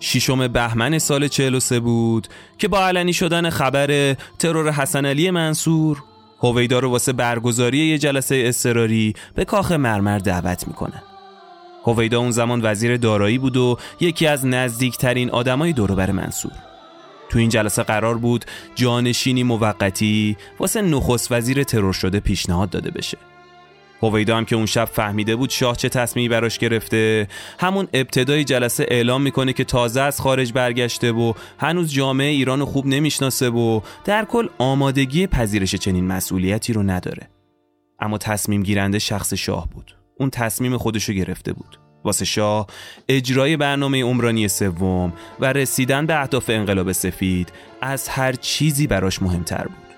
ششم 0.00 0.48
بهمن 0.48 0.98
سال 0.98 1.28
43 1.28 1.80
بود 1.80 2.28
که 2.58 2.68
با 2.68 2.86
علنی 2.86 3.12
شدن 3.12 3.50
خبر 3.50 4.16
ترور 4.38 4.72
حسن 4.72 5.06
علی 5.06 5.30
منصور 5.30 6.02
هویدا 6.40 6.78
رو 6.78 6.90
واسه 6.90 7.12
برگزاری 7.12 7.78
یه 7.78 7.98
جلسه 7.98 8.42
اضطراری 8.46 9.14
به 9.34 9.44
کاخ 9.44 9.72
مرمر 9.72 10.18
دعوت 10.18 10.68
می‌کنه. 10.68 11.02
هویدا 11.84 12.18
اون 12.18 12.30
زمان 12.30 12.60
وزیر 12.64 12.96
دارایی 12.96 13.38
بود 13.38 13.56
و 13.56 13.78
یکی 14.00 14.26
از 14.26 14.46
نزدیکترین 14.46 15.30
آدمای 15.30 15.72
دوروبر 15.72 16.10
منصور. 16.10 16.52
تو 17.28 17.38
این 17.38 17.48
جلسه 17.48 17.82
قرار 17.82 18.18
بود 18.18 18.44
جانشینی 18.74 19.42
موقتی 19.42 20.36
واسه 20.58 20.82
نخست 20.82 21.32
وزیر 21.32 21.64
ترور 21.64 21.92
شده 21.92 22.20
پیشنهاد 22.20 22.70
داده 22.70 22.90
بشه. 22.90 23.18
هویدا 24.02 24.36
هم 24.36 24.44
که 24.44 24.56
اون 24.56 24.66
شب 24.66 24.84
فهمیده 24.84 25.36
بود 25.36 25.50
شاه 25.50 25.76
چه 25.76 25.88
تصمیمی 25.88 26.28
براش 26.28 26.58
گرفته. 26.58 27.28
همون 27.58 27.88
ابتدای 27.92 28.44
جلسه 28.44 28.86
اعلام 28.88 29.22
می‌کنه 29.22 29.52
که 29.52 29.64
تازه 29.64 30.00
از 30.00 30.20
خارج 30.20 30.52
برگشته 30.52 31.12
و 31.12 31.32
هنوز 31.58 31.92
جامعه 31.92 32.28
ایران 32.28 32.64
خوب 32.64 32.86
نمی‌شناسه 32.86 33.50
و 33.50 33.80
در 34.04 34.24
کل 34.24 34.48
آمادگی 34.58 35.26
پذیرش 35.26 35.74
چنین 35.74 36.06
مسئولیتی 36.06 36.72
رو 36.72 36.82
نداره. 36.82 37.28
اما 38.00 38.18
تصمیم 38.18 38.62
گیرنده 38.62 38.98
شخص 38.98 39.34
شاه 39.34 39.68
بود. 39.68 39.96
اون 40.20 40.30
تصمیم 40.30 40.76
خودشو 40.76 41.12
گرفته 41.12 41.52
بود. 41.52 41.78
واسه 42.04 42.24
شاه 42.24 42.66
اجرای 43.08 43.56
برنامه 43.56 44.02
عمرانی 44.02 44.48
سوم 44.48 45.12
و 45.40 45.52
رسیدن 45.52 46.06
به 46.06 46.20
اهداف 46.20 46.50
انقلاب 46.50 46.92
سفید 46.92 47.52
از 47.80 48.08
هر 48.08 48.32
چیزی 48.32 48.86
براش 48.86 49.22
مهمتر 49.22 49.62
بود. 49.62 49.88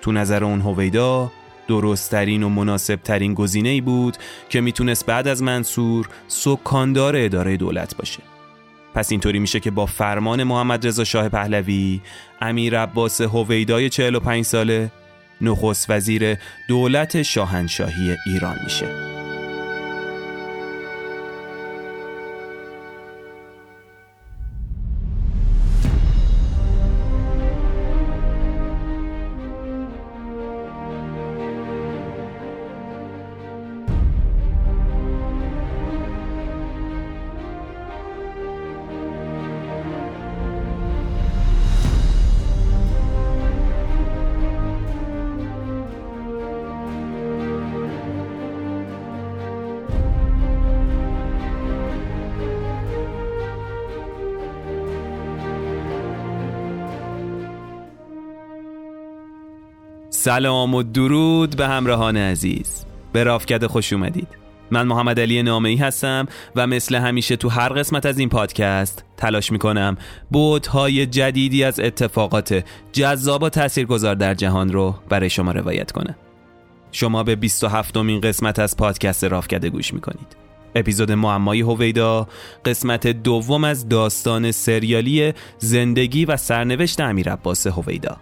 تو 0.00 0.12
نظر 0.12 0.44
اون 0.44 0.60
هویدا 0.60 1.32
درستترین 1.68 2.42
و 2.42 2.48
مناسبترین 2.48 3.34
گزینه 3.34 3.68
ای 3.68 3.80
بود 3.80 4.16
که 4.48 4.60
می‌تونست 4.60 5.06
بعد 5.06 5.28
از 5.28 5.42
منصور 5.42 6.08
سکاندار 6.28 7.16
اداره 7.16 7.56
دولت 7.56 7.96
باشه. 7.96 8.22
پس 8.94 9.10
اینطوری 9.10 9.38
میشه 9.38 9.60
که 9.60 9.70
با 9.70 9.86
فرمان 9.86 10.44
محمد 10.44 10.86
رضا 10.86 11.04
شاه 11.04 11.28
پهلوی 11.28 12.00
امیر 12.40 12.80
عباس 12.80 13.20
هویدای 13.20 13.88
45 13.88 14.44
ساله 14.44 14.90
نخست 15.40 15.90
وزیر 15.90 16.36
دولت 16.68 17.22
شاهنشاهی 17.22 18.16
ایران 18.26 18.56
میشه. 18.64 19.25
سلام 60.26 60.74
و 60.74 60.82
درود 60.82 61.56
به 61.56 61.68
همراهان 61.68 62.16
عزیز. 62.16 62.84
به 63.12 63.24
رافکد 63.24 63.66
خوش 63.66 63.92
اومدید. 63.92 64.28
من 64.70 64.86
محمد 64.86 65.20
علی 65.20 65.42
نامه 65.42 65.78
هستم 65.80 66.26
و 66.56 66.66
مثل 66.66 66.94
همیشه 66.94 67.36
تو 67.36 67.48
هر 67.48 67.68
قسمت 67.68 68.06
از 68.06 68.18
این 68.18 68.28
پادکست 68.28 69.04
تلاش 69.16 69.52
می‌کنم 69.52 69.96
بودهای 70.30 71.06
جدیدی 71.06 71.64
از 71.64 71.80
اتفاقات 71.80 72.64
جذاب 72.92 73.42
و 73.42 73.48
تاثیرگذار 73.48 74.14
در 74.14 74.34
جهان 74.34 74.72
رو 74.72 74.94
برای 75.08 75.30
شما 75.30 75.52
روایت 75.52 75.92
کنم. 75.92 76.16
شما 76.92 77.22
به 77.22 77.36
27 77.36 77.96
امین 77.96 78.20
قسمت 78.20 78.58
از 78.58 78.76
پادکست 78.76 79.24
رافکده 79.24 79.70
گوش 79.70 79.94
می‌کنید. 79.94 80.36
اپیزود 80.74 81.12
معمای 81.12 81.60
هویدا 81.60 82.28
قسمت 82.64 83.06
دوم 83.06 83.64
از 83.64 83.88
داستان 83.88 84.50
سریالی 84.50 85.32
زندگی 85.58 86.24
و 86.24 86.36
سرنوشت 86.36 87.00
امیر 87.00 87.32
عباس 87.32 87.66
هویدا. 87.66 88.16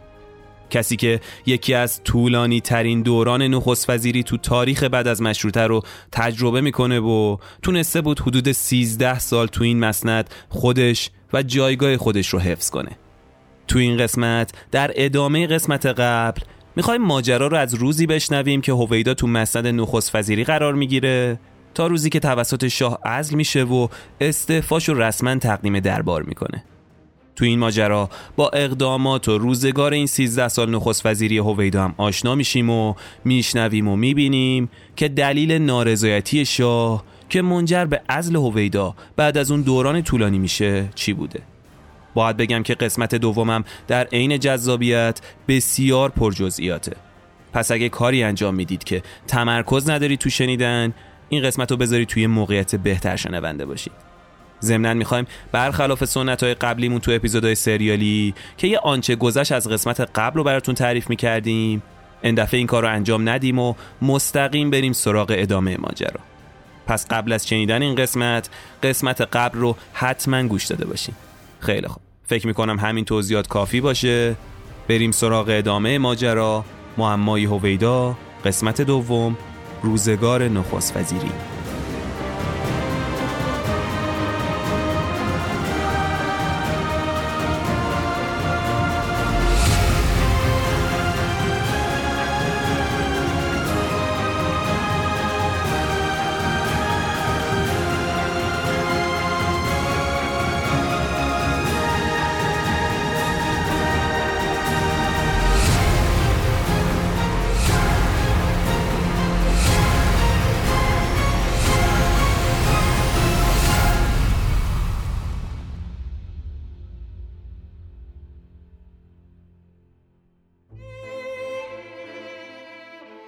کسی 0.70 0.96
که 0.96 1.20
یکی 1.46 1.74
از 1.74 2.00
طولانی 2.04 2.60
ترین 2.60 3.02
دوران 3.02 3.42
نخست 3.42 3.90
وزیری 3.90 4.22
تو 4.22 4.36
تاریخ 4.36 4.84
بعد 4.84 5.08
از 5.08 5.22
مشروطه 5.22 5.60
رو 5.60 5.82
تجربه 6.12 6.60
می‌کنه 6.60 7.00
و 7.00 7.36
تونسته 7.62 8.00
بود 8.00 8.20
حدود 8.20 8.52
13 8.52 9.18
سال 9.18 9.46
تو 9.46 9.64
این 9.64 9.80
مسند 9.80 10.30
خودش 10.48 11.10
و 11.32 11.42
جایگاه 11.42 11.96
خودش 11.96 12.28
رو 12.28 12.38
حفظ 12.38 12.70
کنه. 12.70 12.90
تو 13.68 13.78
این 13.78 13.96
قسمت 13.96 14.52
در 14.70 14.90
ادامه 14.94 15.46
قسمت 15.46 15.86
قبل 15.86 16.40
می‌خوایم 16.76 17.02
ماجرا 17.02 17.46
رو 17.46 17.56
از 17.56 17.74
روزی 17.74 18.06
بشنویم 18.06 18.60
که 18.60 18.72
هویدا 18.72 19.14
تو 19.14 19.26
مسند 19.26 19.66
نخست 19.66 20.14
وزیری 20.14 20.44
قرار 20.44 20.74
می‌گیره 20.74 21.38
تا 21.74 21.86
روزی 21.86 22.10
که 22.10 22.20
توسط 22.20 22.68
شاه 22.68 22.98
عزل 23.04 23.36
میشه 23.36 23.62
و 23.62 23.88
استعفاش 24.20 24.88
رو 24.88 25.02
رسما 25.02 25.36
تقدیم 25.36 25.80
دربار 25.80 26.22
می‌کنه. 26.22 26.64
تو 27.36 27.44
این 27.44 27.58
ماجرا. 27.58 28.10
با 28.36 28.48
اقدامات 28.48 29.28
و 29.28 29.38
روزگار 29.38 29.92
این 29.92 30.06
13 30.06 30.48
سال 30.48 30.70
نخست 30.70 31.06
وزیری 31.06 31.38
هویدا 31.38 31.84
هم 31.84 31.94
آشنا 31.96 32.34
میشیم 32.34 32.70
و 32.70 32.94
میشنویم 33.24 33.88
و 33.88 33.96
می‌بینیم 33.96 34.70
که 34.96 35.08
دلیل 35.08 35.52
نارضایتی 35.52 36.44
شاه 36.44 37.04
که 37.28 37.42
منجر 37.42 37.84
به 37.84 38.00
عزل 38.08 38.36
هویدا 38.36 38.94
بعد 39.16 39.38
از 39.38 39.50
اون 39.50 39.62
دوران 39.62 40.02
طولانی 40.02 40.38
میشه 40.38 40.88
چی 40.94 41.12
بوده؟ 41.12 41.40
باید 42.14 42.36
بگم 42.36 42.62
که 42.62 42.74
قسمت 42.74 43.14
دومم 43.14 43.64
در 43.88 44.04
عین 44.04 44.38
جذابیت 44.38 45.20
بسیار 45.48 46.10
پرجزئیاته. 46.10 46.96
پس 47.52 47.70
اگه 47.70 47.88
کاری 47.88 48.22
انجام 48.22 48.54
می‌دید 48.54 48.84
که 48.84 49.02
تمرکز 49.26 49.90
نداری 49.90 50.16
تو 50.16 50.30
شنیدن 50.30 50.94
این 51.28 51.42
قسمت 51.42 51.70
رو 51.70 51.76
بذاری 51.76 52.06
توی 52.06 52.26
موقعیت 52.26 52.76
بهتر 52.76 53.16
شنونده 53.16 53.66
باشید. 53.66 54.13
ضمنا 54.64 54.94
می‌خوایم 54.94 55.26
برخلاف 55.52 56.04
سنت 56.04 56.42
های 56.42 56.54
قبلیمون 56.54 57.00
تو 57.00 57.10
اپیزودهای 57.10 57.54
سریالی 57.54 58.34
که 58.56 58.66
یه 58.66 58.78
آنچه 58.78 59.16
گذشت 59.16 59.52
از 59.52 59.68
قسمت 59.68 60.00
قبل 60.00 60.36
رو 60.36 60.44
براتون 60.44 60.74
تعریف 60.74 61.10
می‌کردیم 61.10 61.82
این 62.22 62.34
دفعه 62.34 62.58
این 62.58 62.66
کار 62.66 62.82
رو 62.82 62.88
انجام 62.88 63.28
ندیم 63.28 63.58
و 63.58 63.74
مستقیم 64.02 64.70
بریم 64.70 64.92
سراغ 64.92 65.34
ادامه 65.36 65.76
ماجرا. 65.76 66.20
پس 66.86 67.06
قبل 67.10 67.32
از 67.32 67.48
شنیدن 67.48 67.82
این 67.82 67.94
قسمت 67.94 68.50
قسمت 68.82 69.20
قبل 69.20 69.58
رو 69.58 69.76
حتما 69.92 70.42
گوش 70.42 70.64
داده 70.64 70.86
باشیم 70.86 71.16
خیلی 71.60 71.88
خوب. 71.88 72.02
فکر 72.26 72.46
می‌کنم 72.46 72.78
همین 72.78 73.04
توضیحات 73.04 73.48
کافی 73.48 73.80
باشه. 73.80 74.34
بریم 74.88 75.10
سراغ 75.10 75.46
ادامه 75.50 75.98
ماجرا. 75.98 76.64
معمای 76.96 77.44
هویدا 77.44 78.16
قسمت 78.44 78.80
دوم 78.80 79.36
روزگار 79.82 80.48
نخست 80.48 80.96
وزیری 80.96 81.53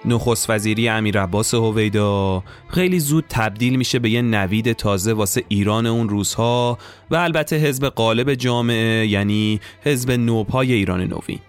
نخست 0.07 0.49
وزیری 0.49 0.89
امیر 0.89 1.21
عباس 1.21 1.53
هویدا. 1.53 2.43
خیلی 2.67 2.99
زود 2.99 3.25
تبدیل 3.29 3.75
میشه 3.75 3.99
به 3.99 4.09
یه 4.09 4.21
نوید 4.21 4.73
تازه 4.73 5.13
واسه 5.13 5.43
ایران 5.47 5.85
اون 5.85 6.09
روزها 6.09 6.77
و 7.11 7.15
البته 7.15 7.55
حزب 7.55 7.85
قالب 7.85 8.33
جامعه 8.33 9.07
یعنی 9.07 9.59
حزب 9.83 10.11
نوپای 10.11 10.73
ایران 10.73 11.01
نوین 11.01 11.39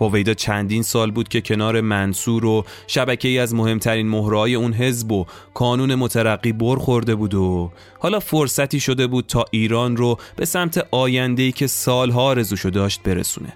هویدا 0.00 0.34
چندین 0.34 0.82
سال 0.82 1.10
بود 1.10 1.28
که 1.28 1.40
کنار 1.40 1.80
منصور 1.80 2.44
و 2.44 2.64
شبکه 2.86 3.28
ای 3.28 3.38
از 3.38 3.54
مهمترین 3.54 4.08
مهرهای 4.08 4.54
اون 4.54 4.72
حزب 4.72 5.12
و 5.12 5.26
کانون 5.54 5.94
مترقی 5.94 6.52
بر 6.52 6.76
خورده 6.76 7.14
بود 7.14 7.34
و 7.34 7.70
حالا 7.98 8.20
فرصتی 8.20 8.80
شده 8.80 9.06
بود 9.06 9.26
تا 9.26 9.44
ایران 9.50 9.96
رو 9.96 10.18
به 10.36 10.44
سمت 10.44 10.86
آینده‌ای 10.90 11.52
که 11.52 11.66
سالها 11.66 12.32
رزوشو 12.32 12.70
داشت 12.70 13.02
برسونه. 13.02 13.52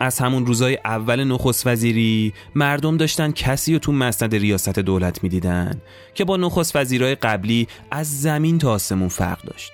از 0.00 0.18
همون 0.18 0.46
روزای 0.46 0.78
اول 0.84 1.24
نخست 1.24 1.66
وزیری 1.66 2.32
مردم 2.54 2.96
داشتن 2.96 3.32
کسی 3.32 3.72
رو 3.72 3.78
تو 3.78 3.92
مسند 3.92 4.34
ریاست 4.34 4.78
دولت 4.78 5.22
می‌دیدن 5.22 5.80
که 6.14 6.24
با 6.24 6.36
نخست 6.36 6.76
وزیرای 6.76 7.14
قبلی 7.14 7.68
از 7.90 8.20
زمین 8.20 8.58
تا 8.58 8.72
آسمون 8.72 9.08
فرق 9.08 9.42
داشت. 9.42 9.72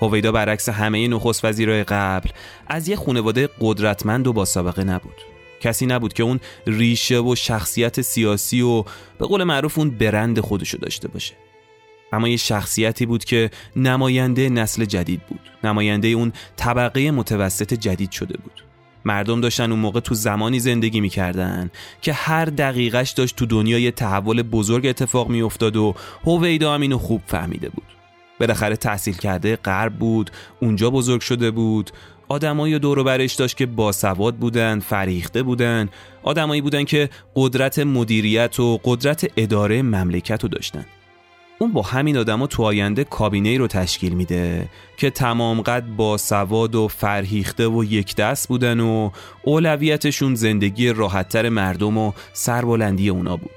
هویدا 0.00 0.32
برعکس 0.32 0.68
همه 0.68 1.08
نخست 1.08 1.44
وزیرای 1.44 1.84
قبل 1.84 2.30
از 2.66 2.88
یه 2.88 2.96
خانواده 2.96 3.48
قدرتمند 3.60 4.26
و 4.26 4.32
با 4.32 4.44
سابقه 4.44 4.84
نبود. 4.84 5.14
کسی 5.60 5.86
نبود 5.86 6.12
که 6.12 6.22
اون 6.22 6.40
ریشه 6.66 7.20
و 7.20 7.34
شخصیت 7.34 8.00
سیاسی 8.00 8.62
و 8.62 8.82
به 9.18 9.26
قول 9.26 9.44
معروف 9.44 9.78
اون 9.78 9.90
برند 9.90 10.40
خودشو 10.40 10.78
داشته 10.78 11.08
باشه. 11.08 11.34
اما 12.12 12.28
یه 12.28 12.36
شخصیتی 12.36 13.06
بود 13.06 13.24
که 13.24 13.50
نماینده 13.76 14.48
نسل 14.48 14.84
جدید 14.84 15.20
بود. 15.26 15.40
نماینده 15.64 16.08
اون 16.08 16.32
طبقه 16.56 17.10
متوسط 17.10 17.74
جدید 17.74 18.10
شده 18.10 18.38
بود. 18.38 18.69
مردم 19.04 19.40
داشتن 19.40 19.70
اون 19.70 19.80
موقع 19.80 20.00
تو 20.00 20.14
زمانی 20.14 20.60
زندگی 20.60 21.00
می‌کردن 21.00 21.70
که 22.02 22.12
هر 22.12 22.44
دقیقش 22.44 23.10
داشت 23.10 23.36
تو 23.36 23.46
دنیا 23.46 23.78
یه 23.78 23.90
تحول 23.90 24.42
بزرگ 24.42 24.86
اتفاق 24.86 25.28
میافتاد 25.28 25.76
و 25.76 25.94
هویدا 26.24 26.74
هم 26.74 26.80
اینو 26.80 26.98
خوب 26.98 27.22
فهمیده 27.26 27.68
بود. 27.68 27.86
بالاخره 28.40 28.76
تحصیل 28.76 29.16
کرده 29.16 29.56
غرب 29.56 29.94
بود 29.94 30.30
اونجا 30.60 30.90
بزرگ 30.90 31.20
شده 31.20 31.50
بود. 31.50 31.90
آدمایی 32.28 32.78
دور 32.78 33.02
برش 33.02 33.34
داشت 33.34 33.56
که 33.56 33.66
باسواد 33.66 34.36
بودن 34.36 34.80
فریخته 34.80 35.42
بودن. 35.42 35.88
آدمایی 36.22 36.60
بودن 36.60 36.84
که 36.84 37.10
قدرت 37.36 37.78
مدیریت 37.78 38.60
و 38.60 38.80
قدرت 38.84 39.30
اداره 39.36 39.82
مملکت 39.82 40.42
رو 40.42 40.48
داشتن. 40.48 40.86
اون 41.62 41.72
با 41.72 41.82
همین 41.82 42.16
آدما 42.16 42.46
تو 42.46 42.62
آینده 42.62 43.04
کابینه 43.04 43.58
رو 43.58 43.66
تشکیل 43.66 44.12
میده 44.12 44.68
که 44.96 45.10
تمام 45.10 45.60
قد 45.60 45.84
با 45.96 46.16
سواد 46.16 46.74
و 46.74 46.88
فرهیخته 46.88 47.68
و 47.68 47.84
یک 47.84 48.16
دست 48.16 48.48
بودن 48.48 48.80
و 48.80 49.10
اولویتشون 49.42 50.34
زندگی 50.34 50.88
راحتتر 50.88 51.48
مردم 51.48 51.98
و 51.98 52.12
سربلندی 52.32 53.08
اونا 53.08 53.36
بود. 53.36 53.50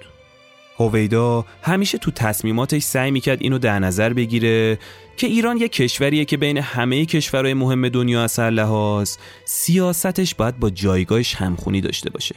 هویدا 0.79 1.45
همیشه 1.61 1.97
تو 1.97 2.11
تصمیماتش 2.11 2.81
سعی 2.83 3.11
می‌کرد 3.11 3.41
اینو 3.41 3.57
در 3.57 3.79
نظر 3.79 4.13
بگیره 4.13 4.79
که 5.17 5.27
ایران 5.27 5.57
یک 5.57 5.71
کشوریه 5.71 6.25
که 6.25 6.37
بین 6.37 6.57
همه 6.57 7.05
کشورهای 7.05 7.53
مهم 7.53 7.89
دنیا 7.89 8.23
اثر 8.23 8.49
لحاظ 8.49 9.17
سیاستش 9.45 10.35
باید 10.35 10.59
با 10.59 10.69
جایگاهش 10.69 11.35
همخونی 11.35 11.81
داشته 11.81 12.09
باشه. 12.09 12.35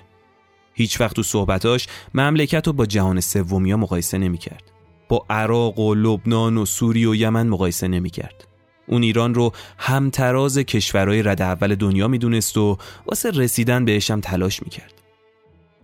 هیچ 0.75 1.01
وقت 1.01 1.17
تو 1.17 1.23
صحبتاش 1.23 1.87
مملکت 2.15 2.67
رو 2.67 2.73
با 2.73 2.87
جهان 2.87 3.21
سومیا 3.21 3.77
مقایسه 3.77 4.19
نمی‌کرد. 4.19 4.76
با 5.09 5.27
عراق 5.31 5.79
و 5.79 5.95
لبنان 5.95 6.57
و 6.57 6.65
سوریه 6.65 7.09
و 7.09 7.15
یمن 7.15 7.49
مقایسه 7.49 7.89
نمی‌کرد. 7.89 8.49
اون 8.89 9.03
ایران 9.03 9.35
رو 9.35 9.53
همتراز 9.79 10.59
کشورهای 10.59 11.23
رد 11.23 11.43
اول 11.43 11.75
دنیا 11.75 12.09
می‌دونست 12.09 12.57
و 12.59 12.79
واسه 13.07 13.31
رسیدن 13.31 13.85
بهش 13.85 14.11
هم 14.11 14.21
تلاش 14.21 14.63
می‌کرد. 14.63 14.93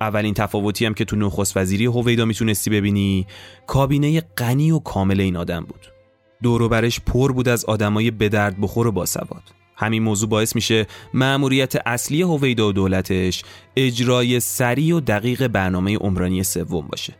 اولین 0.01 0.35
تفاوتی 0.35 0.87
هم 0.87 0.95
که 0.95 1.05
تو 1.05 1.17
نخست 1.17 1.57
وزیری 1.57 1.87
هویدا 1.87 2.25
می‌تونستی 2.25 2.71
ببینی 2.71 3.27
کابینه 3.67 4.21
غنی 4.21 4.71
و 4.71 4.79
کامل 4.79 5.21
این 5.21 5.37
آدم 5.37 5.61
بود. 5.61 5.87
دور 6.43 6.69
برش 6.69 7.01
پر 7.01 7.33
بود 7.33 7.49
از 7.49 7.65
آدمای 7.65 8.11
به 8.11 8.29
درد 8.29 8.61
بخور 8.61 8.87
و 8.87 8.93
باسواد. 8.93 9.43
همین 9.77 10.03
موضوع 10.03 10.29
باعث 10.29 10.55
میشه 10.55 10.87
مأموریت 11.15 11.87
اصلی 11.87 12.23
هویدا 12.23 12.69
و 12.69 12.73
دولتش 12.73 13.45
اجرای 13.77 14.41
سریع 14.41 14.97
و 14.97 15.01
دقیق 15.01 15.47
برنامه 15.47 15.97
عمرانی 15.97 16.43
سوم 16.43 16.87
باشه. 16.87 17.15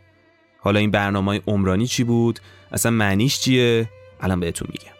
حالا 0.63 0.79
این 0.79 0.91
برنامه 0.91 1.41
عمرانی 1.47 1.87
چی 1.87 2.03
بود 2.03 2.39
اصلا 2.71 2.91
معنیش 2.91 3.39
چیه 3.39 3.89
الان 4.21 4.39
بهتون 4.39 4.67
میگم 4.71 4.93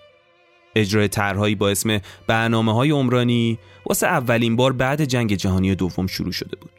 اجرای 0.75 1.07
طرحهایی 1.07 1.55
با 1.55 1.69
اسم 1.69 1.99
برنامه 2.27 2.73
های 2.73 2.91
عمرانی 2.91 3.59
واسه 3.85 4.07
اولین 4.07 4.55
بار 4.55 4.73
بعد 4.73 5.05
جنگ 5.05 5.35
جهانی 5.35 5.75
دوم 5.75 6.07
شروع 6.07 6.31
شده 6.31 6.55
بود 6.55 6.71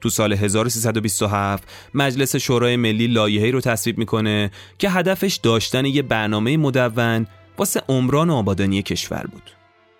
تو 0.00 0.10
سال 0.10 0.32
1327 0.32 1.68
مجلس 1.94 2.36
شورای 2.36 2.76
ملی 2.76 3.06
لایحه‌ای 3.06 3.52
رو 3.52 3.60
تصویب 3.60 3.98
می‌کنه 3.98 4.50
که 4.78 4.90
هدفش 4.90 5.34
داشتن 5.34 5.84
یه 5.84 6.02
برنامه 6.02 6.56
مدون 6.56 7.26
واسه 7.58 7.82
عمران 7.88 8.30
و 8.30 8.34
آبادانی 8.34 8.82
کشور 8.82 9.26
بود. 9.32 9.50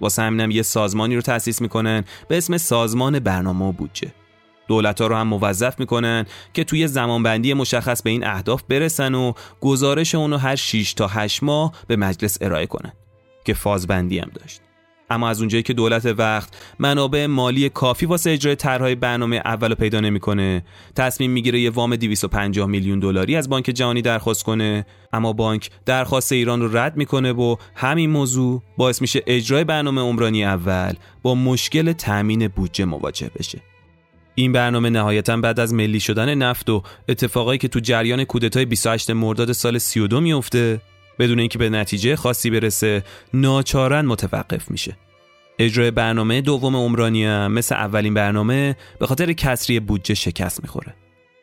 واسه 0.00 0.22
همینم 0.22 0.50
یه 0.50 0.62
سازمانی 0.62 1.14
رو 1.16 1.22
تأسیس 1.22 1.60
می‌کنن 1.60 2.04
به 2.28 2.36
اسم 2.36 2.56
سازمان 2.56 3.18
برنامه 3.18 3.64
و 3.64 3.72
بودجه. 3.72 4.12
دولت 4.68 5.00
ها 5.00 5.06
رو 5.06 5.16
هم 5.16 5.28
موظف 5.28 5.80
می‌کنن 5.80 6.26
که 6.54 6.64
توی 6.64 6.88
زمانبندی 6.88 7.54
مشخص 7.54 8.02
به 8.02 8.10
این 8.10 8.26
اهداف 8.26 8.62
برسن 8.68 9.14
و 9.14 9.32
گزارش 9.60 10.14
اونو 10.14 10.36
هر 10.36 10.56
6 10.56 10.94
تا 10.94 11.06
8 11.06 11.42
ماه 11.42 11.72
به 11.86 11.96
مجلس 11.96 12.38
ارائه 12.40 12.66
کنن 12.66 12.92
که 13.44 13.54
فازبندی 13.54 14.18
هم 14.18 14.30
داشت. 14.34 14.60
اما 15.10 15.28
از 15.28 15.40
اونجایی 15.40 15.62
که 15.62 15.72
دولت 15.72 16.06
وقت 16.06 16.48
منابع 16.78 17.26
مالی 17.26 17.68
کافی 17.68 18.06
واسه 18.06 18.30
اجرای 18.30 18.56
طرحهای 18.56 18.94
برنامه 18.94 19.36
اول 19.36 19.74
پیدا 19.74 20.00
نمی‌کنه 20.00 20.64
تصمیم 20.96 21.30
می‌گیره 21.30 21.60
یه 21.60 21.70
وام 21.70 21.96
250 21.96 22.68
میلیون 22.68 22.98
دلاری 22.98 23.36
از 23.36 23.48
بانک 23.48 23.64
جهانی 23.64 24.02
درخواست 24.02 24.42
کنه 24.42 24.86
اما 25.12 25.32
بانک 25.32 25.70
درخواست 25.86 26.32
ایران 26.32 26.60
رو 26.60 26.76
رد 26.76 26.96
می‌کنه 26.96 27.32
و 27.32 27.56
همین 27.74 28.10
موضوع 28.10 28.62
باعث 28.76 29.00
میشه 29.00 29.22
اجرای 29.26 29.64
برنامه 29.64 30.00
عمرانی 30.00 30.44
اول 30.44 30.92
با 31.22 31.34
مشکل 31.34 31.92
تأمین 31.92 32.48
بودجه 32.48 32.84
مواجه 32.84 33.30
بشه 33.38 33.60
این 34.38 34.52
برنامه 34.52 34.90
نهایتا 34.90 35.36
بعد 35.36 35.60
از 35.60 35.74
ملی 35.74 36.00
شدن 36.00 36.34
نفت 36.34 36.70
و 36.70 36.82
اتفاقایی 37.08 37.58
که 37.58 37.68
تو 37.68 37.80
جریان 37.80 38.24
کودتای 38.24 38.64
28 38.64 39.10
مرداد 39.10 39.52
سال 39.52 39.78
32 39.78 40.20
میفته 40.20 40.80
بدون 41.18 41.38
اینکه 41.38 41.58
به 41.58 41.70
نتیجه 41.70 42.16
خاصی 42.16 42.50
برسه 42.50 43.02
ناچارن 43.34 44.06
متوقف 44.06 44.70
میشه. 44.70 44.96
اجرای 45.58 45.90
برنامه 45.90 46.40
دوم 46.40 46.76
عمرانی 46.76 47.26
مثل 47.48 47.74
اولین 47.74 48.14
برنامه 48.14 48.76
به 48.98 49.06
خاطر 49.06 49.32
کسری 49.32 49.80
بودجه 49.80 50.14
شکست 50.14 50.62
می‌خوره. 50.62 50.94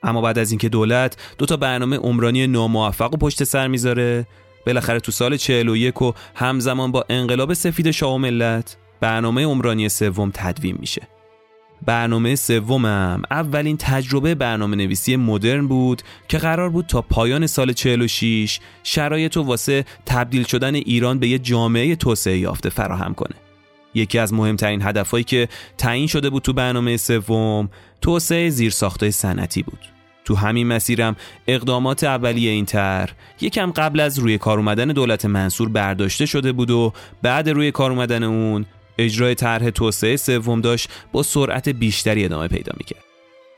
اما 0.03 0.21
بعد 0.21 0.39
از 0.39 0.51
اینکه 0.51 0.69
دولت 0.69 1.17
دو 1.37 1.45
تا 1.45 1.57
برنامه 1.57 1.97
عمرانی 1.97 2.47
ناموفق 2.47 3.13
و 3.13 3.17
پشت 3.17 3.43
سر 3.43 3.67
می‌ذاره 3.67 4.27
بالاخره 4.65 4.99
تو 4.99 5.11
سال 5.11 5.37
41 5.37 6.01
و 6.01 6.13
همزمان 6.35 6.91
با 6.91 7.05
انقلاب 7.09 7.53
سفید 7.53 7.91
شاه 7.91 8.17
ملت 8.17 8.77
برنامه 8.99 9.45
عمرانی 9.45 9.89
سوم 9.89 10.31
تدوین 10.33 10.77
میشه. 10.79 11.07
برنامه 11.85 12.35
سومم 12.35 13.21
اولین 13.31 13.77
تجربه 13.77 14.35
برنامه 14.35 14.75
نویسی 14.75 15.15
مدرن 15.15 15.67
بود 15.67 16.01
که 16.27 16.37
قرار 16.37 16.69
بود 16.69 16.85
تا 16.85 17.01
پایان 17.01 17.47
سال 17.47 17.73
46 17.73 18.59
شرایط 18.83 19.37
و 19.37 19.43
واسه 19.43 19.85
تبدیل 20.05 20.43
شدن 20.43 20.75
ایران 20.75 21.19
به 21.19 21.27
یه 21.27 21.39
جامعه 21.39 21.95
توسعه 21.95 22.37
یافته 22.37 22.69
فراهم 22.69 23.13
کنه. 23.13 23.35
یکی 23.93 24.19
از 24.19 24.33
مهمترین 24.33 24.81
هدفهایی 24.81 25.23
که 25.23 25.47
تعیین 25.77 26.07
شده 26.07 26.29
بود 26.29 26.43
تو 26.43 26.53
برنامه 26.53 26.97
سوم 26.97 27.69
توسعه 28.01 28.49
زیرساختهای 28.49 29.11
صنعتی 29.11 29.63
بود. 29.63 29.79
تو 30.25 30.35
همین 30.35 30.67
مسیرم 30.67 31.15
اقدامات 31.47 32.03
اولیه 32.03 32.51
این 32.51 32.65
تر 32.65 33.09
یکم 33.41 33.71
قبل 33.71 33.99
از 33.99 34.19
روی 34.19 34.37
کار 34.37 34.57
اومدن 34.57 34.87
دولت 34.87 35.25
منصور 35.25 35.69
برداشته 35.69 36.25
شده 36.25 36.51
بود 36.51 36.71
و 36.71 36.93
بعد 37.21 37.49
روی 37.49 37.71
کار 37.71 37.91
اومدن 37.91 38.23
اون 38.23 38.65
اجرای 38.97 39.35
طرح 39.35 39.69
توسعه 39.69 40.15
سوم 40.15 40.61
داشت 40.61 40.89
با 41.11 41.23
سرعت 41.23 41.69
بیشتری 41.69 42.25
ادامه 42.25 42.47
پیدا 42.47 42.71
می‌کرد. 42.77 43.03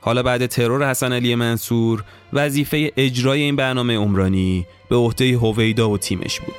حالا 0.01 0.24
بعد 0.24 0.46
ترور 0.46 0.89
حسن 0.89 1.13
علی 1.13 1.36
منصور 1.36 2.04
وظیفه 2.34 2.92
اجرای 2.98 3.42
این 3.42 3.56
برنامه 3.56 3.98
عمرانی 3.98 4.65
به 4.89 4.96
عهده 4.96 5.38
هویدا 5.38 5.89
و 5.89 5.98
تیمش 5.98 6.39
بود. 6.39 6.56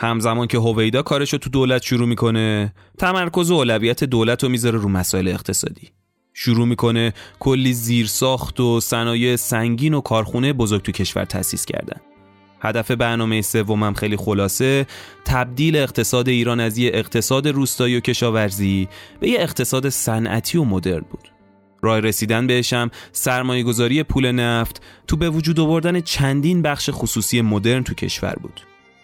همزمان 0.00 0.46
که 0.46 0.58
هویدا 0.58 1.02
کارش 1.02 1.32
رو 1.32 1.38
تو 1.38 1.50
دولت 1.50 1.82
شروع 1.82 2.08
می‌کنه 2.08 2.74
تمرکز 2.98 3.50
و 3.50 3.54
اولویت 3.54 4.04
دولت 4.04 4.42
رو 4.42 4.48
می‌ذاره 4.48 4.78
رو 4.78 4.88
مسائل 4.88 5.28
اقتصادی 5.28 5.90
شروع 6.40 6.66
می‌کنه 6.66 7.12
کلی 7.38 7.72
زیرساخت 7.72 8.60
و 8.60 8.80
صنایع 8.80 9.36
سنگین 9.36 9.94
و 9.94 10.00
کارخونه 10.00 10.52
بزرگ 10.52 10.82
تو 10.82 10.92
کشور 10.92 11.24
تأسیس 11.24 11.64
کردن. 11.64 12.00
هدف 12.60 12.90
برنامه 12.90 13.42
سومم 13.42 13.94
خیلی 13.94 14.16
خلاصه 14.16 14.86
تبدیل 15.24 15.76
اقتصاد 15.76 16.28
ایران 16.28 16.60
از 16.60 16.78
یه 16.78 16.90
اقتصاد 16.94 17.48
روستایی 17.48 17.96
و 17.96 18.00
کشاورزی 18.00 18.88
به 19.20 19.28
یه 19.28 19.40
اقتصاد 19.40 19.88
صنعتی 19.88 20.58
و 20.58 20.64
مدرن 20.64 21.04
بود. 21.10 21.28
راه 21.82 22.00
رسیدن 22.00 22.46
بهشم 22.46 22.90
سرمایه 23.12 23.62
گذاری 23.62 24.02
پول 24.02 24.32
نفت 24.32 24.82
تو 25.06 25.16
به 25.16 25.30
وجود 25.30 25.60
آوردن 25.60 26.00
چندین 26.00 26.62
بخش 26.62 26.90
خصوصی 26.92 27.40
مدرن 27.40 27.82
تو 27.82 27.94
کشور 27.94 28.34
بود. 28.42 28.60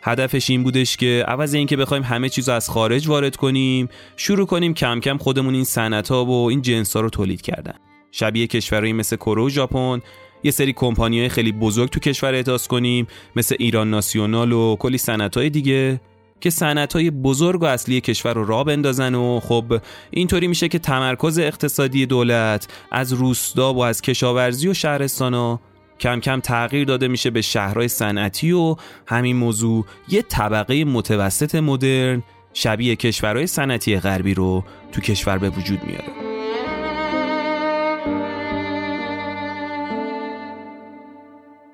هدفش 0.07 0.51
این 0.51 0.63
بودش 0.63 0.97
که 0.97 1.25
عوض 1.29 1.55
اینکه 1.55 1.77
بخوایم 1.77 2.03
همه 2.03 2.29
چیز 2.29 2.49
از 2.49 2.71
خارج 2.71 3.09
وارد 3.09 3.37
کنیم 3.37 3.89
شروع 4.17 4.47
کنیم 4.47 4.75
کم 4.75 5.01
کم 5.01 5.19
خودمون 5.19 5.55
این 5.55 5.65
صنعت 5.65 6.09
ها 6.09 6.25
و 6.25 6.49
این 6.49 6.63
جنس 6.63 6.97
ها 6.97 7.01
رو 7.01 7.11
تولید 7.11 7.43
کردن. 7.43 7.75
شبیه 8.11 8.47
کشورهایی 8.47 8.93
مثل 8.93 9.17
کره 9.17 9.43
و 9.43 9.49
ژاپن 9.49 10.01
یه 10.43 10.51
سری 10.51 10.73
کمپانی 10.73 11.19
های 11.19 11.29
خیلی 11.29 11.53
بزرگ 11.53 11.91
تو 11.91 12.01
کشور 12.01 12.35
احداث 12.35 12.67
کنیم 12.67 13.07
مثل 13.37 13.57
ایران 13.59 13.91
ناسیونال 13.91 14.53
و 14.53 14.77
کلی 14.77 14.99
صنعت 14.99 15.37
های 15.37 15.51
دیگه 15.51 16.01
که 16.41 16.51
صنعت 16.51 16.93
های 16.93 17.11
بزرگ 17.11 17.63
و 17.63 17.65
اصلی 17.65 18.01
کشور 18.01 18.35
رو 18.35 18.45
را 18.45 18.65
بندازن 18.65 19.15
و 19.15 19.41
خب 19.41 19.81
اینطوری 20.11 20.47
میشه 20.47 20.69
که 20.69 20.79
تمرکز 20.79 21.39
اقتصادی 21.39 22.07
دولت 22.07 22.69
از 22.91 23.13
روستا 23.13 23.75
و 23.75 23.85
از 23.85 24.03
کشاورزی 24.03 24.69
و 24.69 24.75
شهرستان 24.75 25.59
کم 26.01 26.21
کم 26.21 26.41
تغییر 26.41 26.85
داده 26.85 27.09
میشه 27.09 27.31
به 27.31 27.43
شهرهای 27.43 27.89
صنعتی 27.89 28.53
و 28.53 28.77
همین 29.07 29.37
موضوع 29.37 29.85
یه 30.09 30.23
طبقه 30.23 30.85
متوسط 30.85 31.55
مدرن 31.55 32.23
شبیه 32.53 32.97
کشورهای 32.97 33.47
صنعتی 33.47 34.01
غربی 34.01 34.35
رو 34.35 34.65
تو 34.93 35.01
کشور 35.01 35.39
به 35.39 35.51
وجود 35.51 35.85
میاره 35.85 36.35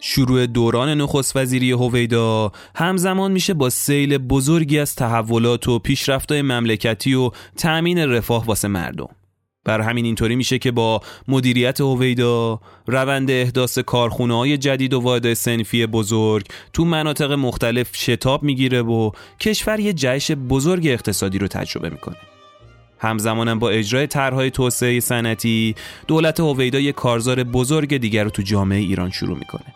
شروع 0.01 0.47
دوران 0.47 1.01
نخست 1.01 1.37
وزیری 1.37 1.73
هویدا 1.73 2.53
همزمان 2.75 3.33
میشه 3.33 3.55
با 3.55 3.71
سیل 3.71 4.19
بزرگی 4.19 4.79
از 4.79 4.95
تحولات 4.95 5.69
و 5.69 5.79
پیشرفت‌های 5.79 6.43
مملکتی 6.43 7.15
و 7.15 7.31
تأمین 7.57 7.99
رفاه 7.99 8.47
واسه 8.47 8.69
مردم. 8.69 9.09
بر 9.71 9.81
همین 9.81 10.05
اینطوری 10.05 10.37
میشه 10.37 10.59
که 10.59 10.71
با 10.71 11.01
مدیریت 11.29 11.81
هویدا 11.81 12.61
روند 12.87 13.31
احداث 13.31 13.79
کارخونه 13.79 14.37
های 14.37 14.59
جدید 14.59 14.95
و 14.95 15.01
واحد 15.01 15.35
سنفی 15.35 15.87
بزرگ 15.87 16.47
تو 16.73 16.85
مناطق 16.85 17.33
مختلف 17.33 17.97
شتاب 17.97 18.43
می‌گیره 18.43 18.83
و 18.83 19.11
کشور 19.41 19.81
یه 19.81 19.93
جهش 19.93 20.31
بزرگ 20.31 20.87
اقتصادی 20.87 21.39
رو 21.39 21.49
تجربه 21.49 21.91
می‌کنه. 21.91 22.17
همزمانم 22.99 23.59
با 23.59 23.71
اجرای 23.71 24.07
طرحهای 24.07 24.51
توسعه 24.51 25.01
صنعتی 25.01 25.75
دولت 26.07 26.41
هویدا 26.41 26.81
یه 26.81 26.93
کارزار 26.93 27.45
بزرگ 27.45 27.97
دیگر 27.97 28.25
رو 28.25 28.31
تو 28.31 28.43
جامعه 28.43 28.79
ایران 28.79 29.11
شروع 29.11 29.39
می‌کنه. 29.39 29.75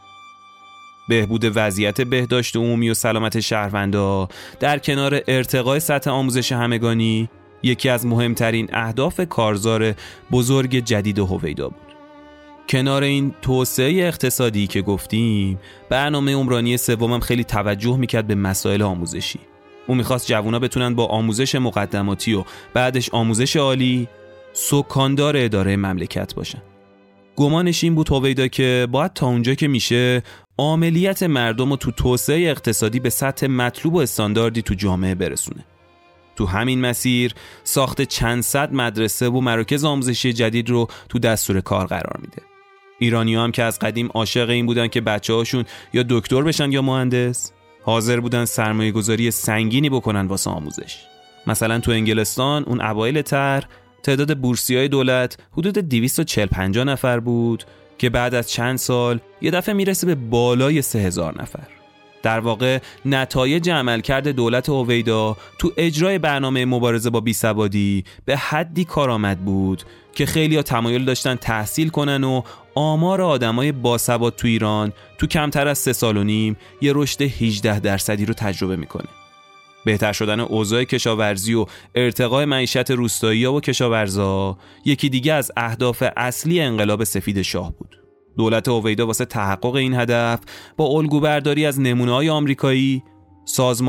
بهبود 1.08 1.52
وضعیت 1.54 2.00
بهداشت 2.00 2.56
عمومی 2.56 2.90
و 2.90 2.94
سلامت 2.94 3.40
شهروندا 3.40 4.28
در 4.60 4.78
کنار 4.78 5.20
ارتقای 5.28 5.80
سطح 5.80 6.10
آموزش 6.10 6.52
همگانی 6.52 7.28
یکی 7.64 7.88
از 7.88 8.06
مهمترین 8.06 8.68
اهداف 8.72 9.20
کارزار 9.28 9.94
بزرگ 10.32 10.78
جدید 10.78 11.18
هویدا 11.18 11.68
بود. 11.68 11.78
کنار 12.68 13.02
این 13.02 13.34
توسعه 13.42 14.06
اقتصادی 14.06 14.66
که 14.66 14.82
گفتیم 14.82 15.58
برنامه 15.88 16.34
عمرانی 16.34 16.76
سومم 16.76 17.20
خیلی 17.20 17.44
توجه 17.44 17.96
می‌کرد 17.96 18.26
به 18.26 18.34
مسائل 18.34 18.82
آموزشی. 18.82 19.38
او 19.86 19.94
می‌خواست 19.94 20.26
جوونا 20.26 20.58
بتونن 20.58 20.94
با 20.94 21.06
آموزش 21.06 21.54
مقدماتی 21.54 22.34
و 22.34 22.44
بعدش 22.74 23.10
آموزش 23.12 23.56
عالی 23.56 24.08
سکاندار 24.52 25.36
اداره 25.36 25.76
مملکت 25.76 26.34
باشن. 26.34 26.62
گمانش 27.36 27.84
این 27.84 27.94
بود 27.94 28.08
هویدا 28.08 28.48
که 28.48 28.88
باید 28.90 29.12
تا 29.12 29.26
اونجا 29.26 29.54
که 29.54 29.68
میشه 29.68 30.22
عملیت 30.58 31.22
مردم 31.22 31.70
رو 31.70 31.76
تو 31.76 31.90
توسعه 31.90 32.50
اقتصادی 32.50 33.00
به 33.00 33.10
سطح 33.10 33.46
مطلوب 33.46 33.94
و 33.94 33.98
استانداردی 33.98 34.62
تو 34.62 34.74
جامعه 34.74 35.14
برسونه. 35.14 35.64
تو 36.36 36.46
همین 36.46 36.80
مسیر 36.80 37.34
ساخت 37.64 38.02
چند 38.02 38.42
صد 38.42 38.72
مدرسه 38.72 39.28
و 39.28 39.40
مراکز 39.40 39.84
آموزشی 39.84 40.32
جدید 40.32 40.70
رو 40.70 40.88
تو 41.08 41.18
دستور 41.18 41.60
کار 41.60 41.86
قرار 41.86 42.18
میده. 42.20 42.42
ایرانی 42.98 43.34
هم 43.34 43.52
که 43.52 43.62
از 43.62 43.78
قدیم 43.78 44.08
عاشق 44.14 44.50
این 44.50 44.66
بودن 44.66 44.88
که 44.88 45.00
بچه 45.00 45.32
هاشون 45.32 45.64
یا 45.92 46.04
دکتر 46.08 46.42
بشن 46.42 46.72
یا 46.72 46.82
مهندس 46.82 47.52
حاضر 47.82 48.20
بودن 48.20 48.44
سرمایه 48.44 48.92
گذاری 48.92 49.30
سنگینی 49.30 49.90
بکنن 49.90 50.26
واسه 50.26 50.50
آموزش. 50.50 50.96
مثلا 51.46 51.78
تو 51.78 51.90
انگلستان 51.90 52.64
اون 52.64 52.80
اوایل 52.80 53.22
تر 53.22 53.64
تعداد 54.02 54.38
بورسی 54.38 54.76
های 54.76 54.88
دولت 54.88 55.36
حدود 55.52 55.78
240 55.78 56.84
نفر 56.84 57.20
بود 57.20 57.64
که 57.98 58.10
بعد 58.10 58.34
از 58.34 58.50
چند 58.50 58.78
سال 58.78 59.20
یه 59.40 59.50
دفعه 59.50 59.74
می‌رسه 59.74 60.06
به 60.06 60.14
بالای 60.14 60.82
3000 60.82 61.42
نفر. 61.42 61.83
در 62.24 62.40
واقع 62.40 62.78
نتایج 63.04 63.70
عملکرد 63.70 64.28
دولت 64.28 64.68
اویدا 64.68 65.36
تو 65.58 65.72
اجرای 65.76 66.18
برنامه 66.18 66.64
مبارزه 66.64 67.10
با 67.10 67.20
بیسوادی 67.20 68.04
به 68.24 68.36
حدی 68.36 68.84
کارآمد 68.84 69.44
بود 69.44 69.82
که 70.12 70.26
خیلی 70.26 70.56
ها 70.56 70.62
تمایل 70.62 71.04
داشتن 71.04 71.34
تحصیل 71.34 71.88
کنن 71.88 72.24
و 72.24 72.42
آمار 72.74 73.22
آدمای 73.22 73.72
باسواد 73.72 74.36
تو 74.36 74.46
ایران 74.46 74.92
تو 75.18 75.26
کمتر 75.26 75.68
از 75.68 75.78
سه 75.78 75.92
سال 75.92 76.16
و 76.16 76.24
نیم 76.24 76.56
یه 76.80 76.92
رشد 76.94 77.22
18 77.22 77.80
درصدی 77.80 78.24
رو 78.26 78.34
تجربه 78.34 78.76
می‌کنه. 78.76 79.08
بهتر 79.84 80.12
شدن 80.12 80.40
اوضاع 80.40 80.84
کشاورزی 80.84 81.54
و 81.54 81.66
ارتقای 81.94 82.44
معیشت 82.44 82.90
روستایی 82.90 83.44
و 83.44 83.60
کشاورزا 83.60 84.58
یکی 84.84 85.08
دیگه 85.08 85.32
از 85.32 85.52
اهداف 85.56 86.02
اصلی 86.16 86.60
انقلاب 86.60 87.04
سفید 87.04 87.42
شاه 87.42 87.72
بود. 87.78 88.03
دولت 88.38 88.68
اویدا 88.68 89.06
واسه 89.06 89.24
تحقق 89.24 89.74
این 89.74 89.94
هدف 89.94 90.40
با 90.76 90.84
الگوبرداری 90.84 91.66
از 91.66 91.80
نمونه 91.80 92.12
های 92.12 92.30
آمریکایی 92.30 93.02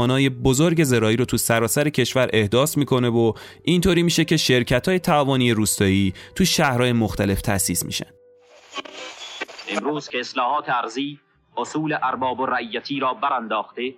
های 0.10 0.30
بزرگ 0.30 0.84
زراعی 0.84 1.16
رو 1.16 1.25
تو 1.25 1.38
سراسر 1.38 1.90
کشور 1.90 2.30
احداث 2.34 2.78
می‌کنه 2.78 3.10
و 3.10 3.34
اینطوری 3.64 4.04
میشه 4.04 4.25
که 4.25 4.38
شرکت 4.38 4.88
های 4.88 5.00
تعاونی 5.00 5.52
روستایی 5.52 6.14
تو 6.36 6.46
شهرهای 6.46 6.94
مختلف 6.94 7.42
تأسیس 7.42 7.86
میشن. 7.86 8.06
امروز 9.70 10.10
که 10.10 10.20
اصلاحات 10.20 10.70
ارزی 10.70 11.20
اصول 11.58 11.98
ارباب 12.04 12.40
و 12.40 12.46
رعیتی 12.46 13.00
را 13.00 13.14
برانداخته 13.14 13.96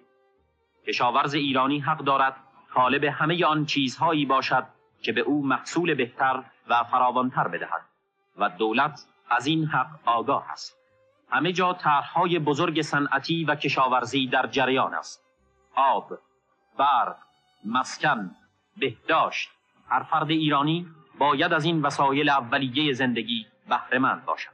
کشاورز 0.87 1.33
ایرانی 1.33 1.79
حق 1.79 2.03
دارد 2.03 2.35
طالب 2.73 3.03
همه 3.03 3.45
آن 3.45 3.65
چیزهایی 3.65 4.25
باشد 4.25 4.63
که 5.01 5.11
به 5.11 5.21
او 5.21 5.45
محصول 5.45 5.93
بهتر 5.93 6.43
و 6.69 6.83
فراوانتر 6.83 7.47
بدهد 7.47 7.81
و 8.37 8.49
دولت 8.49 9.05
از 9.29 9.47
این 9.47 9.65
حق 9.65 9.87
آگاه 10.05 10.45
است. 10.51 10.77
همه 11.29 11.51
جا 11.51 11.73
طرحهای 11.73 12.39
بزرگ 12.39 12.81
صنعتی 12.81 13.43
و 13.43 13.55
کشاورزی 13.55 14.27
در 14.27 14.47
جریان 14.47 14.93
است. 14.93 15.23
آب 15.75 16.17
برق 16.77 17.15
مسکن 17.65 18.31
بهداشت. 18.77 19.49
هر 19.89 20.03
فرد 20.03 20.29
ایرانی 20.29 20.87
باید 21.19 21.53
از 21.53 21.65
این 21.65 21.81
وسایل 21.81 22.29
اولیه 22.29 22.93
زندگی 22.93 23.45
بهرهمند 23.69 24.25
باشد. 24.25 24.49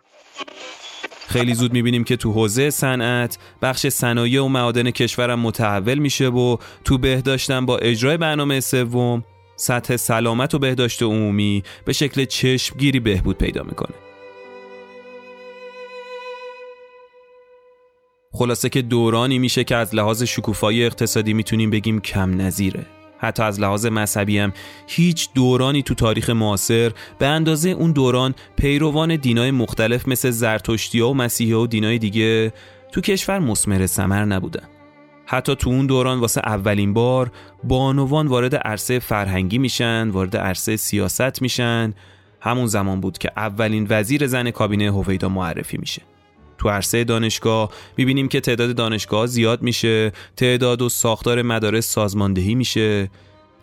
خیلی 1.28 1.54
زود 1.54 1.74
می‌بینیم 1.74 2.04
که 2.04 2.18
تو 2.18 2.32
حوزه 2.32 2.70
صنعت 2.70 3.38
بخش 3.62 3.88
صنایع 3.88 4.44
و 4.44 4.48
معادن 4.48 4.92
کشورم 4.92 5.40
متحول 5.40 5.98
میشه 5.98 6.28
و 6.28 6.58
تو 6.86 6.98
بهداشتن 6.98 7.66
با 7.66 7.78
اجرای 7.78 8.18
برنامه 8.18 8.60
سوم 8.60 9.24
سطح 9.56 9.96
سلامت 9.96 10.56
و 10.56 10.60
بهداشت 10.60 11.04
عمومی 11.04 11.64
به 11.86 11.94
شکل 11.94 12.26
چشمگیری 12.26 13.00
بهبود 13.00 13.38
پیدا 13.38 13.64
می‌کنه. 13.64 14.03
خلاصه 18.36 18.70
که 18.70 18.82
دورانی 18.82 19.40
میشه 19.40 19.64
که 19.64 19.76
از 19.76 19.96
لحاظ 19.96 20.24
شکوفایی 20.24 20.86
اقتصادی 20.86 21.34
می‌تونیم 21.34 21.70
بگیم 21.70 22.00
کم 22.00 22.42
نظیره. 22.42 22.86
حتی 23.18 23.44
از 23.44 23.60
لحاظ 23.60 23.86
مذهبی 23.86 24.38
هم 24.38 24.54
هیچ 24.88 25.30
دورانی 25.36 25.84
تو 25.84 25.94
تاریخ 25.94 26.30
معاصر 26.30 26.92
به 27.20 27.28
اندازه 27.28 27.70
اون 27.70 27.92
دوران 27.92 28.36
پیروان 28.58 29.16
دینای 29.16 29.52
مختلف 29.52 30.08
مثل 30.08 30.30
زرتشتی 30.30 31.00
و 31.00 31.14
مسیحی 31.14 31.54
و 31.54 31.68
دینای 31.68 31.98
دیگه 31.98 32.54
تو 32.92 33.02
کشور 33.02 33.40
مسمر 33.40 33.86
سمر 33.86 34.26
نبودن. 34.26 34.68
حتی 35.26 35.56
تو 35.56 35.70
اون 35.70 35.86
دوران 35.86 36.20
واسه 36.20 36.42
اولین 36.46 36.94
بار 36.94 37.32
بانوان 37.64 38.28
وارد 38.28 38.56
عرصه 38.56 39.00
فرهنگی 39.00 39.58
میشن 39.58 40.10
وارد 40.10 40.38
عرصه 40.38 40.76
سیاست 40.76 41.42
میشن. 41.42 41.94
همون 42.42 42.66
زمان 42.66 43.02
بود 43.02 43.18
که 43.18 43.32
اولین 43.38 43.88
وزیر 43.90 44.28
زن 44.28 44.52
کابینه 44.52 44.92
هویدا 44.92 45.30
معرفی 45.30 45.78
میشه. 45.78 46.02
تو 46.64 46.70
عرصه 46.70 47.04
دانشگاه 47.04 47.72
می‌بینیم 47.98 48.28
که 48.28 48.40
تعداد 48.40 48.76
دانشگاه 48.76 49.28
زیاد 49.28 49.62
میشه 49.62 50.12
تعداد 50.38 50.82
و 50.82 50.90
ساختار 50.90 51.42
مدارس 51.42 51.88
سازماندهی 51.88 52.56
میشه. 52.56 53.12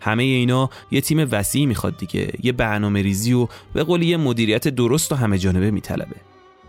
همه 0.01 0.23
اینا 0.23 0.69
یه 0.91 1.01
تیم 1.01 1.27
وسیعی 1.31 1.65
می‌خواد 1.65 1.97
دیگه 1.97 2.31
یه 2.43 2.51
برنامه 2.51 3.01
ریزی 3.01 3.33
و 3.33 3.47
به 3.73 3.83
قولی 3.83 4.05
یه 4.05 4.17
مدیریت 4.17 4.67
درست 4.67 5.11
و 5.11 5.15
همه 5.15 5.37
جانبه 5.37 5.71
میطلبه. 5.71 6.15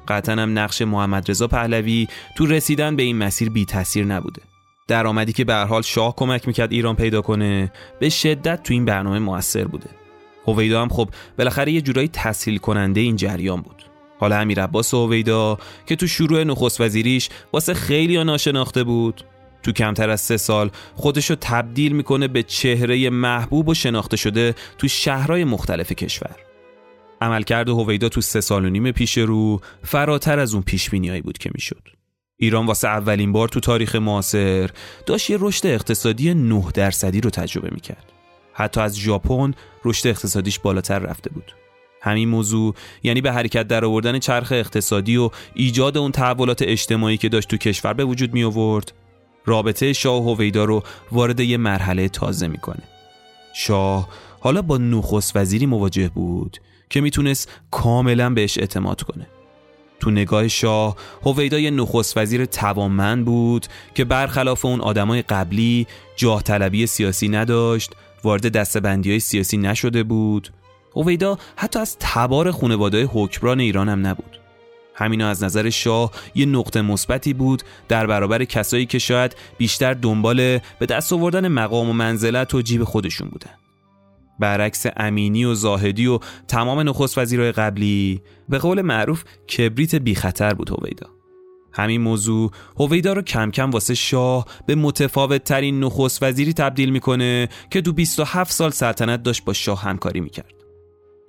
قطعا 0.08 0.36
هم 0.42 0.58
نقش 0.58 0.82
محمد 0.82 1.30
رضا 1.30 1.46
پهلوی 1.46 2.08
تو 2.36 2.46
رسیدن 2.46 2.96
به 2.96 3.02
این 3.02 3.18
مسیر 3.18 3.50
بی 3.50 3.64
تاثیر 3.64 4.04
نبوده. 4.04 4.42
درآمدی 4.88 5.32
که 5.32 5.44
به 5.44 5.54
حال 5.54 5.82
شاه 5.82 6.16
کمک 6.16 6.46
می‌کرد 6.46 6.72
ایران 6.72 6.96
پیدا 6.96 7.22
کنه 7.22 7.72
به 8.00 8.08
شدت 8.08 8.62
تو 8.62 8.74
این 8.74 8.84
برنامه 8.84 9.18
موثر 9.18 9.64
بوده. 9.64 9.90
هویدا 10.46 10.82
هم 10.82 10.88
خب 10.88 11.10
بالاخره 11.38 11.72
یه 11.72 11.80
جورایی 11.80 12.08
تسهیل 12.12 12.58
کننده 12.58 13.00
این 13.00 13.16
جریان 13.16 13.60
بود. 13.60 13.82
حالا 14.22 14.36
امیر 14.36 14.62
عباس 14.62 14.94
اویدا 14.94 15.58
که 15.86 15.96
تو 15.96 16.06
شروع 16.06 16.44
نخست 16.44 16.80
وزیریش 16.80 17.28
واسه 17.52 17.74
خیلی 17.74 18.24
ناشناخته 18.24 18.84
بود. 18.84 19.24
تو 19.62 19.72
کمتر 19.72 20.10
از 20.10 20.20
سه 20.20 20.36
سال 20.36 20.70
خودشو 20.94 21.34
تبدیل 21.34 21.92
می‌کنه 21.92 22.28
به 22.28 22.42
چهره 22.42 23.10
محبوب 23.10 23.68
و 23.68 23.74
شناخته 23.74 24.16
شده 24.16 24.54
تو 24.78 24.88
شهرهای 24.88 25.44
مختلف 25.44 25.92
کشور. 25.92 26.36
عملکرد 27.20 27.68
هویدا 27.68 28.08
تو 28.08 28.20
سه 28.20 28.40
سال 28.40 28.64
و 28.64 28.70
نیم 28.70 28.90
پیش 28.90 29.18
رو 29.18 29.60
فراتر 29.84 30.38
از 30.38 30.54
اون 30.54 30.62
پیش 30.62 30.90
بود 31.24 31.38
که 31.38 31.50
می‌شد. 31.54 31.88
ایران 32.36 32.66
واسه 32.66 32.88
اولین 32.88 33.32
بار 33.32 33.48
تو 33.48 33.60
تاریخ 33.60 33.96
معاصر 33.96 34.70
داشت 35.06 35.30
یه 35.30 35.36
رشد 35.40 35.66
اقتصادی 35.66 36.34
9 36.34 36.64
درصدی 36.74 37.20
رو 37.20 37.30
تجربه 37.30 37.68
می‌کرد. 37.72 38.12
حتی 38.52 38.80
از 38.80 38.98
ژاپن 38.98 39.54
رشد 39.84 40.08
اقتصادیش 40.08 40.58
بالاتر 40.58 40.98
رفته 40.98 41.30
بود. 41.30 41.52
همین 42.02 42.28
موضوع 42.28 42.74
یعنی 43.02 43.20
به 43.20 43.32
حرکت 43.32 43.68
در 43.68 43.84
آوردن 43.84 44.18
چرخ 44.18 44.52
اقتصادی 44.52 45.16
و 45.16 45.30
ایجاد 45.54 45.98
اون 45.98 46.12
تحولات 46.12 46.62
اجتماعی 46.62 47.16
که 47.16 47.28
داشت 47.28 47.48
تو 47.48 47.56
کشور 47.56 47.92
به 47.92 48.04
وجود 48.04 48.34
می 48.34 48.44
آورد 48.44 48.92
رابطه 49.44 49.92
شاه 49.92 50.22
و 50.22 50.34
هویدا 50.34 50.64
رو 50.64 50.82
وارد 51.12 51.40
یه 51.40 51.56
مرحله 51.56 52.08
تازه 52.08 52.46
می‌کنه. 52.46 52.82
شاه 53.54 54.08
حالا 54.40 54.62
با 54.62 54.78
نخست 54.78 55.36
وزیری 55.36 55.66
مواجه 55.66 56.08
بود 56.08 56.58
که 56.90 57.00
می‌تونست 57.00 57.50
کاملا 57.70 58.30
بهش 58.30 58.58
اعتماد 58.58 59.02
کنه. 59.02 59.26
تو 60.00 60.10
نگاه 60.10 60.48
شاه 60.48 60.96
هویدا 61.22 61.58
یه 61.58 61.70
نخست 61.70 62.18
وزیر 62.18 62.44
توانمند 62.44 63.24
بود 63.24 63.66
که 63.94 64.04
برخلاف 64.04 64.64
اون 64.64 64.80
آدمای 64.80 65.22
قبلی 65.22 65.86
جاه 66.16 66.42
طلبی 66.42 66.86
سیاسی 66.86 67.28
نداشت 67.28 67.92
وارد 68.24 68.52
دستبندی 68.52 69.10
های 69.10 69.20
سیاسی 69.20 69.56
نشده 69.56 70.02
بود. 70.02 70.48
اویدا 70.94 71.38
حتی 71.56 71.78
از 71.78 71.96
تبار 72.00 72.50
خانواده 72.50 73.04
حکمران 73.04 73.60
ایران 73.60 73.88
هم 73.88 74.06
نبود. 74.06 74.38
همینا 74.94 75.28
از 75.28 75.44
نظر 75.44 75.70
شاه 75.70 76.10
یه 76.34 76.46
نقطه 76.46 76.82
مثبتی 76.82 77.32
بود 77.32 77.62
در 77.88 78.06
برابر 78.06 78.44
کسایی 78.44 78.86
که 78.86 78.98
شاید 78.98 79.36
بیشتر 79.58 79.94
دنبال 79.94 80.58
به 80.78 80.86
دست 80.86 81.12
آوردن 81.12 81.48
مقام 81.48 81.88
و 81.88 81.92
منزلت 81.92 82.54
و 82.54 82.62
جیب 82.62 82.84
خودشون 82.84 83.28
بودن. 83.28 83.50
برعکس 84.38 84.86
امینی 84.96 85.44
و 85.44 85.54
زاهدی 85.54 86.06
و 86.06 86.18
تمام 86.48 86.88
نخست 86.88 87.18
وزیرای 87.18 87.52
قبلی 87.52 88.22
به 88.48 88.58
قول 88.58 88.82
معروف 88.82 89.24
کبریت 89.56 89.94
بی 89.94 90.14
خطر 90.14 90.54
بود 90.54 90.70
هویدا 90.70 91.06
همین 91.72 92.00
موضوع 92.00 92.50
هویدا 92.76 93.12
رو 93.12 93.22
کم 93.22 93.50
کم 93.50 93.70
واسه 93.70 93.94
شاه 93.94 94.46
به 94.66 94.74
متفاوت 94.74 95.44
ترین 95.44 95.84
نخست 95.84 96.22
وزیری 96.22 96.52
تبدیل 96.52 96.90
می‌کنه 96.90 97.48
که 97.70 97.80
تو 97.80 97.92
27 97.92 98.52
سال 98.52 98.70
سلطنت 98.70 99.22
داشت 99.22 99.44
با 99.44 99.52
شاه 99.52 99.82
همکاری 99.82 100.20
می‌کرد. 100.20 100.61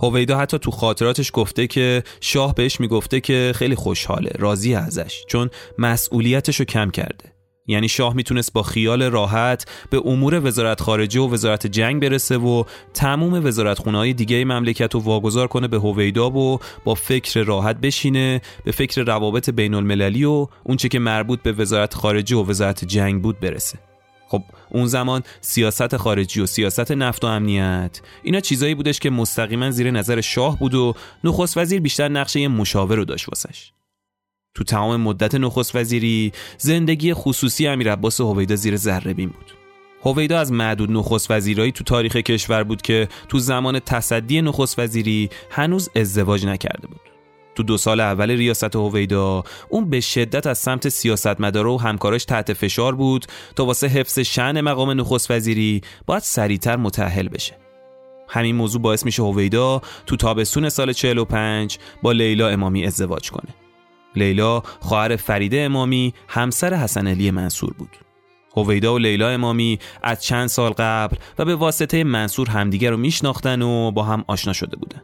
هویدا 0.03 0.37
حتی 0.37 0.59
تو 0.59 0.71
خاطراتش 0.71 1.31
گفته 1.33 1.67
که 1.67 2.03
شاه 2.21 2.55
بهش 2.55 2.79
می‌گفته 2.79 3.19
که 3.19 3.51
خیلی 3.55 3.75
خوشحاله 3.75 4.31
راضی 4.39 4.75
ازش 4.75 5.23
چون 5.27 5.49
مسئولیتش 5.77 6.55
رو 6.59 6.65
کم 6.65 6.91
کرده. 6.91 7.33
یعنی 7.67 7.87
شاه 7.87 8.13
می‌تونست 8.13 8.53
با 8.53 8.63
خیال 8.63 9.03
راحت 9.03 9.65
به 9.89 10.01
امور 10.05 10.45
وزارت 10.45 10.81
خارجه 10.81 11.19
و 11.21 11.33
وزارت 11.33 11.67
جنگ 11.67 12.01
برسه 12.01 12.37
و 12.37 12.63
تموم 12.93 13.45
وزارت 13.45 13.87
های 13.87 14.13
دیگه 14.13 14.45
مملکت 14.45 14.93
رو 14.93 14.99
واگذار 14.99 15.47
کنه 15.47 15.67
به 15.67 15.77
هویدا 15.77 16.29
و 16.29 16.59
با 16.83 16.95
فکر 16.95 17.43
راحت 17.43 17.81
بشینه 17.81 18.41
به 18.65 18.71
فکر 18.71 19.01
روابط 19.01 19.49
بین 19.49 19.73
المللی 19.73 20.25
و 20.25 20.47
اونچه 20.63 20.89
که 20.89 20.99
مربوط 20.99 21.41
به 21.41 21.51
وزارت 21.51 21.93
خارجه 21.93 22.35
و 22.35 22.49
وزارت 22.49 22.85
جنگ 22.85 23.21
بود 23.21 23.39
برسه. 23.39 23.92
خب 24.33 24.43
اون 24.69 24.85
زمان 24.85 25.23
سیاست 25.41 25.97
خارجی 25.97 26.41
و 26.41 26.45
سیاست 26.45 26.91
نفت 26.91 27.23
و 27.23 27.27
امنیت 27.27 28.01
اینا 28.23 28.39
چیزایی 28.39 28.75
بودش 28.75 28.99
که 28.99 29.09
مستقیما 29.09 29.71
زیر 29.71 29.91
نظر 29.91 30.21
شاه 30.21 30.59
بود 30.59 30.73
و 30.73 30.93
نخست 31.23 31.57
وزیر 31.57 31.81
بیشتر 31.81 32.07
نقشه 32.09 32.39
یه 32.39 32.47
مشاور 32.47 32.95
رو 32.95 33.05
داشت 33.05 33.29
واسش. 33.29 33.71
تو 34.55 34.63
تمام 34.63 35.01
مدت 35.01 35.35
نخست 35.35 35.75
وزیری 35.75 36.31
زندگی 36.57 37.13
خصوصی 37.13 37.67
امیر 37.67 37.91
عباس 37.91 38.21
هویدا 38.21 38.55
زیر 38.55 38.75
ذره 38.75 39.13
بین 39.13 39.29
بود. 39.29 39.53
هویدا 40.03 40.39
از 40.39 40.51
معدود 40.51 40.91
نخست 40.91 41.31
وزیرایی 41.31 41.71
تو 41.71 41.83
تاریخ 41.83 42.15
کشور 42.15 42.63
بود 42.63 42.81
که 42.81 43.07
تو 43.29 43.39
زمان 43.39 43.79
تصدی 43.79 44.41
نخست 44.41 44.79
وزیری 44.79 45.29
هنوز 45.49 45.89
ازدواج 45.95 46.45
نکرده 46.45 46.87
بود. 46.87 47.12
تو 47.55 47.63
دو 47.63 47.77
سال 47.77 47.99
اول 47.99 48.31
ریاست 48.31 48.75
هویدا 48.75 49.43
اون 49.69 49.89
به 49.89 49.99
شدت 49.99 50.47
از 50.47 50.57
سمت 50.57 50.89
سیاستمدارا 50.89 51.73
و 51.73 51.81
همکاراش 51.81 52.25
تحت 52.25 52.53
فشار 52.53 52.95
بود 52.95 53.25
تا 53.55 53.65
واسه 53.65 53.87
حفظ 53.87 54.19
شعن 54.19 54.61
مقام 54.61 54.91
نخست 54.91 55.31
وزیری 55.31 55.81
باید 56.05 56.23
سریعتر 56.23 56.75
متأهل 56.75 57.27
بشه. 57.27 57.57
همین 58.29 58.55
موضوع 58.55 58.81
باعث 58.81 59.05
میشه 59.05 59.23
هویدا 59.23 59.81
تو 60.05 60.15
تابستون 60.15 60.69
سال 60.69 60.93
45 60.93 61.77
با 62.01 62.11
لیلا 62.11 62.47
امامی 62.49 62.85
ازدواج 62.85 63.31
کنه. 63.31 63.55
لیلا 64.15 64.59
خواهر 64.59 65.15
فریده 65.15 65.61
امامی 65.61 66.13
همسر 66.27 66.73
حسن 66.73 67.07
علی 67.07 67.31
منصور 67.31 67.73
بود. 67.73 67.97
هویدا 68.57 68.93
و 68.93 68.97
لیلا 68.97 69.29
امامی 69.29 69.79
از 70.03 70.23
چند 70.23 70.47
سال 70.47 70.71
قبل 70.71 71.17
و 71.39 71.45
به 71.45 71.55
واسطه 71.55 72.03
منصور 72.03 72.49
همدیگر 72.49 72.91
رو 72.91 72.97
میشناختن 72.97 73.61
و 73.61 73.91
با 73.91 74.03
هم 74.03 74.25
آشنا 74.27 74.53
شده 74.53 74.77
بودن. 74.77 75.01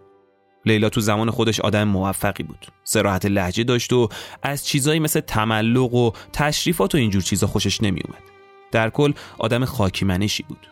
لیلا 0.66 0.90
تو 0.90 1.02
زمان 1.02 1.30
خودش 1.30 1.60
آدم 1.60 1.84
موفقی 1.84 2.44
بود. 2.44 2.68
سراحت 2.84 3.26
لحجه 3.26 3.64
داشت 3.64 3.94
و 3.94 4.10
از 4.44 4.66
چیزایی 4.66 5.00
مثل 5.00 5.20
تملق 5.20 5.94
و 5.94 6.12
تشریفات 6.34 6.96
و 6.96 6.98
اینجور 6.98 7.22
چیزا 7.22 7.48
خوشش 7.48 7.84
نمیومد 7.84 8.24
در 8.72 8.90
کل 8.90 9.14
آدم 9.38 9.66
خاکی 9.66 10.06
منشی 10.06 10.44
بود. 10.44 10.68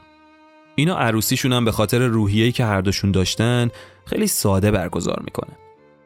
اینا 0.76 0.98
عروسیشون 0.98 1.54
هم 1.54 1.66
به 1.66 1.72
خاطر 1.72 2.00
روحیه‌ای 2.00 2.52
که 2.52 2.66
هر 2.66 2.82
دوشون 2.82 3.12
داشتن 3.12 3.70
خیلی 4.06 4.28
ساده 4.28 4.72
برگزار 4.72 5.22
می‌کنن. 5.26 5.56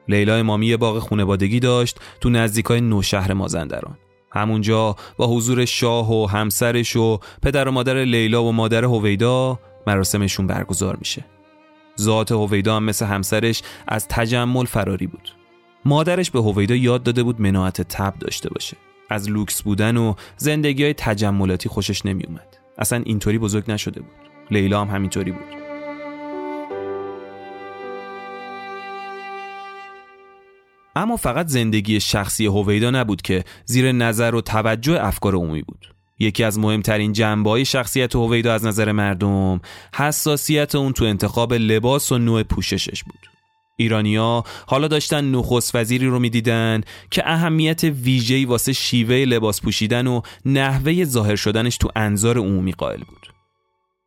لیلا 0.07 0.35
امامی 0.35 0.67
یه 0.67 0.77
باغ 0.77 0.99
خونوادگی 0.99 1.59
داشت 1.59 1.99
تو 2.21 2.29
نزدیکای 2.29 2.81
نوشهر 2.81 3.33
مازندران. 3.33 3.97
همونجا 4.31 4.95
با 5.17 5.27
حضور 5.27 5.65
شاه 5.65 6.11
و 6.13 6.25
همسرش 6.25 6.95
و 6.95 7.19
پدر 7.41 7.67
و 7.67 7.71
مادر 7.71 8.03
لیلا 8.03 8.43
و 8.43 8.51
مادر 8.51 8.83
هویدا 8.83 9.59
مراسمشون 9.87 10.47
برگزار 10.47 10.95
میشه. 10.95 11.25
ذات 11.99 12.31
هویدا 12.31 12.75
هم 12.75 12.83
مثل 12.83 13.05
همسرش 13.05 13.61
از 13.87 14.07
تجمل 14.07 14.65
فراری 14.65 15.07
بود. 15.07 15.29
مادرش 15.85 16.31
به 16.31 16.39
هویدا 16.41 16.75
یاد 16.75 17.03
داده 17.03 17.23
بود 17.23 17.41
مناعت 17.41 17.81
تب 17.81 18.13
داشته 18.19 18.49
باشه. 18.49 18.77
از 19.09 19.29
لوکس 19.29 19.61
بودن 19.61 19.97
و 19.97 20.13
زندگی 20.37 20.83
های 20.83 20.93
تجملاتی 20.93 21.69
خوشش 21.69 22.05
نمی 22.05 22.23
اومد. 22.23 22.57
اصلا 22.77 23.01
اینطوری 23.05 23.37
بزرگ 23.37 23.71
نشده 23.71 24.01
بود. 24.01 24.11
لیلا 24.51 24.81
هم 24.81 24.95
همینطوری 24.95 25.31
بود. 25.31 25.61
اما 30.95 31.17
فقط 31.17 31.47
زندگی 31.47 31.99
شخصی 31.99 32.45
هویدا 32.45 32.91
نبود 32.91 33.21
که 33.21 33.43
زیر 33.65 33.91
نظر 33.91 34.35
و 34.35 34.41
توجه 34.41 35.05
افکار 35.05 35.35
عمومی 35.35 35.61
بود. 35.61 35.90
یکی 36.21 36.43
از 36.43 36.59
مهمترین 36.59 37.13
جنبه 37.13 37.63
شخصیت 37.63 38.15
هویدا 38.15 38.53
از 38.53 38.65
نظر 38.65 38.91
مردم 38.91 39.61
حساسیت 39.95 40.75
اون 40.75 40.93
تو 40.93 41.05
انتخاب 41.05 41.53
لباس 41.53 42.11
و 42.11 42.17
نوع 42.17 42.43
پوششش 42.43 43.03
بود 43.03 43.19
ایرانیا 43.77 44.43
حالا 44.67 44.87
داشتن 44.87 45.31
نخست 45.31 45.75
وزیری 45.75 46.07
رو 46.07 46.19
می‌دیدن 46.19 46.81
که 47.11 47.23
اهمیت 47.25 47.83
ویژه‌ای 47.83 48.45
واسه 48.45 48.73
شیوه 48.73 49.15
لباس 49.15 49.61
پوشیدن 49.61 50.07
و 50.07 50.21
نحوه 50.45 51.03
ظاهر 51.03 51.35
شدنش 51.35 51.77
تو 51.77 51.89
انظار 51.95 52.37
عمومی 52.37 52.71
قائل 52.71 52.99
بود. 52.99 53.33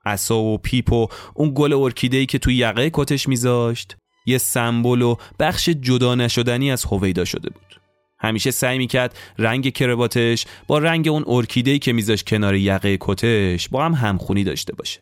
عصا 0.07 0.38
و 0.38 0.59
پیپ 0.59 0.92
و 0.92 1.07
اون 1.35 1.53
گل 1.55 1.72
ارکیده‌ای 1.72 2.27
که 2.27 2.38
تو 2.38 2.50
یقه 2.50 2.90
کتش 2.92 3.29
میذاشت 3.29 3.96
یه 4.27 4.38
سمبل 4.38 5.03
و 5.03 5.16
بخش 5.38 5.68
جدا 5.68 6.14
نشدنی 6.14 6.70
از 6.70 6.85
هویدا 6.85 7.24
شده 7.24 7.50
بود. 7.50 7.84
همیشه 8.18 8.50
سعی 8.50 8.79
می‌کرد 8.79 9.18
رنگ 9.38 9.72
کرباتش 9.72 10.46
با 10.66 10.79
رنگ 10.79 11.09
اون 11.09 11.24
ارکیده‌ای 11.27 11.79
که 11.79 11.92
میذاش 11.92 12.24
کنار 12.24 12.55
یقه 12.55 12.96
کتش 13.00 13.68
با 13.68 13.85
هم 13.85 13.92
همخونی 13.92 14.44
داشته 14.44 14.74
باشه. 14.74 15.00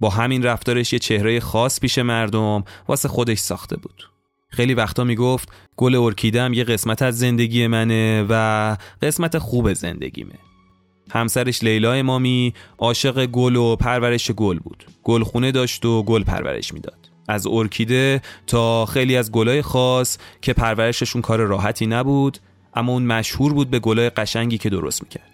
با 0.00 0.10
همین 0.10 0.42
رفتارش 0.42 0.92
یه 0.92 0.98
چهره 0.98 1.40
خاص 1.40 1.80
پیش 1.80 1.98
مردم 1.98 2.64
واسه 2.88 3.08
خودش 3.08 3.38
ساخته 3.38 3.76
بود. 3.76 4.08
خیلی 4.48 4.74
وقتا 4.74 5.04
می‌گفت 5.04 5.48
گل 5.76 5.94
ارکیدم 5.94 6.52
یه 6.52 6.64
قسمت 6.64 7.02
از 7.02 7.18
زندگی 7.18 7.66
منه 7.66 8.26
و 8.28 8.76
قسمت 9.02 9.38
خوب 9.38 9.72
زندگیمه. 9.72 10.34
همسرش 11.10 11.64
لیلا 11.64 11.92
امامی 11.92 12.54
عاشق 12.78 13.26
گل 13.26 13.56
و 13.56 13.76
پرورش 13.76 14.30
گل 14.30 14.58
بود. 14.58 14.84
گلخونه 15.02 15.52
داشت 15.52 15.84
و 15.84 16.02
گل 16.02 16.22
پرورش 16.24 16.74
می‌داد. 16.74 17.11
از 17.32 17.46
ارکیده 17.46 18.20
تا 18.46 18.86
خیلی 18.86 19.16
از 19.16 19.32
گلای 19.32 19.62
خاص 19.62 20.18
که 20.42 20.52
پرورششون 20.52 21.22
کار 21.22 21.40
راحتی 21.40 21.86
نبود 21.86 22.38
اما 22.74 22.92
اون 22.92 23.02
مشهور 23.02 23.54
بود 23.54 23.70
به 23.70 23.78
گلای 23.78 24.10
قشنگی 24.10 24.58
که 24.58 24.70
درست 24.70 25.02
می‌کرد. 25.02 25.30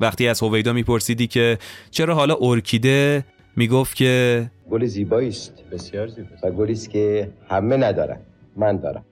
وقتی 0.00 0.28
از 0.28 0.42
هویدا 0.42 0.72
میپرسیدی 0.72 1.26
که 1.26 1.58
چرا 1.90 2.14
حالا 2.14 2.36
ارکیده 2.40 3.24
می‌گفت 3.56 3.96
که 3.96 4.50
گل 4.70 4.86
زیبایی 4.86 5.28
است 5.28 5.52
بسیار 5.72 6.06
زیباست 6.06 6.44
و 6.44 6.50
گلی 6.50 6.72
است 6.72 6.90
که 6.90 7.30
همه 7.48 7.76
ندارن 7.76 8.20
من 8.56 8.76
دارم. 8.76 9.04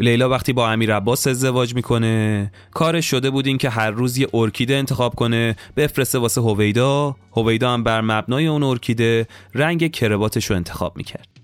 لیلا 0.00 0.28
وقتی 0.28 0.52
با 0.52 0.70
امیر 0.70 0.94
عباس 0.94 1.26
ازدواج 1.26 1.74
می‌کنه 1.74 2.52
کارش 2.70 3.10
شده 3.10 3.30
بود 3.30 3.46
این 3.46 3.58
که 3.58 3.70
هر 3.70 3.90
روز 3.90 4.18
یه 4.18 4.26
ارکیده 4.34 4.74
انتخاب 4.74 5.14
کنه 5.14 5.56
بفرسته 5.76 6.18
واسه 6.18 6.40
هویدا. 6.40 7.16
هویدا 7.36 7.70
هم 7.70 7.84
بر 7.84 8.00
مبنای 8.00 8.46
اون 8.46 8.62
ارکیده 8.62 9.26
رنگ 9.54 9.90
کراواتش 9.90 10.44
رو 10.44 10.56
انتخاب 10.56 10.96
می‌کرد. 10.96 11.39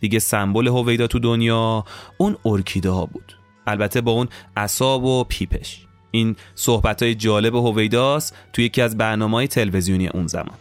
دیگه 0.00 0.18
سمبل 0.18 0.68
هویدا 0.68 1.06
تو 1.06 1.18
دنیا 1.18 1.84
اون 2.18 2.36
ارکیده 2.44 2.90
ها 2.90 3.06
بود. 3.06 3.36
البته 3.66 4.00
با 4.00 4.12
اون 4.12 4.28
عصا 4.56 5.04
و 5.04 5.24
پیپش. 5.24 5.86
این 6.10 6.36
صحبت 6.54 7.02
های 7.02 7.14
جالب 7.14 7.54
هویداست 7.54 8.36
توی 8.52 8.64
یکی 8.64 8.82
از 8.82 8.98
برنامه 8.98 9.36
های 9.36 9.48
تلویزیونی 9.48 10.08
اون 10.08 10.26
زمان. 10.26 10.58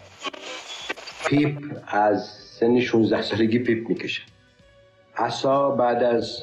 پیپ 1.28 1.58
از 1.88 2.30
سن 2.60 2.80
16 2.80 3.22
سالگی 3.22 3.60
پیپ 3.60 3.90
می‌کشه. 3.90 4.22
عصا 5.18 5.70
بعد 5.70 6.04
از 6.04 6.42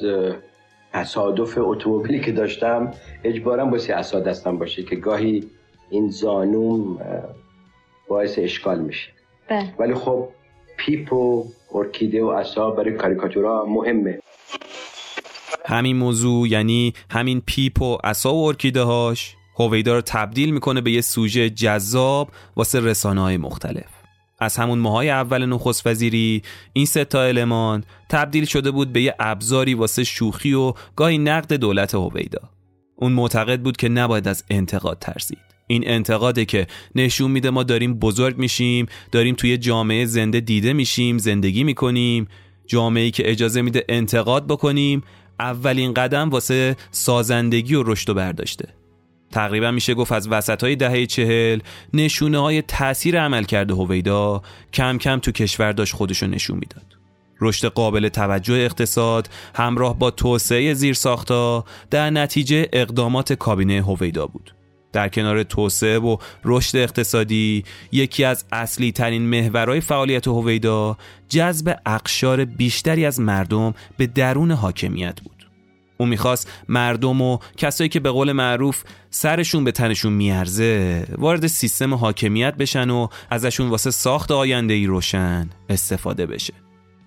تصادف 0.93 1.57
اتومبیلی 1.57 2.19
که 2.19 2.31
داشتم 2.31 2.91
اجبارا 3.23 3.65
بایستی 3.65 3.91
عصا 3.91 4.19
دستم 4.19 4.57
باشه 4.57 4.83
که 4.83 4.95
گاهی 4.95 5.43
این 5.89 6.09
زانوم 6.09 6.99
باعث 8.07 8.39
اشکال 8.39 8.79
میشه. 8.79 9.09
بله. 9.49 9.73
ولی 9.79 9.93
خب 9.93 10.29
پیپ 10.77 11.13
و 11.13 11.45
ارکیده 11.77 12.23
و 12.23 12.27
اصا 12.27 12.71
برای 12.71 12.93
کاریکاتورا 12.93 13.65
مهمه. 13.65 14.19
همین 15.65 15.97
موضوع 15.97 16.47
یعنی 16.47 16.93
همین 17.11 17.41
پیپ 17.45 17.81
و 17.81 17.97
اصا 18.03 18.33
و 18.33 18.47
ارکیده 18.47 18.81
هاش 18.81 19.35
هویدا 19.59 19.95
رو 19.95 20.01
تبدیل 20.01 20.53
می‌کنه 20.53 20.81
به 20.81 20.91
یه 20.91 21.01
سوژه 21.01 21.49
جذاب 21.49 22.29
واسه 22.55 22.79
رسانه 22.79 23.21
های 23.21 23.37
مختلف. 23.37 23.97
از 24.39 24.57
همون 24.57 24.79
ماهای 24.79 25.09
اول 25.09 25.45
نخست 25.45 25.87
وزیری 25.87 26.41
این 26.73 26.85
سه 26.85 27.05
تا 27.05 27.21
المان 27.21 27.83
تبدیل 28.09 28.45
شده 28.45 28.71
بود 28.71 28.93
به 28.93 29.01
یه 29.01 29.15
ابزاری 29.19 29.73
واسه 29.73 30.03
شوخی 30.03 30.53
و 30.53 30.73
گاهی 30.95 31.17
نقد 31.17 31.53
دولت 31.53 31.95
هویدا. 31.95 32.41
اون 32.95 33.11
معتقد 33.11 33.61
بود 33.61 33.77
که 33.77 33.89
نباید 33.89 34.27
از 34.27 34.43
انتقاد 34.49 34.97
ترسید. 34.99 35.46
این 35.67 35.89
انتقاده 35.89 36.45
که 36.45 36.67
نشون 36.95 37.31
میده 37.31 37.49
ما 37.49 37.63
داریم 37.63 37.93
بزرگ 37.93 38.37
میشیم 38.37 38.85
داریم 39.11 39.35
توی 39.35 39.57
جامعه 39.57 40.05
زنده 40.05 40.39
دیده 40.39 40.73
میشیم 40.73 41.17
زندگی 41.17 41.63
می‌کنیم. 41.63 42.27
جامعه 42.67 43.11
که 43.11 43.31
اجازه 43.31 43.61
میده 43.61 43.85
انتقاد 43.89 44.47
بکنیم 44.47 45.03
اولین 45.39 45.93
قدم 45.93 46.29
واسه 46.29 46.75
سازندگی 46.91 47.75
و 47.75 47.83
رشد 47.83 48.09
و 48.09 48.13
برداشته. 48.13 48.67
تقریبا 49.31 49.71
میشه 49.71 49.93
گفت 49.93 50.11
از 50.11 50.27
وسط 50.27 50.63
های 50.63 50.75
دهه 50.75 51.05
چهل 51.05 51.59
نشونه 51.93 52.37
های 52.37 52.61
تاثیر 52.61 53.21
عمل 53.21 53.43
کرده 53.43 53.73
هویدا 53.73 54.41
کم 54.73 54.97
کم 54.97 55.19
تو 55.19 55.31
کشور 55.31 55.71
داشت 55.71 55.93
خودشو 55.93 56.27
نشون 56.27 56.57
می‌داد. 56.57 56.97
رشد 57.41 57.67
قابل 57.67 58.09
توجه 58.09 58.53
اقتصاد 58.53 59.29
همراه 59.55 59.99
با 59.99 60.11
توسعه 60.11 60.73
زیرساختا 60.73 61.65
در 61.89 62.09
نتیجه 62.09 62.69
اقدامات 62.73 63.33
کابینه 63.33 63.83
هویدا 63.83 64.25
بود. 64.27 64.56
در 64.93 65.09
کنار 65.09 65.43
توسعه 65.43 65.99
و 65.99 66.17
رشد 66.45 66.77
اقتصادی 66.77 67.63
یکی 67.91 68.23
از 68.23 68.45
اصلی 68.51 68.91
ترین 68.91 69.21
محورهای 69.21 69.81
فعالیت 69.81 70.27
هویدا 70.27 70.97
جذب 71.29 71.79
اقشار 71.85 72.45
بیشتری 72.45 73.05
از 73.05 73.19
مردم 73.19 73.73
به 73.97 74.07
درون 74.07 74.51
حاکمیت 74.51 75.21
بود. 75.21 75.37
او 75.97 76.05
می‌خواست 76.05 76.51
مردم 76.69 77.21
و 77.21 77.37
کسایی 77.57 77.89
که 77.89 77.99
به 77.99 78.11
قول 78.11 78.31
معروف 78.31 78.83
سرشون 79.09 79.63
به 79.63 79.71
تنشون 79.71 80.13
میارزه 80.13 81.05
وارد 81.17 81.47
سیستم 81.47 81.93
حاکمیت 81.93 82.55
بشن 82.55 82.89
و 82.89 83.07
ازشون 83.29 83.69
واسه 83.69 83.91
ساخت 83.91 84.31
آینده 84.31 84.73
ای 84.73 84.85
روشن 84.85 85.49
استفاده 85.69 86.25
بشه. 86.25 86.53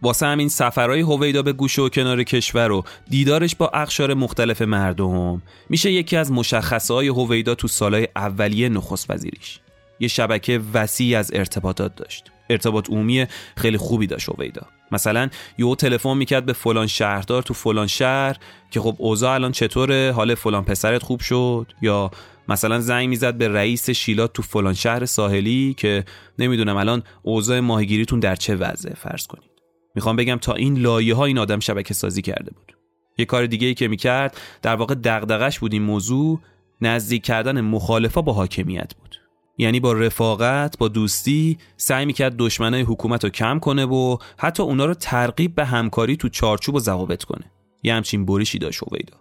واسه 0.02 0.26
همین 0.26 0.48
سفرهای 0.48 1.00
هویدا 1.00 1.42
به 1.42 1.52
گوشه 1.52 1.82
و 1.82 1.88
کنار 1.88 2.22
کشور 2.22 2.72
و 2.72 2.84
دیدارش 3.10 3.56
با 3.56 3.68
اقشار 3.68 4.14
مختلف 4.14 4.62
مردم. 4.62 5.42
میشه 5.68 5.92
یکی 5.92 6.16
از 6.16 6.32
مشخصه 6.32 6.94
های 6.94 7.08
هویدا 7.08 7.54
تو 7.54 7.68
سالهای 7.68 8.08
اولیه 8.16 8.68
نخست 8.68 9.10
وزیریش. 9.10 9.60
یه 10.00 10.08
شبکه 10.08 10.60
وسیع 10.74 11.18
از 11.18 11.30
ارتباطات 11.34 11.96
داشت. 11.96 12.24
ارتباط 12.50 12.90
عمومی 12.90 13.26
خیلی 13.56 13.76
خوبی 13.76 14.06
داشت 14.06 14.28
هویدا. 14.28 14.66
مثلا 14.92 15.30
یهو 15.58 15.74
تلفن 15.74 16.16
می‌کرد 16.16 16.46
به 16.46 16.52
فلان 16.52 16.86
شهردار 16.86 17.42
تو 17.42 17.54
فلان 17.54 17.86
شهر 17.86 18.36
که 18.70 18.80
خب 18.80 18.96
اوضاع 18.98 19.34
الان 19.34 19.52
چطوره؟ 19.52 20.12
حال 20.12 20.34
فلان 20.34 20.64
پسرت 20.64 21.02
خوب 21.02 21.20
شد؟ 21.20 21.72
یا 21.82 22.10
مثلا 22.48 22.80
زنگ 22.80 23.08
می‌زد 23.08 23.34
به 23.34 23.48
رئیس 23.48 23.90
شیلات 23.90 24.32
تو 24.32 24.42
فلان 24.42 24.74
شهر 24.74 25.04
ساحلی 25.04 25.74
که 25.78 26.04
نمی‌دونم 26.38 26.76
الان 26.76 27.02
اوضاع 27.22 27.60
ماهیگیریتون 27.60 28.20
در 28.20 28.36
چه 28.36 28.56
وضعه؟ 28.56 28.94
فرض 28.94 29.26
کنید. 29.26 29.49
می‌خوام 29.94 30.16
بگم 30.16 30.36
تا 30.36 30.52
این 30.54 30.78
لایه 30.78 31.14
ها 31.14 31.24
این 31.24 31.38
آدم 31.38 31.60
شبکه 31.60 31.94
سازی 31.94 32.22
کرده 32.22 32.50
بود. 32.50 32.76
یه 33.18 33.24
کار 33.24 33.46
دیگه 33.46 33.66
ای 33.66 33.74
که 33.74 33.88
می‌کرد 33.88 34.36
در 34.62 34.76
واقع 34.76 34.94
دغدغش 34.94 35.58
بود 35.58 35.72
این 35.72 35.82
موضوع 35.82 36.40
نزدیک 36.80 37.24
کردن 37.24 37.60
مخالفا 37.60 38.22
با 38.22 38.32
حاکمیت 38.32 38.94
بود. 38.94 39.16
یعنی 39.58 39.80
با 39.80 39.92
رفاقت 39.92 40.78
با 40.78 40.88
دوستی 40.88 41.58
سعی 41.76 42.06
می‌کرد 42.06 42.36
دشمنای 42.36 42.82
حکومت 42.82 43.24
رو 43.24 43.30
کم 43.30 43.58
کنه 43.58 43.84
و 43.84 44.16
حتی 44.38 44.62
اونا 44.62 44.84
رو 44.84 44.94
ترغیب 44.94 45.54
به 45.54 45.64
همکاری 45.64 46.16
تو 46.16 46.28
چارچوب 46.28 46.74
و 46.74 46.80
ضوابط 46.80 47.24
کنه. 47.24 47.52
یه 47.82 47.94
همچین 47.94 48.26
بریشی 48.26 48.58
داشت 48.58 48.82
هویدا 48.82 49.16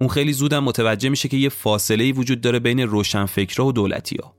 اون 0.00 0.08
خیلی 0.08 0.32
زودم 0.32 0.64
متوجه 0.64 1.08
میشه 1.08 1.28
که 1.28 1.36
یه 1.36 1.48
فاصله 1.48 2.12
وجود 2.12 2.40
داره 2.40 2.58
بین 2.58 2.80
روشنفکرا 2.80 3.66
و 3.66 3.72
دولتیا 3.72 4.34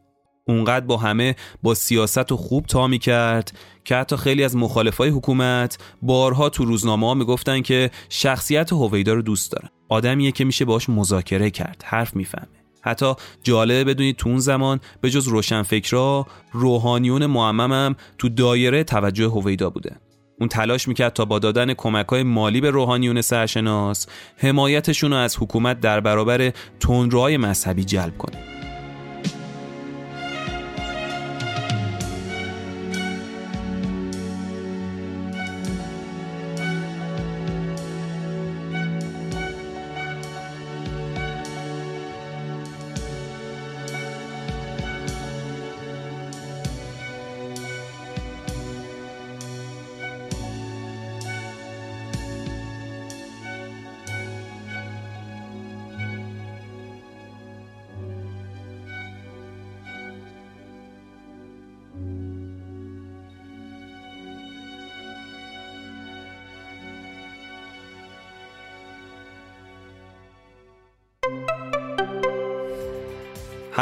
اونقدر 0.48 0.86
با 0.86 0.98
همه 0.98 1.36
با 1.64 1.74
سیاست 1.74 2.32
و 2.32 2.38
خوب 2.38 2.66
تا 2.66 2.88
می‌کرد 2.88 3.52
که 3.86 3.96
حتی 3.96 4.18
خیلی 4.18 4.44
از 4.44 4.56
مخالفای 4.56 5.10
حکومت 5.10 5.78
بارها 6.02 6.50
تو 6.50 6.66
روزنامه 6.66 7.08
ها 7.08 7.60
که 7.60 7.92
شخصیت 8.10 8.74
هویدا 8.74 9.14
رو 9.14 9.22
دوست 9.22 9.52
دارن. 9.52 9.70
آدمیه 9.90 10.32
که 10.32 10.46
میشه 10.46 10.66
باش 10.66 10.90
مذاکره 10.90 11.50
کرد 11.50 11.84
حرف 11.86 12.16
می‌فهمه. 12.16 12.48
حتی 12.82 13.14
جالبه 13.44 13.84
بدونید 13.84 14.16
تو 14.16 14.30
اون 14.30 14.40
زمان 14.40 14.80
به 15.02 15.10
جز 15.10 15.28
روشنفکرا 15.28 16.28
روحانیون 16.52 17.26
معممم 17.26 17.96
تو 18.18 18.30
دایره 18.30 18.84
توجه 18.84 19.28
هویدا 19.28 19.70
بوده. 19.70 19.96
اون 20.40 20.50
تلاش 20.50 20.88
می‌کرد 20.88 21.14
تا 21.14 21.26
با 21.26 21.40
دادن 21.40 21.74
کمک 21.74 22.14
مالی 22.14 22.62
به 22.62 22.70
روحانیون 22.70 23.22
سرشناس 23.22 24.08
حمایتشون 24.38 25.12
رو 25.12 25.18
از 25.18 25.38
حکومت 25.40 25.80
در 25.80 26.00
برابر 26.00 26.52
تندروهای 26.80 27.38
مذهبی 27.38 27.84
جلب 27.84 28.18
کنه. 28.18 28.53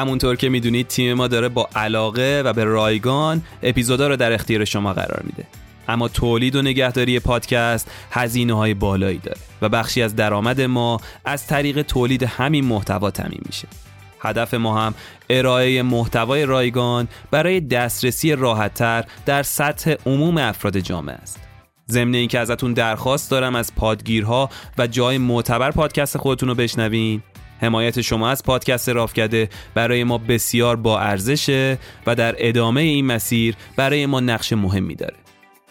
همونطور 0.01 0.35
که 0.35 0.49
می‌دونید 0.49 0.87
تیم 0.87 1.13
ما 1.13 1.27
داره 1.27 1.49
با 1.49 1.69
علاقه 1.75 2.41
و 2.45 2.53
به 2.53 2.63
رایگان 2.63 3.41
اپیزودا 3.63 4.07
رو 4.07 4.15
در 4.15 4.33
اختیار 4.33 4.65
شما 4.65 4.93
قرار 4.93 5.21
میده. 5.23 5.45
اما 5.87 6.07
تولید 6.07 6.55
و 6.55 6.61
نگهداری 6.61 7.19
پادکست 7.19 7.91
هزینه 8.11 8.53
های 8.53 8.73
بالایی 8.73 9.17
داره 9.17 9.37
و 9.61 9.69
بخشی 9.69 10.01
از 10.01 10.15
درآمد 10.15 10.61
ما 10.61 11.01
از 11.25 11.47
طریق 11.47 11.81
تولید 11.81 12.23
همین 12.23 12.65
محتوا 12.65 13.11
تامین 13.11 13.41
میشه. 13.45 13.67
هدف 14.19 14.53
ما 14.53 14.81
هم 14.81 14.93
ارائه 15.29 15.83
محتوای 15.83 16.45
رایگان 16.45 17.07
برای 17.31 17.59
دسترسی 17.59 18.35
راحتتر 18.35 19.03
در 19.25 19.43
سطح 19.43 19.93
عموم 20.05 20.37
افراد 20.37 20.77
جامعه 20.77 21.15
است. 21.15 21.39
ضمن 21.89 22.15
اینکه 22.15 22.39
ازتون 22.39 22.73
درخواست 22.73 23.31
دارم 23.31 23.55
از 23.55 23.75
پادگیرها 23.75 24.49
و 24.77 24.87
جای 24.87 25.17
معتبر 25.17 25.71
پادکست 25.71 26.17
خودتون 26.17 26.49
رو 26.49 26.55
بشنوین 26.55 27.21
حمایت 27.61 28.01
شما 28.01 28.29
از 28.29 28.43
پادکست 28.43 28.89
رافکده 28.89 29.49
برای 29.73 30.03
ما 30.03 30.17
بسیار 30.17 30.75
با 30.75 30.99
ارزشه 30.99 31.77
و 32.07 32.15
در 32.15 32.35
ادامه 32.37 32.81
این 32.81 33.05
مسیر 33.05 33.55
برای 33.75 34.05
ما 34.05 34.19
نقش 34.19 34.53
مهمی 34.53 34.95
داره. 34.95 35.15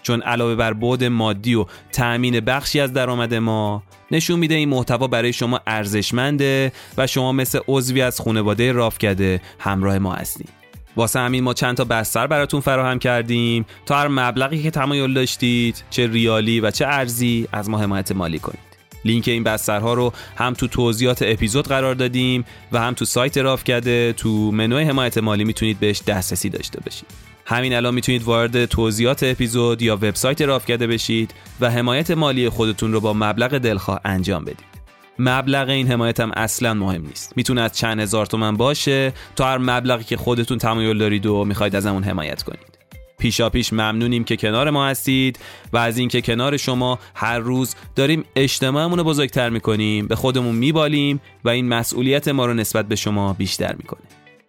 چون 0.02 0.22
علاوه 0.22 0.54
بر 0.54 0.72
بود 0.72 1.04
مادی 1.04 1.54
و 1.54 1.66
تأمین 1.92 2.40
بخشی 2.40 2.80
از 2.80 2.92
درآمد 2.92 3.34
ما 3.34 3.82
نشون 4.10 4.38
میده 4.38 4.54
این 4.54 4.68
محتوا 4.68 5.06
برای 5.06 5.32
شما 5.32 5.60
ارزشمنده 5.66 6.72
و 6.98 7.06
شما 7.06 7.32
مثل 7.32 7.60
عضوی 7.68 8.02
از 8.02 8.20
خانواده 8.20 8.72
رافکده 8.72 9.40
همراه 9.58 9.98
ما 9.98 10.14
هستید. 10.14 10.48
واسه 10.96 11.20
همین 11.20 11.44
ما 11.44 11.54
چند 11.54 11.76
تا 11.76 11.84
بستر 11.84 12.26
براتون 12.26 12.60
فراهم 12.60 12.98
کردیم 12.98 13.66
تا 13.86 13.98
هر 13.98 14.08
مبلغی 14.08 14.62
که 14.62 14.70
تمایل 14.70 15.14
داشتید 15.14 15.84
چه 15.90 16.06
ریالی 16.06 16.60
و 16.60 16.70
چه 16.70 16.86
ارزی 16.86 17.48
از 17.52 17.70
ما 17.70 17.78
حمایت 17.78 18.12
مالی 18.12 18.38
کنید. 18.38 18.69
لینک 19.04 19.28
این 19.28 19.44
بسترها 19.44 19.94
رو 19.94 20.12
هم 20.36 20.54
تو 20.54 20.66
توضیحات 20.66 21.22
اپیزود 21.22 21.68
قرار 21.68 21.94
دادیم 21.94 22.44
و 22.72 22.80
هم 22.80 22.94
تو 22.94 23.04
سایت 23.04 23.38
راف 23.38 23.64
کرده. 23.64 24.12
تو 24.12 24.28
منوی 24.50 24.84
حمایت 24.84 25.18
مالی 25.18 25.44
می‌تونید 25.44 25.80
بهش 25.80 26.02
دسترسی 26.06 26.48
داشته 26.48 26.80
باشید. 26.80 27.06
همین 27.46 27.74
الان 27.74 27.94
می‌تونید 27.94 28.22
وارد 28.22 28.64
توضیحات 28.64 29.22
اپیزود 29.22 29.82
یا 29.82 29.96
وبسایت 29.96 30.42
راف 30.42 30.66
کرده 30.66 30.86
بشید 30.86 31.34
و 31.60 31.70
حمایت 31.70 32.10
مالی 32.10 32.48
خودتون 32.48 32.92
رو 32.92 33.00
با 33.00 33.12
مبلغ 33.12 33.58
دلخواه 33.58 34.00
انجام 34.04 34.44
بدید. 34.44 34.70
مبلغ 35.18 35.68
این 35.68 35.88
حمایت 35.88 36.20
هم 36.20 36.32
اصلا 36.36 36.74
مهم 36.74 37.02
نیست. 37.06 37.32
می‌تونه 37.36 37.60
از 37.60 37.78
چند 37.78 38.00
هزار 38.00 38.26
تومن 38.26 38.56
باشه 38.56 39.12
تا 39.36 39.46
هر 39.46 39.58
مبلغی 39.58 40.04
که 40.04 40.16
خودتون 40.16 40.58
تمایل 40.58 40.98
دارید 40.98 41.26
و 41.26 41.44
می‌خواید 41.44 41.76
ازمون 41.76 42.04
حمایت 42.04 42.42
کنید. 42.42 42.79
پیشا 43.20 43.50
پیش 43.50 43.72
ممنونیم 43.72 44.24
که 44.24 44.36
کنار 44.36 44.70
ما 44.70 44.86
هستید 44.86 45.38
و 45.72 45.76
از 45.76 45.98
اینکه 45.98 46.20
کنار 46.20 46.56
شما 46.56 46.98
هر 47.14 47.38
روز 47.38 47.74
داریم 47.96 48.24
اجتماعمون 48.36 48.98
رو 48.98 49.04
بزرگتر 49.04 49.50
می‌کنیم 49.50 50.06
به 50.06 50.16
خودمون 50.16 50.54
میبالیم 50.54 51.20
و 51.44 51.48
این 51.48 51.68
مسئولیت 51.68 52.28
ما 52.28 52.46
رو 52.46 52.54
نسبت 52.54 52.88
به 52.88 52.96
شما 52.96 53.32
بیشتر 53.32 53.74
می‌کنه. 53.76 54.00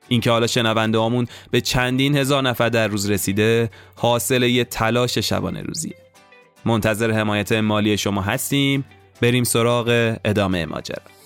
اینکه 0.08 0.32
حالا 0.32 0.48
شنونده 0.48 0.98
آمون 0.98 1.28
به 1.52 1.62
چندین 1.62 2.18
هزار 2.18 2.44
نفر 2.44 2.70
در 2.70 2.88
روز 2.88 3.10
رسیده 3.10 3.70
حاصل 3.96 4.44
یه 4.44 4.64
تلاش 4.64 5.18
شبانه 5.18 5.62
روزیه. 5.62 5.96
منتظر 6.66 7.12
حمایت 7.12 7.52
مالی 7.52 7.98
شما 7.98 8.22
هستیم. 8.22 8.86
بریم 9.22 9.44
سراغ 9.44 10.16
ادامه 10.26 10.66
ماجرا. 10.66 11.21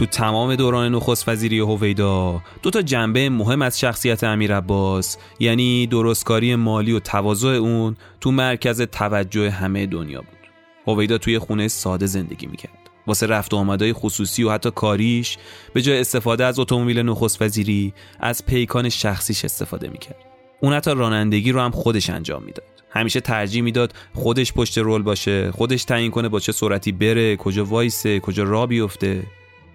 تو 0.00 0.06
تمام 0.06 0.54
دوران 0.54 0.94
نخست 0.94 1.28
وزیری 1.28 1.58
هویدا. 1.58 2.42
دو 2.62 2.70
تا 2.70 2.82
جنبه 2.82 3.28
مهم 3.28 3.62
از 3.62 3.80
شخصیت 3.80 4.24
امیر 4.24 4.56
عباس 4.56 5.16
یعنی 5.40 5.86
درستکاری 5.86 6.54
مالی 6.54 6.92
و 6.92 6.98
تواضع 6.98 7.48
اون 7.48 7.96
تو 8.20 8.30
مرکز 8.30 8.82
توجه 8.82 9.50
همه 9.50 9.86
دنیا 9.86 10.20
بود. 10.20 10.38
هویدا 10.86 11.18
توی 11.18 11.38
خونه 11.38 11.68
ساده 11.68 12.06
زندگی 12.06 12.46
می‌کرد. 12.46 12.78
واسه 13.06 13.26
رفت 13.26 13.54
و 13.54 13.56
آمدهای 13.56 13.92
خصوصی 13.92 14.44
و 14.44 14.50
حتی 14.50 14.70
کاریش 14.70 15.38
به 15.74 15.82
جای 15.82 16.00
استفاده 16.00 16.44
از 16.44 16.58
اتومبیل 16.58 16.98
نخست 16.98 17.42
وزیری 17.42 17.94
از 18.20 18.46
پیکان 18.46 18.88
شخصیش 18.88 19.44
استفاده 19.44 19.88
می‌کرد. 19.88 20.24
اون 20.60 20.72
حتی 20.72 20.90
رانندگی 20.90 21.52
رو 21.52 21.60
هم 21.60 21.70
خودش 21.70 22.10
انجام 22.10 22.42
می‌داد. 22.42 22.66
همیشه 22.90 23.20
ترجیح 23.20 23.62
می‌داد 23.62 23.94
خودش 24.14 24.52
پشت 24.52 24.78
رول 24.78 25.02
باشه 25.02 25.52
خودش 25.52 25.84
تعیین 25.84 26.10
کنه 26.10 26.28
با 26.28 26.40
چه 26.40 26.52
سرعتی 26.52 26.92
بره 26.92 27.36
کجا 27.36 27.64
وایسه 27.64 28.20
کجا 28.20 28.42
را 28.42 28.66
بیفته. 28.66 29.22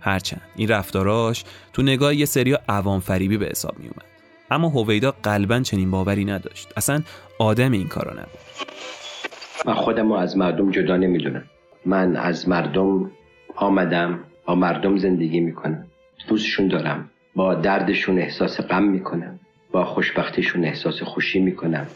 هرچند. 0.05 0.41
این 0.55 0.67
رفتاراش 0.67 1.43
تو 1.73 1.81
نگاه 1.81 2.15
یه 2.15 2.25
سری 2.25 2.57
عوام 2.69 2.99
فریبی 2.99 3.37
به 3.37 3.45
حساب 3.45 3.79
می 3.79 3.85
اومد 3.85 4.05
اما 4.51 4.69
هویدا 4.69 5.13
قلبا 5.23 5.59
چنین 5.59 5.91
باوری 5.91 6.25
نداشت. 6.25 6.67
اصلا 6.77 7.01
آدم 7.39 7.71
این 7.71 7.87
کارا 7.87 8.11
نبود. 8.11 8.39
من 9.65 9.73
خودم 9.73 10.09
رو 10.09 10.13
از 10.13 10.37
مردم 10.37 10.71
جدا 10.71 10.97
نمی‌دونم. 10.97 11.43
من 11.85 12.15
از 12.15 12.49
مردم 12.49 13.11
آمدم 13.55 14.19
با 14.45 14.55
مردم 14.55 14.97
زندگی 14.97 15.39
می‌کنم. 15.39 15.85
دوستشون 16.27 16.67
دارم. 16.67 17.09
با 17.35 17.55
دردشون 17.55 18.19
احساس 18.19 18.61
غم 18.61 18.83
می‌کنم. 18.83 19.39
با 19.71 19.85
خوشبختیشون 19.85 20.65
احساس 20.65 21.03
خوشی 21.03 21.39
می‌کنم. 21.39 21.87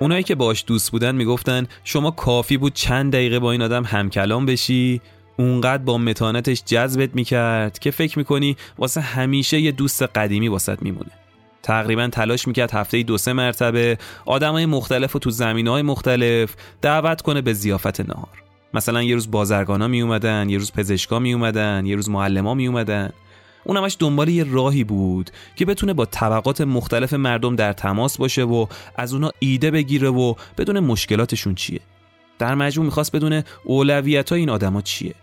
اونایی 0.00 0.22
که 0.22 0.34
باش 0.34 0.64
دوست 0.66 0.90
بودن 0.90 1.14
می‌گفتن 1.14 1.66
شما 1.84 2.10
کافی 2.10 2.56
بود 2.56 2.74
چند 2.74 3.12
دقیقه 3.12 3.38
با 3.38 3.52
این 3.52 3.62
آدم 3.62 3.84
همکلام 3.84 4.46
بشی؟ 4.46 5.00
اونقدر 5.38 5.82
با 5.82 5.98
متانتش 5.98 6.62
جذبت 6.66 7.14
می‌کرد 7.14 7.78
که 7.78 7.90
فکر 7.90 8.18
می‌کنی 8.18 8.56
واسه 8.78 9.00
همیشه 9.00 9.60
یه 9.60 9.72
دوست 9.72 10.02
قدیمی 10.02 10.48
واسط 10.48 10.82
میمونه. 10.82 11.10
تقریبا 11.62 12.08
تلاش 12.08 12.46
می‌کرد 12.46 12.70
هفته 12.70 13.02
دو 13.02 13.18
سه 13.18 13.32
مرتبه 13.32 13.98
آدمای 14.26 14.66
مختلف 14.66 15.16
و 15.16 15.18
تو 15.18 15.30
زمین 15.30 15.66
های 15.68 15.82
مختلف 15.82 16.54
دعوت 16.82 17.22
کنه 17.22 17.40
به 17.40 17.52
زیافت 17.52 18.00
نهار. 18.00 18.42
مثلا 18.74 19.02
یه 19.02 19.14
روز 19.14 19.30
بازرگانا 19.30 19.88
می 19.88 20.00
اومدن 20.00 20.48
یه 20.50 20.58
روز 20.58 20.72
پزشکا 20.72 21.18
می 21.18 21.32
اومدن 21.32 21.86
یه 21.86 21.96
روز 21.96 22.08
معلما 22.08 22.54
می 22.54 22.66
اومدن 22.66 23.10
اون 23.64 23.76
همش 23.76 23.96
دنبال 23.98 24.28
یه 24.28 24.44
راهی 24.44 24.84
بود 24.84 25.30
که 25.56 25.64
بتونه 25.64 25.92
با 25.92 26.04
طبقات 26.04 26.60
مختلف 26.60 27.12
مردم 27.12 27.56
در 27.56 27.72
تماس 27.72 28.18
باشه 28.18 28.42
و 28.42 28.66
از 28.96 29.14
اونا 29.14 29.30
ایده 29.38 29.70
بگیره 29.70 30.08
و 30.08 30.34
بدون 30.58 30.80
مشکلاتشون 30.80 31.54
چیه. 31.54 31.80
در 32.38 32.54
مجموع 32.54 32.84
می‌خواست 32.84 33.16
بدونه 33.16 33.44
اولویت 33.64 34.30
های 34.30 34.40
این 34.40 34.50
آدما 34.50 34.82
چیه. 34.82 35.14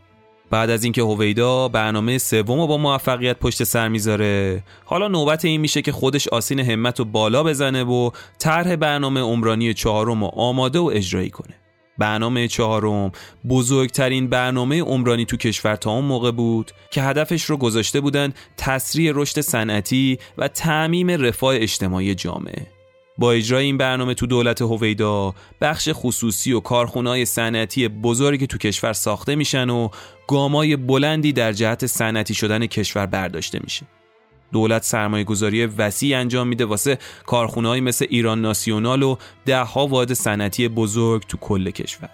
بعد 0.56 0.70
از 0.70 0.84
اینکه 0.84 1.02
هویدا 1.02 1.68
برنامه 1.68 2.18
سوم 2.18 2.68
با 2.68 2.78
موفقیت 2.78 3.40
پشت 3.40 3.64
سر 3.64 3.88
می‌ذاره. 3.88 4.64
حالا 4.86 5.08
نوبت 5.08 5.46
این 5.46 5.62
میشه 5.62 5.82
که 5.82 5.92
خودش 5.92 6.28
آسین 6.28 6.60
همت 6.60 7.00
و 7.00 7.06
بالا 7.06 7.44
بزنه 7.44 7.84
و 7.84 8.12
طرح 8.40 8.76
برنامه 8.76 9.22
عمرانی 9.22 9.74
چهارم 9.74 10.24
و 10.24 10.28
آماده 10.28 10.80
و 10.80 10.92
اجرایی 10.94 11.30
کنه. 11.30 11.56
برنامه 11.98 12.48
چهارم 12.48 13.12
بزرگترین 13.50 14.30
برنامه 14.30 14.82
عمرانی 14.82 15.26
تو 15.26 15.38
کشور 15.38 15.76
تا 15.76 15.92
اون 15.92 16.06
موقع 16.06 16.32
بود 16.32 16.72
که 16.92 17.02
هدفش 17.02 17.44
رو 17.44 17.58
گذاشته 17.58 18.02
بودن 18.02 18.34
تسریع 18.58 19.12
رشد 19.16 19.42
صنعتی 19.42 20.20
و 20.38 20.48
تعمیم 20.48 21.10
رفاه 21.10 21.56
اجتماعی 21.56 22.16
جامعه. 22.16 22.75
با 23.18 23.32
اجرای 23.32 23.66
این 23.66 23.78
برنامه 23.78 24.14
تو 24.14 24.26
دولت 24.26 24.62
هویدا 24.62 25.34
بخش 25.62 25.90
خصوصی 25.94 26.54
و 26.54 26.60
کارخونه‌های 26.60 27.26
صنعتی 27.26 27.88
بزرگی 27.88 28.48
تو 28.48 28.58
کشور 28.58 28.94
ساخته 28.94 29.36
میشن 29.36 29.70
و 29.70 29.90
گامای 30.28 30.76
بلندی 30.76 31.34
در 31.34 31.52
جهت 31.52 31.86
صنعتی 31.86 32.34
شدن 32.34 32.66
کشور 32.66 33.06
برداشته 33.06 33.60
میشه. 33.64 33.86
دولت 34.52 34.84
سرمایه 34.84 35.24
گذاری 35.24 35.66
وسیع 35.66 36.20
انجام 36.20 36.48
میده 36.48 36.66
واسه 36.66 36.98
کارخونه 37.26 37.80
مثل 37.80 38.06
ایران 38.10 38.42
ناسیونال 38.42 39.04
و 39.04 39.16
ده 39.46 39.64
ها 39.64 39.88
واحد 39.88 40.14
صنعتی 40.14 40.68
بزرگ 40.68 41.24
تو 41.28 41.38
کل 41.38 41.70
کشور. 41.70 42.10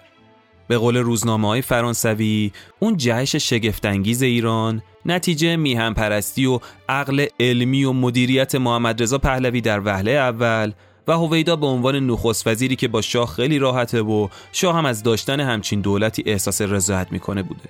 به 0.68 0.78
قول 0.78 0.96
روزنامه 0.96 1.48
های 1.48 1.62
فرانسوی 1.62 2.52
اون 2.78 2.96
جهش 2.96 3.36
شگفتانگیز 3.36 4.22
ایران 4.22 4.82
نتیجه 5.06 5.56
میهم 5.56 5.94
پرستی 5.94 6.46
و 6.46 6.60
عقل 6.88 7.26
علمی 7.40 7.84
و 7.84 7.92
مدیریت 7.92 8.54
محمد 8.54 9.02
رضا 9.02 9.18
پهلوی 9.18 9.60
در 9.60 9.80
وهله 9.80 10.10
اول 10.10 10.72
و 11.08 11.12
هویدا 11.12 11.56
به 11.56 11.66
عنوان 11.66 12.06
نخست 12.06 12.46
وزیری 12.46 12.76
که 12.76 12.88
با 12.88 13.00
شاه 13.00 13.28
خیلی 13.28 13.58
راحته 13.58 14.02
و 14.02 14.28
شاه 14.52 14.76
هم 14.76 14.86
از 14.86 15.02
داشتن 15.02 15.40
همچین 15.40 15.80
دولتی 15.80 16.22
احساس 16.26 16.60
رضایت 16.60 17.06
می‌کنه 17.10 17.42
بوده. 17.42 17.68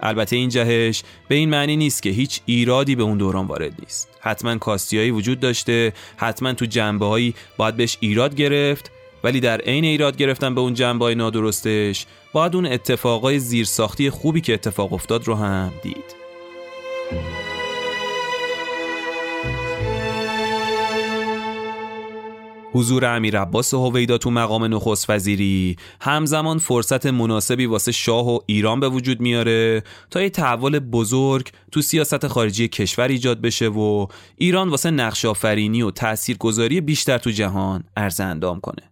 البته 0.00 0.36
این 0.36 0.48
جهش 0.48 1.02
به 1.28 1.34
این 1.34 1.50
معنی 1.50 1.76
نیست 1.76 2.02
که 2.02 2.10
هیچ 2.10 2.40
ایرادی 2.46 2.96
به 2.96 3.02
اون 3.02 3.18
دوران 3.18 3.46
وارد 3.46 3.72
نیست. 3.80 4.08
حتما 4.20 4.56
کاستیایی 4.56 5.10
وجود 5.10 5.40
داشته 5.40 5.92
حتما 6.16 6.52
تو 6.52 6.66
جنبه 6.66 7.06
هایی 7.06 7.34
باید 7.56 7.76
بهش 7.76 7.96
ایراد 8.00 8.34
گرفت 8.34 8.90
ولی 9.24 9.40
در 9.40 9.60
عین 9.60 9.84
ایراد 9.84 10.16
گرفتن 10.16 10.54
به 10.54 10.60
اون 10.60 10.74
جنبه 10.74 11.14
نادرستش 11.14 12.06
باید 12.32 12.54
اون 12.54 12.66
اتفاقای 12.66 13.38
زیرساختی 13.38 14.10
خوبی 14.10 14.40
که 14.40 14.54
اتفاق 14.54 14.92
افتاد 14.92 15.24
رو 15.24 15.34
هم 15.34 15.72
دید. 15.82 16.14
حضور 22.72 23.04
امیر 23.04 23.40
عباس 23.40 23.74
هویدا 23.74 24.18
تو 24.18 24.30
مقام 24.30 24.64
نخست 24.64 25.10
وزیری. 25.10 25.76
همزمان 26.00 26.58
فرصت 26.58 27.06
مناسبی 27.06 27.66
واسه 27.66 27.92
شاه 27.92 28.28
و 28.28 28.38
ایران 28.46 28.80
به 28.80 28.88
وجود 28.88 29.20
میاره 29.20 29.82
تا 30.10 30.22
یه 30.22 30.30
تحول 30.30 30.78
بزرگ 30.78 31.52
تو 31.72 31.82
سیاست 31.82 32.26
خارجی 32.26 32.68
کشور 32.68 33.08
ایجاد 33.08 33.40
بشه 33.40 33.68
و 33.68 34.06
ایران 34.36 34.68
واسه 34.68 34.90
نقش 34.90 35.24
آفرینی 35.24 35.82
و 35.82 35.90
تاثیرگذاری 35.90 36.80
بیشتر 36.80 37.18
تو 37.18 37.30
جهان 37.30 37.84
ارز 37.96 38.20
اندام 38.20 38.60
کنه. 38.60 38.90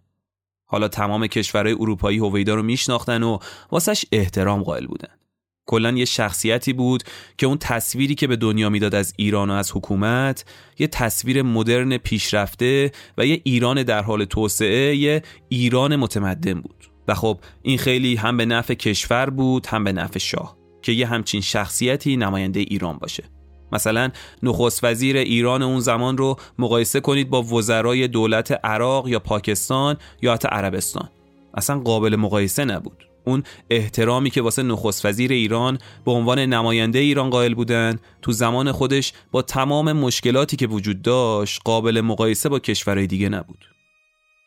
حالا 0.65 0.87
تمام 0.87 1.27
کشورهای 1.27 1.75
اروپایی 1.79 2.17
هویدا 2.17 2.55
رو 2.55 2.63
میشناختن 2.63 3.23
و 3.23 3.37
واسش 3.71 4.05
احترام 4.11 4.63
قائل 4.63 4.87
بودن. 4.87 5.19
کلا 5.69 5.91
یه 5.91 6.05
شخصیتی 6.05 6.73
بود 6.73 7.03
که 7.37 7.45
اون 7.45 7.57
تصویری 7.57 8.15
که 8.15 8.27
به 8.27 8.35
دنیا 8.35 8.69
می‌داد 8.69 8.95
از 8.95 9.13
ایران 9.17 9.49
و 9.49 9.53
از 9.53 9.71
حکومت 9.71 10.45
یه 10.79 10.87
تصویر 10.87 11.41
مدرن 11.41 11.97
پیشرفته 11.97 12.91
و 13.17 13.25
یه 13.25 13.41
ایران 13.43 13.83
در 13.83 14.01
حال 14.01 14.25
توسعه 14.25 14.95
یه 14.95 15.21
ایران 15.49 15.95
متمدن 15.95 16.53
بود. 16.53 16.85
و 17.07 17.13
خب 17.13 17.39
این 17.61 17.77
خیلی 17.77 18.15
هم 18.15 18.37
به 18.37 18.45
نفع 18.45 18.73
کشور 18.73 19.29
بود 19.29 19.67
هم 19.67 19.83
به 19.83 19.91
نفع 19.91 20.19
شاه 20.19 20.57
که 20.81 20.91
یه 20.91 21.07
همچین 21.07 21.41
شخصیتی 21.41 22.17
نماینده 22.17 22.59
ایران 22.59 22.97
باشه. 22.97 23.23
مثلا 23.71 24.09
نخست 24.43 24.83
وزیر 24.83 25.17
ایران 25.17 25.61
اون 25.61 25.79
زمان 25.79 26.17
رو 26.17 26.35
مقایسه 26.59 26.99
کنید 26.99 27.29
با 27.29 27.43
وزرای 27.43 28.07
دولت 28.07 28.65
عراق 28.65 29.07
یا 29.07 29.19
پاکستان 29.19 29.97
یا 30.21 30.33
حتی 30.33 30.47
عربستان. 30.51 31.09
اصلا 31.53 31.79
قابل 31.79 32.15
مقایسه 32.15 32.65
نبود. 32.65 33.08
اون 33.25 33.43
احترامی 33.69 34.29
که 34.29 34.41
واسه 34.41 34.63
نخست 34.63 35.05
وزیر 35.05 35.31
ایران 35.31 35.77
به 36.05 36.11
عنوان 36.11 36.39
نماینده 36.39 36.99
ایران 36.99 37.29
قائل 37.29 37.53
بودن 37.53 37.99
تو 38.21 38.31
زمان 38.31 38.71
خودش 38.71 39.13
با 39.31 39.41
تمام 39.41 39.91
مشکلاتی 39.91 40.57
که 40.57 40.67
وجود 40.67 41.01
داشت 41.01 41.61
قابل 41.65 42.01
مقایسه 42.01 42.49
با 42.49 42.59
کشورهای 42.59 43.07
دیگه 43.07 43.29
نبود. 43.29 43.65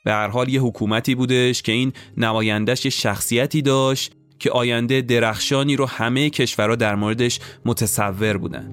به 0.05 0.13
هر 0.13 0.29
حال 0.29 0.49
یه 0.49 0.61
حکومتی 0.61 1.15
بودش 1.15 1.63
که 1.63 1.73
این 1.73 1.93
نمایندش 2.17 2.85
یه 2.85 2.91
شخصیتی 2.91 3.63
داشت 3.63 4.13
که 4.39 4.51
آینده 4.51 5.01
درخشانی 5.01 5.77
رو 5.77 5.87
همه 5.87 6.31
کشورها 6.31 6.77
در 6.77 6.95
موردش 6.95 7.41
متصور 7.65 8.37
بودن. 8.37 8.73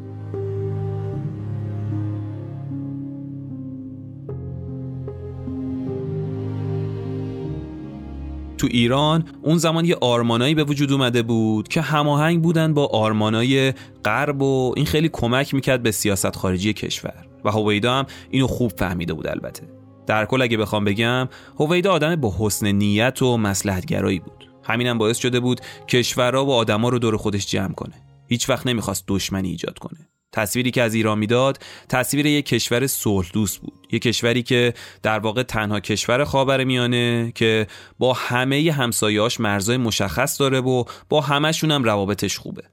تو 8.60 8.68
ایران 8.72 9.24
اون 9.42 9.58
زمان 9.58 9.86
یه 9.86 9.98
آرمانایی 10.02 10.56
به 10.56 10.64
وجود 10.64 10.92
اومده 10.92 11.22
بود 11.22 11.68
که 11.68 11.82
هماهنگ 11.82 12.42
بودن 12.42 12.74
با 12.74 12.86
آرمانای 12.86 13.74
غرب 14.06 14.42
و 14.42 14.74
این 14.78 14.86
خیلی 14.86 15.10
کمک 15.14 15.54
می‌کرد 15.54 15.84
به 15.84 15.92
سیاست 15.92 16.36
خارجی 16.36 16.74
کشور. 16.74 17.26
و 17.46 17.52
هویدا 17.52 17.94
هم 17.94 18.06
اینو 18.30 18.48
خوب 18.48 18.72
فهمیده 18.78 19.14
بود 19.14 19.28
البته. 19.28 19.64
در 20.08 20.26
کل 20.26 20.42
اگه 20.42 20.58
بخوام 20.58 20.86
بگم 20.86 21.30
هویدا 21.60 21.92
آدم 21.92 22.16
با 22.16 22.36
حسن 22.40 22.72
نیت 22.72 23.22
و 23.22 23.38
مسلحتگرایی 23.38 24.20
بود. 24.20 24.50
همینم 24.64 24.98
باعث 24.98 25.18
شده 25.18 25.40
بود 25.40 25.62
کشورها 25.88 26.46
و 26.46 26.52
آدما 26.52 26.90
رو 26.90 27.00
دور 27.00 27.18
خودش 27.18 27.48
جمع 27.48 27.74
کنه. 27.74 27.96
هیچ 28.28 28.50
وقت 28.50 28.68
نمی‌خواست 28.68 29.04
دشمنی 29.08 29.50
ایجاد 29.50 29.80
کنه. 29.80 30.10
تصویری 30.32 30.72
که 30.72 30.82
از 30.82 30.94
ایران 30.94 31.20
می‌داد 31.20 31.60
تصویر 31.90 32.26
یک 32.26 32.46
کشور 32.46 32.88
صلح 32.88 33.30
دوست 33.34 33.62
بود. 33.62 33.79
یک 33.92 34.02
کشوری 34.02 34.44
که 34.44 34.74
در 35.04 35.20
واقع 35.20 35.44
تنها 35.44 35.80
کشور 35.80 36.24
خاور 36.24 36.64
میانه 36.64 37.32
که 37.36 37.68
با 38.00 38.14
همه 38.14 38.72
همسایه‌هاش 38.72 39.40
مرزای 39.40 39.78
مشخص 39.78 40.42
داره 40.42 40.60
و 40.60 40.84
با 41.10 41.22
همشون 41.22 41.72
هم 41.72 41.84
روابطش 41.84 42.38
خوبه. 42.38 42.64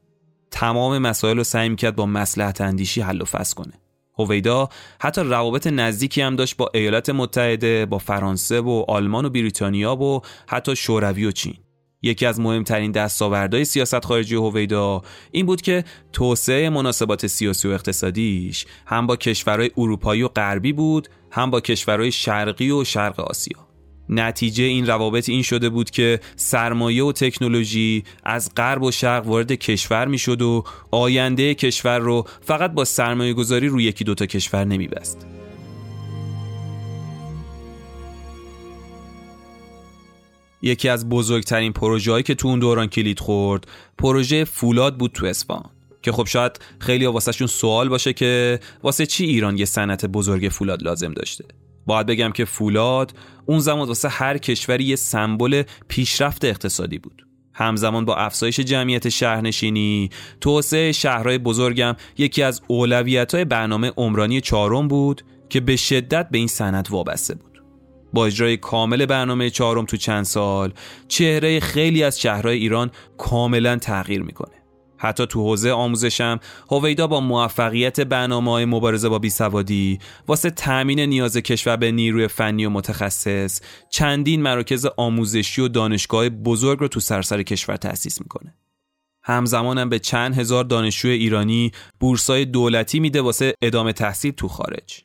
تمام 0.50 0.98
مسائل 0.98 1.36
رو 1.36 1.44
سعی 1.44 1.68
می‌کرد 1.68 1.96
با 1.96 2.06
مسلحت 2.06 2.60
اندیشی 2.60 3.00
حل 3.00 3.22
و 3.22 3.24
فصل 3.24 3.54
کنه. 3.54 3.72
هویدا 4.18 4.68
حتی 5.00 5.20
روابط 5.20 5.66
نزدیکی 5.66 6.22
هم 6.22 6.36
داشت 6.36 6.56
با 6.56 6.70
ایالات 6.74 7.10
متحده 7.10 7.86
با 7.86 7.98
فرانسه 7.98 8.60
و 8.60 8.84
آلمان 8.88 9.24
و 9.24 9.30
بریتانیا 9.30 9.96
و 9.96 10.20
حتی 10.48 10.76
شوروی 10.76 11.24
و 11.24 11.30
چین. 11.30 11.54
یکی 12.06 12.26
از 12.26 12.40
مهمترین 12.40 12.92
دستاوردهای 12.92 13.64
سیاست 13.64 14.04
خارجی 14.04 14.34
هویدا 14.34 15.02
این 15.30 15.46
بود 15.46 15.62
که 15.62 15.84
توسعه 16.12 16.70
مناسبات 16.70 17.26
سیاسی 17.26 17.68
و 17.68 17.70
اقتصادیش 17.70 18.66
هم 18.86 19.06
با 19.06 19.16
کشورهای 19.16 19.70
اروپایی 19.76 20.22
و 20.22 20.28
غربی 20.28 20.72
بود 20.72 21.08
هم 21.30 21.50
با 21.50 21.60
کشورهای 21.60 22.12
شرقی 22.12 22.70
و 22.70 22.84
شرق 22.84 23.20
آسیا. 23.20 23.66
نتیجه 24.08 24.64
این 24.64 24.86
روابط 24.86 25.28
این 25.28 25.42
شده 25.42 25.68
بود 25.68 25.90
که 25.90 26.20
سرمایه 26.36 27.04
و 27.04 27.12
تکنولوژی 27.12 28.04
از 28.24 28.50
غرب 28.56 28.82
و 28.82 28.90
شرق 28.90 29.26
وارد 29.26 29.52
کشور 29.52 30.08
می‌شد 30.08 30.42
و 30.42 30.64
آینده 30.90 31.54
کشور 31.54 31.98
رو 31.98 32.26
فقط 32.40 32.72
با 32.72 32.84
سرمایه 32.84 33.32
گذاری 33.32 33.68
روی 33.68 33.84
یکی 33.84 34.04
دوتا 34.04 34.26
کشور 34.26 34.64
نمیبست. 34.64 35.26
یکی 40.62 40.88
از 40.88 41.08
بزرگترین 41.08 41.72
پروژه‌ای 41.72 42.22
که 42.22 42.34
تو 42.34 42.48
اون 42.48 42.58
دوران 42.58 42.86
کلید 42.86 43.20
خورد 43.20 43.66
پروژه 43.98 44.44
فولاد 44.44 44.96
بود 44.96 45.12
تو 45.12 45.26
اصفهان. 45.26 45.70
که 46.02 46.12
خب 46.12 46.26
شاید 46.26 46.60
خیلی 46.78 47.06
واسهشون 47.06 47.46
سوال 47.46 47.88
باشه 47.88 48.12
که 48.12 48.60
واسه 48.82 49.06
چی 49.06 49.24
ایران 49.24 49.58
یه 49.58 49.64
صنعت 49.64 50.06
بزرگ 50.06 50.48
فولاد 50.48 50.82
لازم 50.82 51.12
داشته؟ 51.12 51.44
باید 51.86 52.06
بگم 52.06 52.32
که 52.32 52.44
فولاد 52.44 53.12
اون 53.46 53.58
زمان 53.58 53.88
واسه 53.88 54.08
هر 54.08 54.38
کشوری 54.38 54.84
یه 54.84 54.96
سمبل 54.96 55.62
پیشرفت 55.88 56.44
اقتصادی 56.44 56.98
بود. 56.98 57.26
همزمان 57.54 58.04
با 58.04 58.16
افزایش 58.16 58.60
جمعیت 58.60 59.08
شهرنشینی 59.08 60.10
توسعه 60.40 60.92
شهرهای 60.92 61.38
بزرگم 61.38 61.96
یکی 62.18 62.42
از 62.42 62.62
اولویت‌های 62.66 63.44
برنامه 63.44 63.92
عمرانی 63.96 64.40
چهارم 64.40 64.88
بود 64.88 65.22
که 65.48 65.60
به 65.60 65.76
شدت 65.76 66.28
به 66.30 66.38
این 66.38 66.46
صنعت 66.46 66.90
وابسته 66.90 67.34
بود. 67.34 67.45
با 68.16 68.26
اجرای 68.26 68.56
کامل 68.56 69.06
برنامه 69.06 69.50
چهارم 69.50 69.84
تو 69.84 69.96
چند 69.96 70.24
سال 70.24 70.72
چهره 71.08 71.60
خیلی 71.60 72.02
از 72.02 72.20
شهرهای 72.20 72.58
ایران 72.58 72.90
کاملا 73.18 73.76
تغییر 73.76 74.22
می‌کنه. 74.22 74.54
حتی 74.98 75.26
تو 75.26 75.42
حوزه 75.42 75.70
آموزشم 75.70 76.40
هویدا 76.70 77.06
با 77.06 77.20
موفقیت 77.20 78.00
برنامه 78.00 78.50
های 78.50 78.64
مبارزه 78.64 79.08
با 79.08 79.18
بیسوادی 79.18 79.98
واسه 80.28 80.50
تأمین 80.50 81.00
نیاز 81.00 81.36
کشور 81.36 81.76
به 81.76 81.92
نیروی 81.92 82.28
فنی 82.28 82.66
و 82.66 82.70
متخصص 82.70 83.60
چندین 83.90 84.42
مراکز 84.42 84.86
آموزشی 84.96 85.62
و 85.62 85.68
دانشگاه 85.68 86.28
بزرگ 86.28 86.78
رو 86.78 86.88
تو 86.88 87.00
سرسر 87.00 87.42
کشور 87.42 87.76
تأسیس 87.76 88.20
می‌کنه. 88.20 88.54
همزمانم 89.22 89.88
به 89.88 89.98
چند 89.98 90.38
هزار 90.38 90.64
دانشجوی 90.64 91.12
ایرانی 91.12 91.72
بورسای 92.00 92.44
دولتی 92.44 93.00
میده 93.00 93.20
واسه 93.20 93.54
ادامه 93.62 93.92
تحصیل 93.92 94.32
تو 94.32 94.48
خارج. 94.48 95.04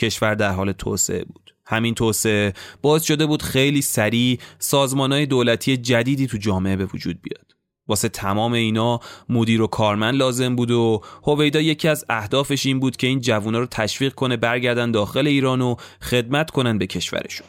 کشور 0.00 0.34
در 0.34 0.52
حال 0.52 0.72
توسعه 0.72 1.24
بود. 1.24 1.55
همین 1.66 1.94
توسعه 1.94 2.52
باز 2.82 3.04
شده 3.04 3.26
بود 3.26 3.42
خیلی 3.42 3.82
سریع 3.82 4.38
سازمانهای 4.58 5.26
دولتی 5.26 5.76
جدیدی 5.76 6.26
تو 6.26 6.36
جامعه 6.36 6.76
به 6.76 6.84
وجود 6.84 7.22
بیاد. 7.22 7.46
واسه 7.88 8.08
تمام 8.08 8.52
اینا 8.52 9.00
مدیر 9.28 9.62
و 9.62 9.66
کارمند 9.66 10.14
لازم 10.14 10.56
بود 10.56 10.70
و 10.70 11.02
هویدا 11.22 11.60
یکی 11.60 11.88
از 11.88 12.04
اهدافش 12.08 12.66
این 12.66 12.80
بود 12.80 12.96
که 12.96 13.06
این 13.06 13.20
جوونا 13.20 13.58
رو 13.58 13.66
تشویق 13.66 14.14
کنه 14.14 14.36
برگردن 14.36 14.90
داخل 14.90 15.26
ایران 15.26 15.60
و 15.60 15.74
خدمت 16.02 16.50
کنن 16.50 16.78
به 16.78 16.86
کشورشون. 16.86 17.46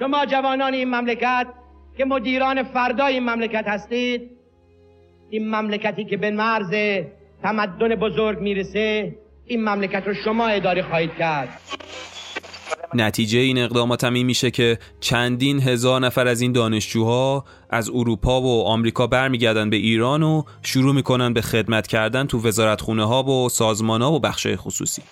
شما 0.00 0.26
جوانان 0.26 0.74
این 0.74 0.94
مملکت 0.94 1.46
که 1.96 2.04
مدیران 2.04 2.62
فردای 2.62 3.14
این 3.14 3.30
مملکت 3.30 3.64
هستید 3.66 4.30
این 5.30 5.50
مملکتی 5.50 6.04
که 6.04 6.16
به 6.16 6.30
مرز 6.30 6.70
تمدن 7.42 7.94
بزرگ 7.94 8.40
می‌رسه 8.40 9.14
این 9.46 9.64
مملکت 9.68 10.02
رو 10.06 10.14
شما 10.14 10.46
اداره 10.46 10.82
خواهید 10.82 11.14
کرد. 11.18 11.60
نتیجه 12.94 13.38
این 13.38 13.58
اقدامات 13.58 14.04
هم 14.04 14.14
این 14.14 14.26
میشه 14.26 14.50
که 14.50 14.78
چندین 15.00 15.60
هزار 15.60 16.00
نفر 16.00 16.26
از 16.28 16.40
این 16.40 16.52
دانشجوها 16.52 17.44
از 17.70 17.90
اروپا 17.90 18.40
و 18.40 18.62
آمریکا 18.62 19.06
برمیگردن 19.06 19.70
به 19.70 19.76
ایران 19.76 20.22
و 20.22 20.42
شروع 20.62 20.94
می‌کنن 20.94 21.32
به 21.32 21.40
خدمت 21.40 21.86
کردن 21.86 22.26
تو 22.26 22.48
وزارتخونه 22.48 23.04
ها 23.04 23.22
و 23.22 23.48
سازمان 23.48 24.02
ها 24.02 24.12
و 24.12 24.20
بخش 24.20 24.46
خصوصی. 24.56 25.02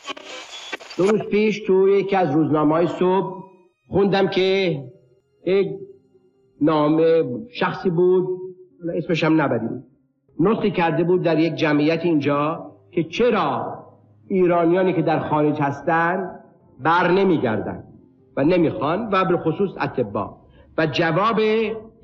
دو 0.96 1.04
روز 1.04 1.20
پیش 1.20 1.60
تو 1.66 1.88
یکی 1.88 2.16
از 2.16 2.34
روزنامه 2.34 2.74
های 2.74 2.86
صبح 2.86 3.44
خوندم 3.88 4.28
که 4.28 4.78
یک 5.46 5.68
نامه 6.60 7.24
شخصی 7.60 7.90
بود 7.90 8.26
اسمش 8.96 9.24
هم 9.24 9.40
نبریم 9.40 9.84
نطقی 10.40 10.70
کرده 10.70 11.04
بود 11.04 11.22
در 11.22 11.38
یک 11.38 11.54
جمعیت 11.54 12.00
اینجا 12.04 12.70
که 12.92 13.04
چرا 13.04 13.78
ایرانیانی 14.28 14.92
که 14.92 15.02
در 15.02 15.18
خارج 15.18 15.60
هستند 15.60 16.33
بر 16.80 17.10
نمیگردن 17.10 17.84
و 18.36 18.44
نمی‌خوان 18.44 19.08
و 19.12 19.24
به 19.24 19.36
خصوص 19.36 19.70
اتبا 19.80 20.36
و 20.78 20.86
جواب 20.86 21.40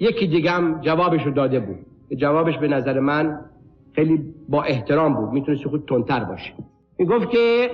یکی 0.01 0.27
دیگه 0.27 0.51
هم 0.51 0.81
جوابش 0.81 1.23
رو 1.23 1.31
داده 1.31 1.61
بود. 1.61 1.79
جوابش 2.17 2.59
به 2.59 2.69
نظر 2.69 3.01
من 3.01 3.41
خیلی 3.93 4.25
با 4.49 4.63
احترام 4.63 5.15
بود. 5.15 5.33
می‌تونست 5.33 5.69
خود 5.69 5.85
تندتر 5.89 6.25
باشه 6.25 6.53
می‌گفت 6.99 7.31
که 7.31 7.71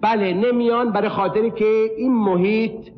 بله 0.00 0.34
نمیان 0.34 0.92
برای 0.92 1.08
خاطری 1.08 1.50
که 1.50 1.90
این 1.98 2.14
محیط 2.14 2.88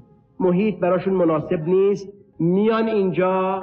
محیط 0.40 0.78
براشون 0.78 1.14
مناسب 1.14 1.60
نیست. 1.66 2.08
میان 2.38 2.88
اینجا 2.88 3.62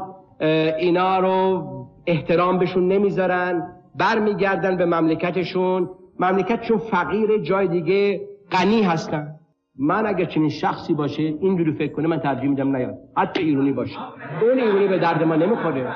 اینا 0.80 1.20
رو 1.20 1.66
احترام 2.06 2.58
بهشون 2.60 2.88
نمی‌ذارن. 2.88 3.74
برمیگردن 3.96 4.78
به 4.78 4.86
مملکتشون. 4.86 5.90
مملکتشون 6.20 6.78
فقیر 6.78 7.38
جای 7.38 7.68
دیگه 7.68 8.22
غنی 8.52 8.82
هستن. 8.82 9.39
من 9.80 10.06
اگر 10.08 10.26
چنین 10.26 10.50
شخصی 10.50 10.94
باشه 10.94 11.24
اینجوری 11.24 11.72
فکر 11.72 11.94
کنه 11.94 12.08
من 12.08 12.20
ترجیح 12.20 12.50
میدم 12.50 12.76
نیاد. 12.76 12.96
حتی 13.18 13.42
ایرونی 13.42 13.72
باشه. 13.72 14.00
اون 14.42 14.60
ایرونی 14.60 14.88
به 14.88 15.00
درد 15.00 15.24
ما 15.24 15.36
نمی‌خوره. 15.36 15.96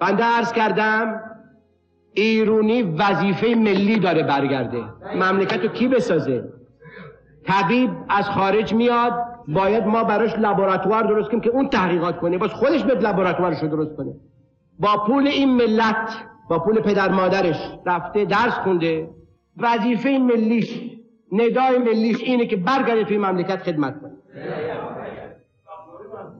بنده 0.00 0.24
عرض 0.24 0.52
کردم 0.52 1.20
ایرونی 2.14 2.82
وظیفه 2.82 3.54
ملی 3.54 3.98
داره 3.98 4.22
برگرده. 4.22 4.84
مملکت 5.14 5.62
رو 5.62 5.68
کی 5.68 5.88
بسازه؟ 5.88 6.44
طبیب 7.46 7.90
از 8.08 8.28
خارج 8.30 8.74
میاد 8.74 9.12
باید 9.48 9.86
ما 9.86 10.04
براش 10.04 10.38
لابراتوار 10.38 11.02
درست 11.02 11.28
کنیم 11.28 11.40
که 11.40 11.50
اون 11.50 11.68
تحقیقات 11.68 12.18
کنه. 12.18 12.38
باز 12.38 12.50
خودش 12.50 12.84
به 12.84 12.94
لابراتوارش 12.94 13.62
رو 13.62 13.68
درست 13.68 13.96
کنه. 13.96 14.12
با 14.78 15.04
پول 15.06 15.26
این 15.26 15.56
ملت 15.56 16.24
با 16.48 16.58
پول 16.58 16.80
پدر 16.80 17.10
مادرش 17.10 17.56
رفته 17.86 18.24
درس 18.24 18.52
خونده. 18.52 19.08
وظیفه 19.56 20.18
ملیش 20.18 20.97
ندای 21.32 21.78
ملیش 21.78 22.20
اینه 22.22 22.46
که 22.46 22.56
برگرده 22.56 23.04
توی 23.04 23.18
مملکت 23.18 23.62
خدمت 23.62 24.00
کنه. 24.00 24.12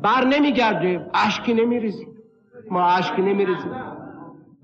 بر 0.02 0.24
نمیگرده. 0.24 1.06
اشکی 1.14 1.54
نمیریزی 1.54 2.08
ما 2.70 2.86
اشکی 2.86 3.22
نمیریزیم. 3.22 3.70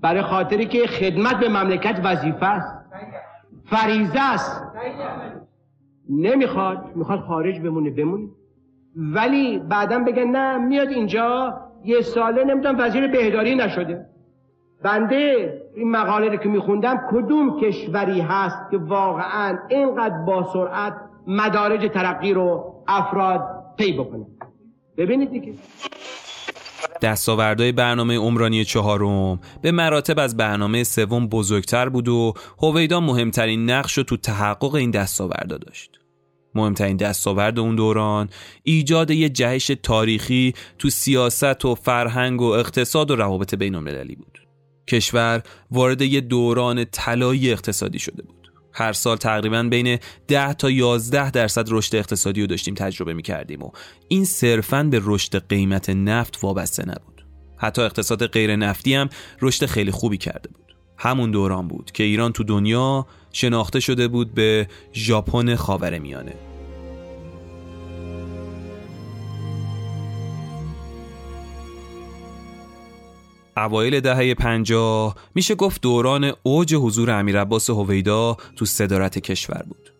برای 0.01 0.21
خاطری 0.21 0.65
که 0.65 0.87
خدمت 0.87 1.39
به 1.39 1.49
مملکت 1.49 2.01
وظیفه 2.03 2.45
است. 2.45 2.75
فریزه 3.65 4.33
است. 4.33 4.63
نمی‌خواد. 6.09 6.91
می‌خواد 6.95 7.19
خارج 7.19 7.59
بمونه 7.59 7.89
بمونه. 7.89 8.27
ولی 8.95 9.59
بعدا 9.59 9.99
بگن 9.99 10.23
نه 10.23 10.57
میاد 10.57 10.87
اینجا. 10.89 11.61
یه 11.83 12.01
ساله 12.01 12.43
نمی‌دونم 12.43 12.75
وزیر 12.79 13.07
بهداری 13.07 13.55
نشده. 13.55 14.05
بنده 14.83 15.61
این 15.75 15.91
مقاله 15.91 16.29
رو 16.29 16.37
که 16.37 16.49
میخوندم 16.49 17.01
کدوم 17.11 17.59
کشوری 17.59 18.21
هست 18.21 18.71
که 18.71 18.77
واقعا 18.77 19.57
اینقدر 19.69 20.17
با 20.17 20.49
سرعت 20.53 20.93
مدارج 21.27 21.91
ترقی 21.93 22.33
رو 22.33 22.75
افراد 22.87 23.41
پی 23.77 23.93
بکنه 23.93 24.25
ببینید 24.97 25.31
دیگه 25.31 25.53
دستاوردهای 27.01 27.71
برنامه 27.71 28.17
عمرانی 28.17 28.65
چهارم 28.65 29.39
به 29.61 29.71
مراتب 29.71 30.19
از 30.19 30.37
برنامه 30.37 30.83
سوم 30.83 31.27
بزرگتر 31.27 31.89
بود 31.89 32.07
و 32.07 32.33
هویدا 32.61 32.99
مهمترین 32.99 33.69
نقش 33.69 33.97
رو 33.97 34.03
تو 34.03 34.17
تحقق 34.17 34.75
این 34.75 34.91
دستاوردا 34.91 35.57
داشت. 35.57 35.99
مهمترین 36.55 36.97
دستاورد 36.97 37.59
اون 37.59 37.75
دوران 37.75 38.29
ایجاد 38.63 39.11
یه 39.11 39.29
جهش 39.29 39.71
تاریخی 39.83 40.53
تو 40.79 40.89
سیاست 40.89 41.65
و 41.65 41.75
فرهنگ 41.75 42.41
و 42.41 42.45
اقتصاد 42.45 43.11
و 43.11 43.15
روابط 43.15 43.55
بین 43.55 43.79
بود. 44.15 44.44
کشور 44.87 45.43
وارد 45.71 46.01
یه 46.01 46.21
دوران 46.21 46.85
طلایی 46.91 47.51
اقتصادی 47.51 47.99
شده 47.99 48.23
بود. 48.23 48.51
هر 48.73 48.93
سال 48.93 49.17
تقریبا 49.17 49.63
بین 49.63 49.99
10 50.27 50.53
تا 50.53 50.69
11 50.69 51.31
درصد 51.31 51.65
رشد 51.69 51.95
اقتصادی 51.95 52.41
رو 52.41 52.47
داشتیم 52.47 52.73
تجربه 52.73 53.13
می 53.13 53.21
کردیم 53.21 53.63
و 53.63 53.71
این 54.07 54.25
صرفا 54.25 54.83
به 54.83 55.01
رشد 55.03 55.47
قیمت 55.47 55.89
نفت 55.89 56.43
وابسته 56.43 56.83
نبود. 56.83 57.25
حتی 57.57 57.81
اقتصاد 57.81 58.27
غیر 58.27 58.55
نفتی 58.55 58.93
هم 58.93 59.09
رشد 59.41 59.65
خیلی 59.65 59.91
خوبی 59.91 60.17
کرده 60.17 60.49
بود. 60.49 60.75
همون 60.97 61.31
دوران 61.31 61.67
بود 61.67 61.91
که 61.91 62.03
ایران 62.03 62.31
تو 62.31 62.43
دنیا 62.43 63.07
شناخته 63.31 63.79
شده 63.79 64.07
بود 64.07 64.33
به 64.33 64.67
ژاپن 64.93 65.55
خاورمیانه. 65.55 66.54
اوایل 73.57 73.99
دهه 73.99 74.33
پنجاه 74.33 75.15
میشه 75.35 75.55
گفت 75.55 75.81
دوران 75.81 76.33
اوج 76.43 76.75
حضور 76.75 77.11
امیر 77.11 77.41
عباس 77.41 77.69
هویدا 77.69 78.37
تو 78.55 78.65
صدارت 78.65 79.19
کشور 79.19 79.63
بود. 79.69 79.91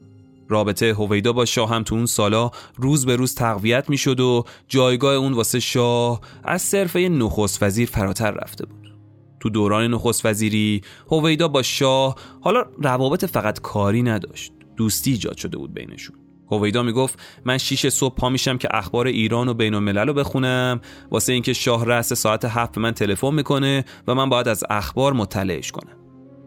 رابطه 0.49 0.93
هویدا 0.93 1.33
با 1.33 1.45
شاه 1.45 1.69
هم 1.69 1.83
تو 1.83 1.95
اون 1.95 2.05
سالا 2.05 2.51
روز 2.75 3.05
به 3.05 3.15
روز 3.15 3.35
تقویت 3.35 3.89
می‌شد 3.89 4.19
و 4.19 4.43
جایگاه 4.67 5.15
اون 5.15 5.33
واسه 5.33 5.59
شاه 5.59 6.21
از 6.43 6.61
صرف 6.61 6.95
نخست 6.95 7.63
وزیر 7.63 7.87
فراتر 7.87 8.31
رفته 8.31 8.65
بود. 8.65 8.93
تو 9.39 9.49
دوران 9.49 9.93
نخست 9.93 10.25
وزیری 10.25 10.81
هویدا 11.11 11.47
با 11.47 11.61
شاه 11.61 12.15
حالا 12.41 12.65
روابط 12.81 13.25
فقط 13.25 13.59
کاری 13.59 14.03
نداشت. 14.03 14.51
دوستی 14.77 15.11
ایجاد 15.11 15.37
شده 15.37 15.57
بود 15.57 15.73
بینشون. 15.73 16.24
هویدا 16.57 16.83
می‌گفت 16.83 17.19
من 17.45 17.57
شیش 17.57 17.87
صبح 17.87 18.15
پا 18.15 18.29
میشم 18.29 18.57
که 18.57 18.67
اخبار 18.71 19.07
ایران 19.07 19.49
و 19.49 19.53
بین 19.53 19.73
الملل 19.73 20.07
رو 20.07 20.13
بخونم. 20.13 20.81
واسه 21.11 21.33
اینکه 21.33 21.53
شاه 21.53 21.85
رأس 21.85 22.13
ساعت 22.13 22.45
هفت 22.45 22.75
به 22.75 22.81
من 22.81 22.91
تلفن 22.91 23.33
می‌کنه 23.33 23.85
و 24.07 24.15
من 24.15 24.29
باید 24.29 24.47
از 24.47 24.63
اخبار 24.69 25.13
مطلعش 25.13 25.71
کنم. 25.71 25.97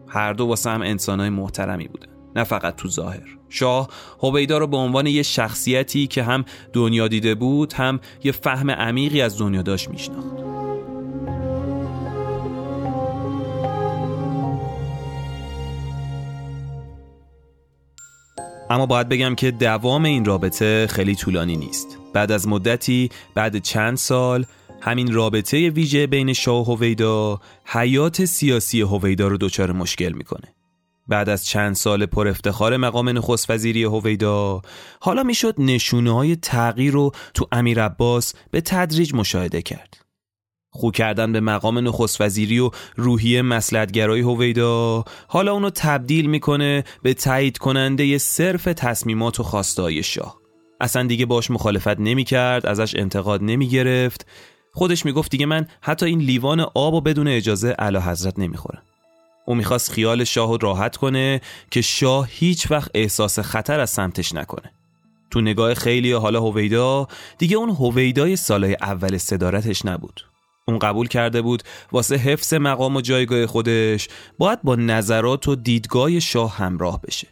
هر 0.07 0.33
دو 0.33 0.45
واسه 0.45 0.69
هم 0.69 0.81
انسانای 0.81 1.29
محترمی 1.29 1.87
بودن 1.87 2.07
نه 2.35 2.43
فقط 2.43 2.75
تو 2.75 2.89
ظاهر. 2.89 3.37
شاه 3.49 3.89
هویدا 4.19 4.57
رو 4.57 4.67
به 4.67 4.77
عنوان 4.77 5.07
یه 5.07 5.23
شخصیتی 5.23 6.07
که 6.07 6.23
هم 6.23 6.45
دنیا 6.73 7.07
دیده 7.07 7.35
بود 7.35 7.73
هم 7.73 7.99
یه 8.23 8.31
فهم 8.31 8.71
عمیقی 8.71 9.21
از 9.21 9.39
دنیا 9.39 9.61
داشت 9.61 9.89
میشناخت. 9.89 10.48
اما 18.69 18.85
باید 18.85 19.09
بگم 19.09 19.35
که 19.35 19.51
دوام 19.51 20.05
این 20.05 20.25
رابطه 20.25 20.87
خیلی 20.87 21.15
طولانی 21.15 21.55
نیست. 21.55 21.97
بعد 22.13 22.31
از 22.31 22.47
مدتی 22.47 23.09
بعد 23.35 23.57
چند 23.57 23.97
سال 23.97 24.45
همین 24.81 25.13
رابطه 25.13 25.69
ویژه 25.69 26.07
بین 26.07 26.33
شاه 26.33 26.69
و 26.69 26.75
هویدا 26.75 27.39
حیات 27.65 28.25
سیاسی 28.25 28.81
هویدا 28.81 29.27
رو 29.27 29.37
دچار 29.37 29.71
مشکل 29.71 30.13
می‌کنه. 30.13 30.53
بعد 31.07 31.29
از 31.29 31.45
چند 31.45 31.75
سال 31.75 32.05
پر 32.05 32.27
افتخار 32.27 32.77
مقام 32.77 33.09
نخست 33.09 33.49
وزیری 33.49 33.83
هویدا 33.83 34.61
حالا 34.99 35.23
می‌شد 35.23 35.55
نشونه 35.57 36.15
های 36.15 36.35
تغییر 36.35 36.93
رو 36.93 37.11
تو 37.33 37.47
امیر 37.51 37.83
عباس 37.83 38.33
به 38.51 38.61
تدریج 38.61 39.13
مشاهده 39.13 39.61
کرد. 39.61 40.08
خو 40.71 40.91
کردن 40.91 41.31
به 41.31 41.39
مقام 41.39 41.87
نخست 41.87 42.21
وزیری 42.21 42.59
و 42.59 42.71
روحیه 42.95 43.41
مسلحتگرای 43.41 44.21
هویدا. 44.21 45.03
حالا 45.27 45.53
اونو 45.53 45.69
تبدیل 45.69 46.25
می‌کنه 46.25 46.83
به 47.03 47.13
تایید 47.13 47.57
کننده 47.57 48.17
صرف 48.17 48.63
تصمیمات 48.63 49.39
و 49.39 49.43
خواستای 49.43 50.03
شاه. 50.03 50.37
اصلا 50.81 51.03
دیگه 51.03 51.25
باش 51.25 51.51
مخالفت 51.51 51.99
نمی‌کرد 51.99 52.65
ازش 52.65 52.95
انتقاد 52.95 53.43
نمی‌گرفت. 53.43 54.25
خودش 54.73 55.05
می‌گفت 55.05 55.31
دیگه 55.31 55.45
من 55.45 55.67
حتی 55.81 56.05
این 56.05 56.19
لیوان 56.19 56.59
آب 56.59 56.93
و 56.93 57.01
بدون 57.01 57.27
اجازه 57.27 57.75
اعلی 57.79 57.97
حضرت 57.97 58.39
نمی‌خورم. 58.39 58.81
او 59.45 59.55
می‌خواست 59.55 59.91
خیال 59.91 60.23
شاه 60.23 60.57
راحت 60.61 60.97
کنه 60.97 61.41
که 61.71 61.81
شاه 61.81 62.27
هیچ 62.31 62.71
وقت 62.71 62.91
احساس 62.93 63.39
خطر 63.39 63.79
از 63.79 63.89
سمتش 63.89 64.35
نکنه. 64.35 64.71
تو 65.31 65.41
نگاه 65.41 65.73
خیلی 65.73 66.11
حالا 66.11 66.41
هویدا 66.41 67.07
دیگه 67.37 67.57
اون 67.57 67.69
هویدای 67.69 68.35
سالهای 68.35 68.77
اول 68.81 69.17
صدارتش 69.17 69.85
نبود. 69.85 70.21
اون 70.69 70.79
قبول 70.79 71.07
کرده 71.07 71.41
بود 71.41 71.63
واسه 71.91 72.15
حفظ 72.15 72.53
مقام 72.53 72.95
و 72.95 73.01
جایگاه 73.01 73.45
خودش 73.45 74.07
باید 74.37 74.61
با 74.63 74.75
نظرات 74.75 75.47
و 75.47 75.55
دیدگاه 75.55 76.19
شاه 76.19 76.57
همراه 76.57 77.01
بشه. 77.01 77.27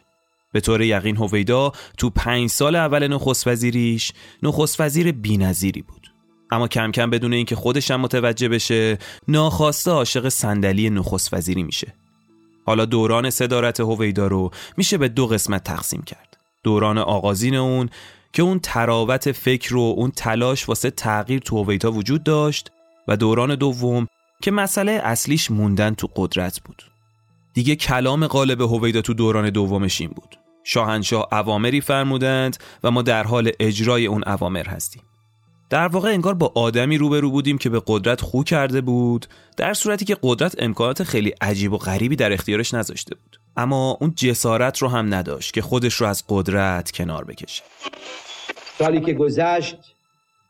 به 0.52 0.60
طور 0.60 0.82
یقین 0.82 1.16
هویدا 1.16 1.72
تو 1.98 2.10
پنج 2.10 2.50
سال 2.50 2.76
اول 2.76 3.06
نخست 3.06 3.46
وزیریش 3.46 4.12
نخست 4.42 4.80
وزیر 4.80 5.12
بینظیری 5.12 5.82
بود. 5.82 6.12
اما 6.50 6.68
کم 6.68 6.92
کم 6.92 7.10
بدون 7.10 7.32
اینکه 7.32 7.56
خودش 7.56 7.90
هم 7.90 8.00
متوجه 8.00 8.48
بشه 8.48 8.98
ناخواسته 9.28 9.90
عاشق 9.90 10.28
صندلی 10.28 10.90
نخست 10.90 11.34
وزیری 11.34 11.62
میشه. 11.62 11.94
حالا 12.66 12.84
دوران 12.84 13.30
صدارت 13.30 13.80
هویدا 13.80 14.26
رو 14.26 14.50
میشه 14.76 14.98
به 14.98 15.08
دو 15.08 15.26
قسمت 15.26 15.64
تقسیم 15.64 16.02
کرد. 16.02 16.36
دوران 16.62 16.98
آغازین 16.98 17.54
اون 17.54 17.88
که 18.32 18.42
اون 18.42 18.58
تراوت 18.58 19.32
فکر 19.32 19.76
و 19.76 19.94
اون 19.96 20.10
تلاش 20.10 20.68
واسه 20.68 20.90
تغییر 20.90 21.40
تو 21.40 21.62
هویدا 21.62 21.92
وجود 21.92 22.22
داشت 22.22 22.70
و 23.08 23.16
دوران 23.16 23.54
دوم 23.54 24.06
که 24.42 24.50
مسئله 24.50 24.92
اصلیش 24.92 25.50
موندن 25.50 25.94
تو 25.94 26.08
قدرت 26.16 26.60
بود. 26.64 26.82
دیگه 27.54 27.76
کلام 27.76 28.26
غالب 28.26 28.60
هویدا 28.60 29.02
تو 29.02 29.14
دوران 29.14 29.50
دومش 29.50 30.00
این 30.00 30.10
بود. 30.10 30.38
شاهنشاه 30.64 31.28
اوامری 31.32 31.80
فرمودند 31.80 32.56
و 32.84 32.90
ما 32.90 33.02
در 33.02 33.24
حال 33.24 33.50
اجرای 33.60 34.06
اون 34.06 34.24
اوامر 34.26 34.66
هستیم. 34.66 35.02
در 35.70 35.88
واقع 35.88 36.08
انگار 36.08 36.34
با 36.34 36.52
آدمی 36.54 36.98
روبرو 36.98 37.30
بودیم 37.30 37.58
که 37.58 37.70
به 37.70 37.82
قدرت 37.86 38.20
خو 38.20 38.42
کرده 38.42 38.80
بود 38.80 39.26
در 39.56 39.74
صورتی 39.74 40.04
که 40.04 40.16
قدرت 40.22 40.54
امکانات 40.58 41.02
خیلی 41.02 41.34
عجیب 41.40 41.72
و 41.72 41.78
غریبی 41.78 42.16
در 42.16 42.32
اختیارش 42.32 42.74
نذاشته 42.74 43.14
بود. 43.14 43.40
اما 43.56 43.98
اون 44.00 44.14
جسارت 44.16 44.78
رو 44.78 44.88
هم 44.88 45.14
نداشت 45.14 45.54
که 45.54 45.62
خودش 45.62 45.94
رو 45.94 46.06
از 46.06 46.24
قدرت 46.28 46.90
کنار 46.90 47.24
بکشه. 47.24 47.62
سالی 48.78 49.00
که 49.00 49.12
گذشت 49.12 49.76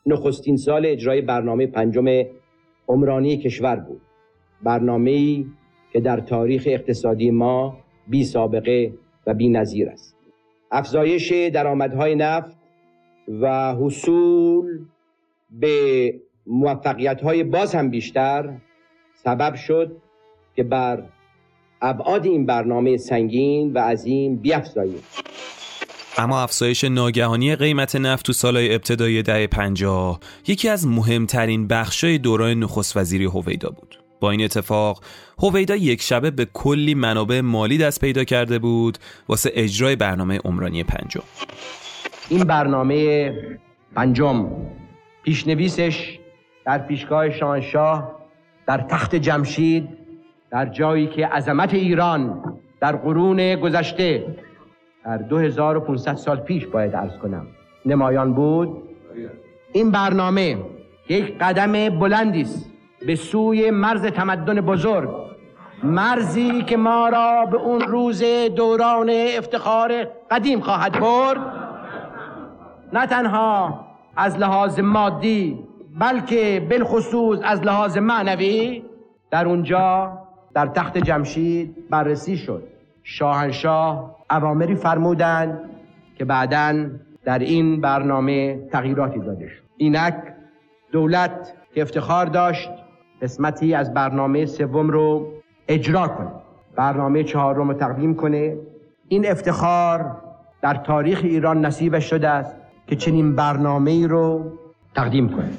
نخستین 0.07 0.57
سال 0.57 0.87
اجرای 0.87 1.21
برنامه 1.21 1.67
پنجم 1.67 2.05
عمرانی 2.89 3.37
کشور 3.37 3.77
بود. 3.77 4.01
برنامه 4.63 5.45
که 5.93 6.01
در 6.01 6.21
تاریخ 6.21 6.63
اقتصادی 6.67 7.31
ما 7.31 7.79
بی 8.07 8.25
سابقه 8.25 8.93
و 9.27 9.35
بی 9.35 9.49
نظیر 9.49 9.89
است. 9.89 10.17
افزایش 10.71 11.33
درآمدهای 11.33 12.15
نفت 12.15 12.59
و 13.29 13.75
حصول 13.75 14.87
به 15.51 16.15
موفقیت 16.47 17.21
های 17.21 17.45
باز 17.45 17.75
هم 17.75 17.91
بیشتر 17.91 18.55
سبب 19.15 19.55
شد 19.55 19.97
که 20.57 20.63
بر 20.63 21.03
ابعاد 21.83 22.27
این 22.27 22.47
برنامه 22.47 22.97
سنگین 22.97 23.73
و 23.73 23.79
عظیم 23.79 24.37
بیافزاییم. 24.37 25.03
اما 26.19 26.43
افزایش 26.43 26.85
ناگهانی 26.85 27.57
قیمت 27.57 27.97
نفت 27.97 28.27
تو 28.27 28.33
سالهای 28.33 28.75
ابتدایی 28.75 29.23
دهه 29.23 29.47
50 29.47 30.21
یکی 30.47 30.69
از 30.69 30.87
مهمترین 30.87 31.69
بخشای 31.69 32.19
دوران 32.19 32.59
نخست 32.59 32.97
وزیری 32.97 33.25
هویدا 33.25 33.71
بود. 33.71 33.99
با 34.21 34.31
این 34.31 34.45
اتفاق 34.45 35.03
هویدا 35.39 35.77
یک 35.77 36.03
شبه 36.03 36.31
به 36.31 36.45
کلی 36.45 36.95
منابع 36.95 37.41
مالی 37.41 37.79
دست 37.79 38.01
پیدا 38.01 38.25
کرده 38.25 38.59
بود 38.59 38.99
واسه 39.29 39.51
اجرای 39.55 39.97
برنامه 39.97 40.39
عمرانی 40.45 40.85
پنجم. 40.85 41.23
این 42.29 42.45
برنامه 42.45 43.33
پنجم 43.95 44.51
پیشنویسش 45.23 46.19
در 46.67 46.79
پیشگاه 46.79 47.31
شاهنشاه 47.31 48.17
در 48.67 48.79
تخت 48.79 49.15
جمشید 49.15 49.89
در 50.51 50.67
جایی 50.67 51.07
که 51.07 51.27
عظمت 51.27 51.75
ایران 51.75 52.43
در 52.81 52.97
قرون 52.97 53.57
گذشته 53.57 54.37
در 55.05 55.17
2500 55.17 56.15
سال 56.15 56.37
پیش 56.37 56.67
باید 56.67 56.95
ارز 56.95 57.19
کنم. 57.19 57.47
نمایان 57.87 58.35
بود؟ 58.35 58.83
این 59.73 59.91
برنامه 59.91 60.59
یک 61.09 61.39
قدم 61.39 61.99
بلندی 61.99 62.41
است. 62.43 62.71
به 63.07 63.17
سوی 63.17 63.71
مرز 63.71 64.07
تمدن 64.07 64.61
بزرگ. 64.61 65.09
مرزی 65.83 66.63
که 66.63 66.77
ما 66.77 67.09
را 67.09 67.47
به 67.47 67.57
اون 67.57 67.81
روز 67.81 68.23
دوران 68.57 69.11
افتخار 69.11 70.05
قدیم 70.31 70.61
خواهد 70.61 71.01
برد. 71.01 71.39
نه 72.93 73.07
تنها 73.07 73.81
از 74.17 74.39
لحاظ 74.39 74.81
مادی 74.81 75.59
بلکه 75.99 76.67
بالخصوص 76.71 77.39
از 77.45 77.63
لحاظ 77.63 77.99
معنوی 77.99 78.85
در 79.31 79.47
اونجا 79.47 80.19
در 80.55 80.67
تخت 80.67 80.99
جمشید 80.99 81.89
بررسی 81.91 82.37
شد. 82.37 82.63
شاهنشاه 83.03 84.18
اوامری 84.31 84.75
فرمودند 84.75 85.61
که 86.19 86.25
بعدا 86.25 86.91
در 87.25 87.39
این 87.39 87.81
برنامه 87.81 88.69
تغییراتی 88.73 89.19
داده 89.21 89.49
شد. 89.49 89.63
اینک 89.77 90.15
دولت 90.93 91.55
که 91.75 91.83
افتخار 91.83 92.27
داشت 92.27 92.71
قسمتی 93.23 93.75
از 93.75 93.95
برنامه 93.95 94.47
سوم 94.47 94.91
رو 94.91 95.33
اجرا 95.69 96.09
کنه 96.09 96.31
برنامه 96.77 97.25
چهارم 97.25 97.69
رو 97.69 97.75
تقدیم 97.75 98.15
کنه. 98.15 98.57
این 99.09 99.31
افتخار 99.31 100.17
در 100.63 100.75
تاریخ 100.75 101.21
ایران 101.23 101.65
نصیبش 101.65 102.11
شده 102.11 102.29
است 102.29 102.57
که 102.87 102.97
چنین 102.97 103.37
برنامه 103.37 103.91
ای 103.91 104.07
رو 104.07 104.53
تقدیم 104.95 105.29
کنه. 105.29 105.51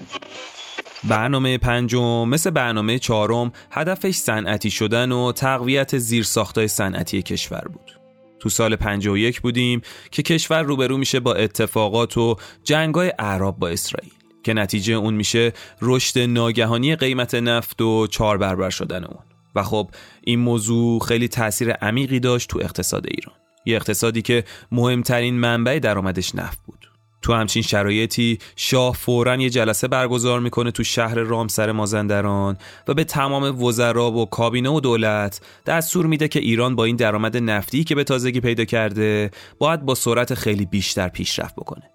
برنامه 1.09 1.57
پنجم 1.57 2.27
مثل 2.29 2.49
برنامه 2.49 2.99
چهارم 2.99 3.51
هدفش 3.71 4.15
صنعتی 4.15 4.69
شدن 4.69 5.11
و 5.11 5.31
تقویت 5.31 5.97
زیرساختای 5.97 6.67
صنعتی 6.67 7.21
کشور 7.21 7.61
بود. 7.73 7.98
تو 8.39 8.49
سال 8.49 8.75
51 8.75 9.41
بودیم 9.41 9.81
که 10.11 10.23
کشور 10.23 10.61
روبرو 10.61 10.97
میشه 10.97 11.19
با 11.19 11.33
اتفاقات 11.33 12.17
و 12.17 12.35
جنگای 12.63 13.13
اعراب 13.19 13.59
با 13.59 13.69
اسرائیل 13.69 14.11
که 14.43 14.53
نتیجه 14.53 14.93
اون 14.93 15.13
میشه 15.13 15.53
رشد 15.81 16.19
ناگهانی 16.19 16.95
قیمت 16.95 17.35
نفت 17.35 17.81
و 17.81 18.07
چهار 18.07 18.37
برابر 18.37 18.69
شدن 18.69 19.03
اون. 19.03 19.23
و 19.55 19.63
خب 19.63 19.91
این 20.23 20.39
موضوع 20.39 20.99
خیلی 20.99 21.27
تاثیر 21.27 21.71
عمیقی 21.71 22.19
داشت 22.19 22.49
تو 22.49 22.59
اقتصاد 22.59 23.05
ایران. 23.07 23.35
یه 23.65 23.75
اقتصادی 23.75 24.21
که 24.21 24.43
مهمترین 24.71 25.39
منبع 25.39 25.79
درآمدش 25.79 26.35
نفت 26.35 26.59
بود. 26.65 26.78
تو 27.21 27.33
همچین 27.33 27.61
شرایطی 27.61 28.39
شاه 28.55 28.95
فورا 28.95 29.35
یه 29.35 29.49
جلسه 29.49 29.87
برگزار 29.87 30.39
می‌کنه 30.39 30.71
تو 30.71 30.83
شهر 30.83 31.15
رامسر 31.15 31.71
مازندران 31.71 32.57
و 32.87 32.93
به 32.93 33.03
تمام 33.03 33.63
وزرا 33.63 34.11
و 34.11 34.25
کابینه 34.25 34.69
و 34.69 34.79
دولت 34.79 35.41
دستور 35.65 36.05
میده 36.05 36.27
که 36.27 36.39
ایران 36.39 36.75
با 36.75 36.85
این 36.85 36.95
درآمد 36.95 37.37
نفتی 37.37 37.83
که 37.83 37.95
به 37.95 38.03
تازگی 38.03 38.39
پیدا 38.39 38.65
کرده 38.65 39.31
باید 39.59 39.85
با 39.85 39.95
سرعت 39.95 40.33
خیلی 40.33 40.65
بیشتر 40.65 41.07
پیشرفت 41.07 41.55
بکنه. 41.55 41.91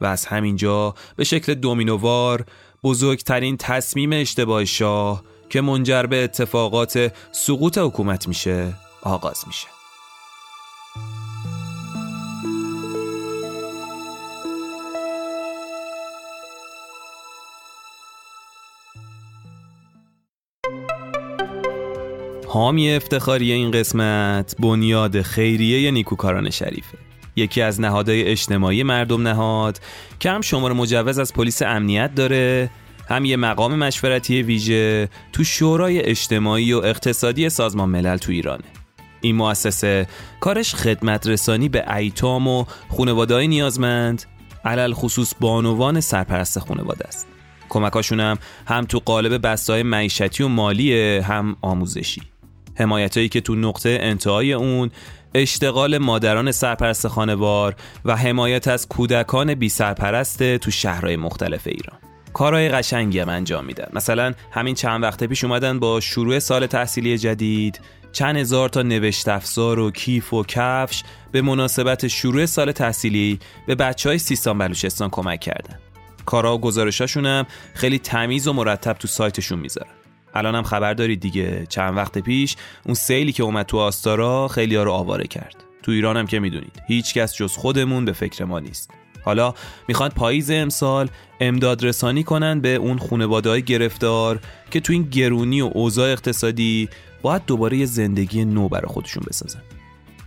و 0.00 0.06
از 0.06 0.26
همینجا 0.26 0.94
به 1.16 1.24
شکل 1.24 1.54
دومینووار 1.54 2.44
بزرگترین 2.84 3.56
تصمیم 3.56 4.12
اشتباه 4.12 4.64
شاه 4.64 5.22
که 5.50 5.60
منجر 5.60 6.02
به 6.02 6.24
اتفاقات 6.24 7.12
سقوط 7.32 7.78
حکومت 7.78 8.28
میشه 8.28 8.74
آغاز 9.02 9.44
میشه. 9.46 9.68
حامی 22.54 22.94
افتخاری 22.94 23.52
این 23.52 23.70
قسمت 23.70 24.54
بنیاد 24.58 25.22
خیریه 25.22 25.90
نیکوکاران 25.90 26.50
شریفه. 26.50 26.98
یکی 27.36 27.62
از 27.62 27.80
نهادهای 27.80 28.22
اجتماعی 28.22 28.82
مردم 28.82 29.28
نهاد 29.28 29.80
که 30.20 30.30
هم 30.30 30.40
شماره 30.40 30.74
مجوز 30.74 31.18
از 31.18 31.32
پلیس 31.32 31.62
امنیت 31.62 32.14
داره 32.14 32.70
هم 33.08 33.24
یه 33.24 33.36
مقام 33.36 33.74
مشورتی 33.74 34.42
ویژه 34.42 35.08
تو 35.32 35.44
شورای 35.44 36.00
اجتماعی 36.02 36.72
و 36.72 36.76
اقتصادی 36.76 37.48
سازمان 37.48 37.88
ملل 37.88 38.16
تو 38.16 38.32
ایرانه. 38.32 38.64
این 39.20 39.36
مؤسسه 39.36 40.06
کارش 40.40 40.74
خدمت 40.74 41.26
رسانی 41.26 41.68
به 41.68 41.94
ایتام 41.96 42.48
و 42.48 42.64
خانواده 42.96 43.46
نیازمند 43.46 44.22
علل 44.64 44.92
خصوص 44.92 45.34
بانوان 45.40 46.00
سرپرست 46.00 46.58
خانواده 46.58 47.06
است. 47.06 47.26
کمکاشون 47.68 48.20
هم 48.20 48.38
هم 48.66 48.84
تو 48.84 48.98
قالب 49.04 49.46
بستای 49.46 49.82
معیشتی 49.82 50.42
و 50.42 50.48
مالی 50.48 51.18
هم 51.18 51.56
آموزشی. 51.62 52.22
حمایتایی 52.76 53.28
که 53.28 53.40
تو 53.40 53.54
نقطه 53.54 53.98
انتهای 54.00 54.52
اون 54.52 54.90
اشتغال 55.34 55.98
مادران 55.98 56.52
سرپرست 56.52 57.08
خانوار 57.08 57.74
و 58.04 58.16
حمایت 58.16 58.68
از 58.68 58.88
کودکان 58.88 59.54
بی 59.54 59.68
سرپرست 59.68 60.56
تو 60.56 60.70
شهرهای 60.70 61.16
مختلف 61.16 61.66
ایران. 61.66 61.98
کارهای 62.32 62.68
قشنگی 62.68 63.18
هم 63.18 63.28
انجام 63.28 63.64
میدن. 63.64 63.88
مثلا 63.92 64.32
همین 64.50 64.74
چند 64.74 65.02
وقته 65.02 65.26
پیش 65.26 65.44
اومدن 65.44 65.78
با 65.78 66.00
شروع 66.00 66.38
سال 66.38 66.66
تحصیلی 66.66 67.18
جدید 67.18 67.80
چند 68.12 68.36
هزار 68.36 68.68
تا 68.68 68.82
نوشت 68.82 69.28
افزار 69.28 69.78
و 69.78 69.90
کیف 69.90 70.32
و 70.32 70.44
کفش 70.44 71.02
به 71.32 71.42
مناسبت 71.42 72.08
شروع 72.08 72.46
سال 72.46 72.72
تحصیلی 72.72 73.38
به 73.66 73.74
بچه 73.74 74.08
های 74.08 74.18
سیستان 74.18 74.58
بلوچستان 74.58 75.10
کمک 75.10 75.40
کردن. 75.40 75.78
کارا 76.26 76.54
و 76.54 76.60
گزارشاشون 76.60 77.26
هم 77.26 77.46
خیلی 77.74 77.98
تمیز 77.98 78.48
و 78.48 78.52
مرتب 78.52 78.92
تو 78.92 79.08
سایتشون 79.08 79.58
می‌ذارن. 79.58 80.03
الان 80.34 80.54
هم 80.54 80.62
خبر 80.62 80.94
دارید 80.94 81.20
دیگه. 81.20 81.66
چند 81.68 81.96
وقت 81.96 82.18
پیش 82.18 82.56
اون 82.86 82.94
سیلی 82.94 83.32
که 83.32 83.42
اومد 83.42 83.66
تو 83.66 83.78
آستارا 83.78 84.48
خیلی 84.48 84.76
ها 84.76 84.82
رو 84.82 84.92
آواره 84.92 85.26
کرد. 85.26 85.56
تو 85.82 85.92
ایران 85.92 86.16
هم 86.16 86.26
که 86.26 86.40
می‌دونید. 86.40 86.82
هیچ 86.86 87.14
کس 87.14 87.34
جز 87.34 87.52
خودمون 87.52 88.04
به 88.04 88.12
فکر 88.12 88.44
ما 88.44 88.60
نیست. 88.60 88.90
حالا 89.24 89.54
می‌خواد 89.88 90.12
پاییز 90.12 90.50
امسال 90.50 91.08
امداد 91.40 91.84
رسانی 91.84 92.22
کنن 92.22 92.60
به 92.60 92.74
اون 92.74 92.98
خانواده 92.98 93.50
های 93.50 93.62
گرفتار 93.62 94.40
که 94.70 94.80
تو 94.80 94.92
این 94.92 95.02
گرونی 95.02 95.60
و 95.60 95.70
اوضاع 95.74 96.12
اقتصادی 96.12 96.88
باید 97.22 97.42
دوباره 97.46 97.76
یه 97.76 97.86
زندگی 97.86 98.44
نو 98.44 98.68
برای 98.68 98.88
خودشون 98.88 99.22
بسازن. 99.28 99.62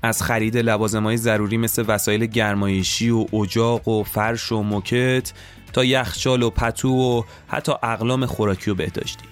از 0.04 0.24
خرید 0.24 0.58
لوازم 0.58 1.04
های 1.04 1.18
ضروری 1.18 1.58
مثل 1.58 1.86
وسایل 1.88 2.26
گرمایشی 2.26 3.10
و 3.10 3.26
اجاق 3.36 3.88
و 3.88 4.04
فرش 4.04 4.52
و 4.52 4.62
موکت 4.62 5.34
تا 5.74 5.84
یخچال 5.84 6.44
و 6.44 6.50
پتو 6.50 6.90
و 6.90 7.24
حتی 7.48 7.72
اقلام 7.84 8.26
خوراکی 8.26 8.72
و 8.72 8.76
بهداشتی. 8.76 9.26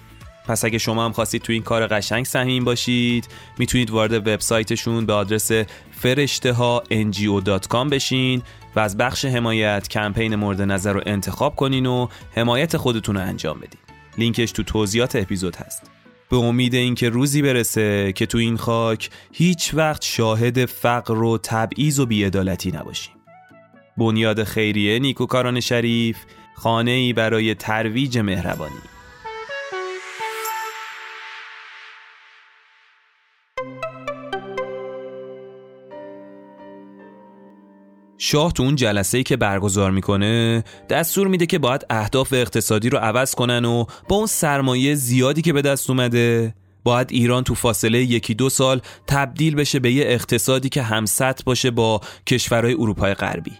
پس 0.48 0.64
اگه 0.64 0.78
شما 0.78 1.04
هم 1.04 1.12
خواستید 1.12 1.42
تو 1.42 1.52
این 1.52 1.62
کار 1.62 1.86
قشنگ 1.86 2.24
سهیم 2.24 2.64
باشید 2.64 3.28
می‌تونید 3.58 3.90
وارد 3.90 4.12
وبسایتشون 4.12 5.06
به 5.06 5.12
آدرس 5.12 5.50
فرشته 5.90 6.52
ها 6.52 6.82
بشین 7.90 8.42
و 8.76 8.80
از 8.80 8.96
بخش 8.96 9.24
حمایت 9.24 9.88
کمپین 9.88 10.34
مورد 10.34 10.62
نظر 10.62 10.92
رو 10.92 11.02
انتخاب 11.06 11.56
کنین 11.56 11.86
و 11.86 12.08
حمایت 12.34 12.76
خودتون 12.76 13.16
رو 13.16 13.22
انجام 13.22 13.58
بدین. 13.58 13.80
لینکش 14.18 14.52
تو 14.52 14.62
توضیحات 14.62 15.16
اپیزود 15.16 15.56
هست. 15.56 15.82
به 16.30 16.36
امید 16.36 16.74
اینکه 16.74 17.08
روزی 17.08 17.42
برسه 17.42 18.12
که 18.12 18.26
تو 18.26 18.38
این 18.38 18.56
خاک 18.56 19.10
هیچ 19.32 19.74
وقت 19.74 20.04
شاهد 20.04 20.64
فقر 20.64 21.22
و 21.22 21.38
تبعیض 21.38 21.98
و 21.98 22.06
بیعدالتی 22.06 22.70
نباشیم. 22.70 23.14
بنیاد 23.96 24.44
خیریه 24.44 24.98
نیکوکاران 24.98 25.60
شریف 25.60 26.16
خانه 26.54 26.90
ای 26.90 27.12
برای 27.12 27.54
ترویج 27.54 28.18
مهربانی. 28.18 28.95
شاه 38.18 38.52
تو 38.52 38.62
اون 38.62 38.76
جلسه 38.76 39.18
ای 39.18 39.24
که 39.24 39.36
برگزار 39.36 39.90
می‌کنه 39.90 40.64
دستور 40.88 41.26
میده 41.26 41.46
که 41.46 41.58
باید 41.58 41.86
اهداف 41.90 42.32
اقتصادی 42.32 42.90
رو 42.90 42.98
عوض 42.98 43.34
کنن 43.34 43.64
و 43.64 43.84
با 44.08 44.16
اون 44.16 44.26
سرمایه 44.26 44.94
زیادی 44.94 45.42
که 45.42 45.52
به 45.52 45.62
دست 45.62 45.90
اومده 45.90 46.54
باید 46.84 47.08
ایران 47.10 47.44
تو 47.44 47.54
فاصله 47.54 48.02
یکی 48.02 48.34
دو 48.34 48.48
سال 48.48 48.80
تبدیل 49.06 49.54
بشه 49.54 49.78
به 49.78 49.92
یه 49.92 50.04
اقتصادی 50.06 50.68
که 50.68 50.82
همسط 50.82 51.44
باشه 51.44 51.70
با 51.70 52.00
کشورهای 52.26 52.74
اروپای 52.74 53.14
غربی. 53.14 53.52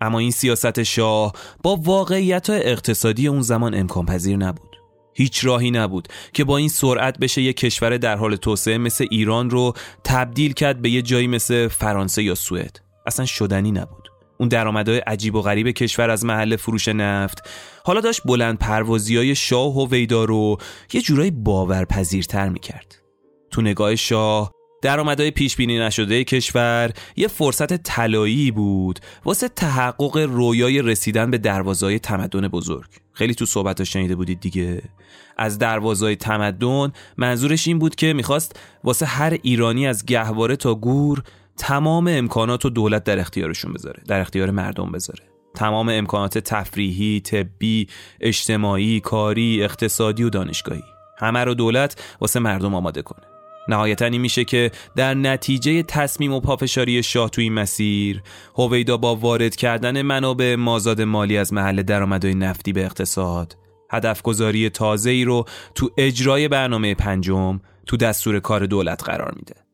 اما 0.00 0.18
این 0.18 0.30
سیاست 0.30 0.82
شاه 0.82 1.32
با 1.62 1.76
واقعیت 1.76 2.50
اقتصادی 2.50 3.28
اون 3.28 3.42
زمان 3.42 3.74
امکان 3.74 4.06
پذیر 4.06 4.36
نبود. 4.36 4.76
هیچ 5.14 5.44
راهی 5.44 5.70
نبود 5.70 6.08
که 6.32 6.44
با 6.44 6.56
این 6.56 6.68
سرعت 6.68 7.18
بشه 7.18 7.42
یه 7.42 7.52
کشور 7.52 7.96
در 7.96 8.16
حال 8.16 8.36
توسعه 8.36 8.78
مثل 8.78 9.06
ایران 9.10 9.50
رو 9.50 9.74
تبدیل 10.04 10.52
کرد 10.52 10.82
به 10.82 10.90
یه 10.90 11.02
جایی 11.02 11.26
مثل 11.26 11.68
فرانسه 11.68 12.22
یا 12.22 12.34
سوئد. 12.34 12.85
اصلا 13.06 13.26
شدنی 13.26 13.72
نبود. 13.72 14.08
اون 14.38 14.48
درآمدهای 14.48 14.98
عجیب 14.98 15.34
و 15.34 15.42
غریب 15.42 15.70
کشور 15.70 16.10
از 16.10 16.24
محل 16.24 16.56
فروش 16.56 16.88
نفت. 16.88 17.48
حالا 17.84 18.00
داشت 18.00 18.20
بلند 18.24 18.58
پروازی 18.58 19.16
های 19.16 19.34
شاه 19.34 19.76
و 19.76 19.88
ویدا 19.90 20.24
رو 20.24 20.56
یه 20.92 21.00
جورایی 21.00 21.30
باورپذیرتر 21.30 22.48
می‌کرد. 22.48 23.02
تو 23.50 23.62
نگاه 23.62 23.96
شاه 23.96 24.52
درآمدهای 24.82 25.30
پیش 25.30 25.56
بینی 25.56 25.78
نشده 25.78 26.24
کشور 26.24 26.92
یه 27.16 27.28
فرصت 27.28 27.82
طلایی 27.82 28.50
بود 28.50 29.00
واسه 29.24 29.48
تحقق 29.48 30.16
رویای 30.16 30.82
رسیدن 30.82 31.30
به 31.30 31.38
دروازهای 31.38 31.98
تمدن 31.98 32.48
بزرگ. 32.48 32.88
خیلی 33.12 33.34
تو 33.34 33.46
صحبت 33.46 33.84
شنیده 33.84 34.14
بودید 34.16 34.40
دیگه. 34.40 34.82
از 35.38 35.58
دروازهای 35.58 36.16
تمدن 36.16 36.92
منظورش 37.16 37.68
این 37.68 37.78
بود 37.78 37.94
که 37.94 38.12
می‌خواست 38.12 38.60
واسه 38.84 39.06
هر 39.06 39.38
ایرانی 39.42 39.86
از 39.86 40.06
گهواره 40.06 40.56
تا 40.56 40.74
گور 40.74 41.22
تمام 41.58 42.08
امکانات 42.08 42.64
و 42.64 42.70
دولت 42.70 43.04
در 43.04 43.18
اختیارشون 43.18 43.72
بذاره 43.72 44.02
در 44.08 44.20
اختیار 44.20 44.50
مردم 44.50 44.92
بذاره. 44.92 45.22
تمام 45.54 45.88
امکانات 45.88 46.38
تفریحی، 46.38 47.20
طبی، 47.20 47.88
اجتماعی، 48.20 49.00
کاری، 49.00 49.62
اقتصادی 49.62 50.22
و 50.22 50.30
دانشگاهی. 50.30 50.82
همه 51.18 51.44
رو 51.44 51.54
دولت 51.54 52.16
واسه 52.20 52.40
مردم 52.40 52.74
آماده 52.74 53.02
کنه. 53.02 53.26
نهایتا 53.68 54.04
این 54.04 54.20
میشه 54.20 54.44
که 54.44 54.70
در 54.96 55.14
نتیجه 55.14 55.82
تصمیم 55.82 56.32
و 56.32 56.40
پافشاری 56.40 57.02
شاه 57.02 57.30
تو 57.30 57.40
این 57.40 57.52
مسیر 57.52 58.22
هویدا 58.54 58.96
با 58.96 59.16
وارد 59.16 59.56
کردن 59.56 60.02
منابع 60.02 60.56
مازاد 60.56 61.02
مالی 61.02 61.38
از 61.38 61.52
محل 61.52 61.82
درآمدهای 61.82 62.34
نفتی 62.34 62.72
به 62.72 62.84
اقتصاد 62.84 63.56
هدف 63.90 64.22
گذاری 64.22 64.70
تازه 64.70 65.10
ای 65.10 65.24
رو 65.24 65.44
تو 65.74 65.90
اجرای 65.98 66.48
برنامه 66.48 66.94
پنجم 66.94 67.60
تو 67.86 67.96
دستور 67.96 68.40
کار 68.40 68.66
دولت 68.66 69.04
قرار 69.04 69.32
میده. 69.36 69.65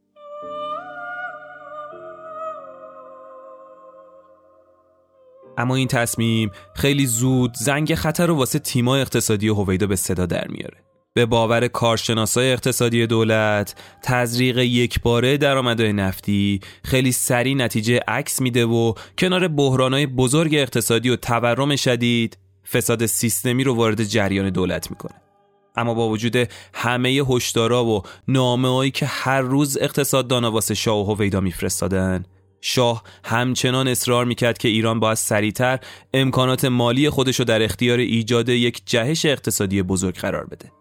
اما 5.58 5.76
این 5.76 5.88
تصمیم 5.88 6.50
خیلی 6.76 7.06
زود 7.06 7.54
زنگ 7.54 7.94
خطر 7.94 8.26
رو 8.26 8.34
واسه 8.34 8.58
تیمای 8.58 9.00
اقتصادی 9.00 9.48
هویدا 9.48 9.86
به 9.86 9.96
صدا 9.96 10.26
در 10.26 10.48
میاره. 10.48 10.76
به 11.14 11.26
باور 11.26 11.68
کارشناسای 11.68 12.52
اقتصادی 12.52 13.06
دولت 13.06 13.74
تزریق 14.02 14.58
یک 14.58 15.00
باره 15.00 15.36
درآمدهای 15.36 15.92
نفتی 15.92 16.60
خیلی 16.84 17.12
سریع 17.12 17.54
نتیجه 17.54 18.00
عکس 18.08 18.40
میده 18.40 18.66
و 18.66 18.94
کنار 19.18 19.48
بحرانهای 19.48 20.06
بزرگ 20.06 20.54
اقتصادی 20.54 21.10
و 21.10 21.16
تورم 21.16 21.76
شدید 21.76 22.38
فساد 22.72 23.06
سیستمی 23.06 23.64
رو 23.64 23.74
وارد 23.74 24.04
جریان 24.04 24.50
دولت 24.50 24.90
می‌کنه 24.90 25.14
اما 25.76 25.94
با 25.94 26.08
وجود 26.08 26.48
همه 26.74 27.08
هشدارا 27.08 27.84
و 27.84 28.02
نامه‌هایی 28.28 28.90
که 28.90 29.06
هر 29.06 29.40
روز 29.40 29.78
اقتصاددانا 29.80 30.50
واسه 30.50 30.74
شاه 30.74 30.98
و 30.98 31.14
هویدا 31.14 31.40
میفرستادن 31.40 32.24
شاه 32.64 33.02
همچنان 33.24 33.88
اصرار 33.88 34.24
می‌کرد 34.24 34.58
که 34.58 34.68
ایران 34.68 35.00
باید 35.00 35.16
سریعتر 35.16 35.78
امکانات 36.14 36.64
مالی 36.64 37.10
خودش 37.10 37.38
رو 37.38 37.44
در 37.44 37.62
اختیار 37.62 37.98
ایجاد 37.98 38.48
یک 38.48 38.82
جهش 38.86 39.24
اقتصادی 39.24 39.82
بزرگ 39.82 40.18
قرار 40.18 40.46
بده. 40.46 40.72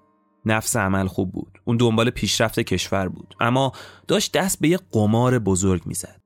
نفس 0.45 0.75
عمل 0.75 1.07
خوب 1.07 1.31
بود. 1.31 1.57
اون 1.65 1.77
دنبال 1.77 2.09
پیشرفت 2.09 2.59
کشور 2.59 3.09
بود. 3.09 3.35
اما 3.39 3.71
داشت 4.07 4.31
دست 4.31 4.61
به 4.61 4.67
یک 4.67 4.79
قمار 4.91 5.39
بزرگ 5.39 5.81
می‌زد. 5.85 6.21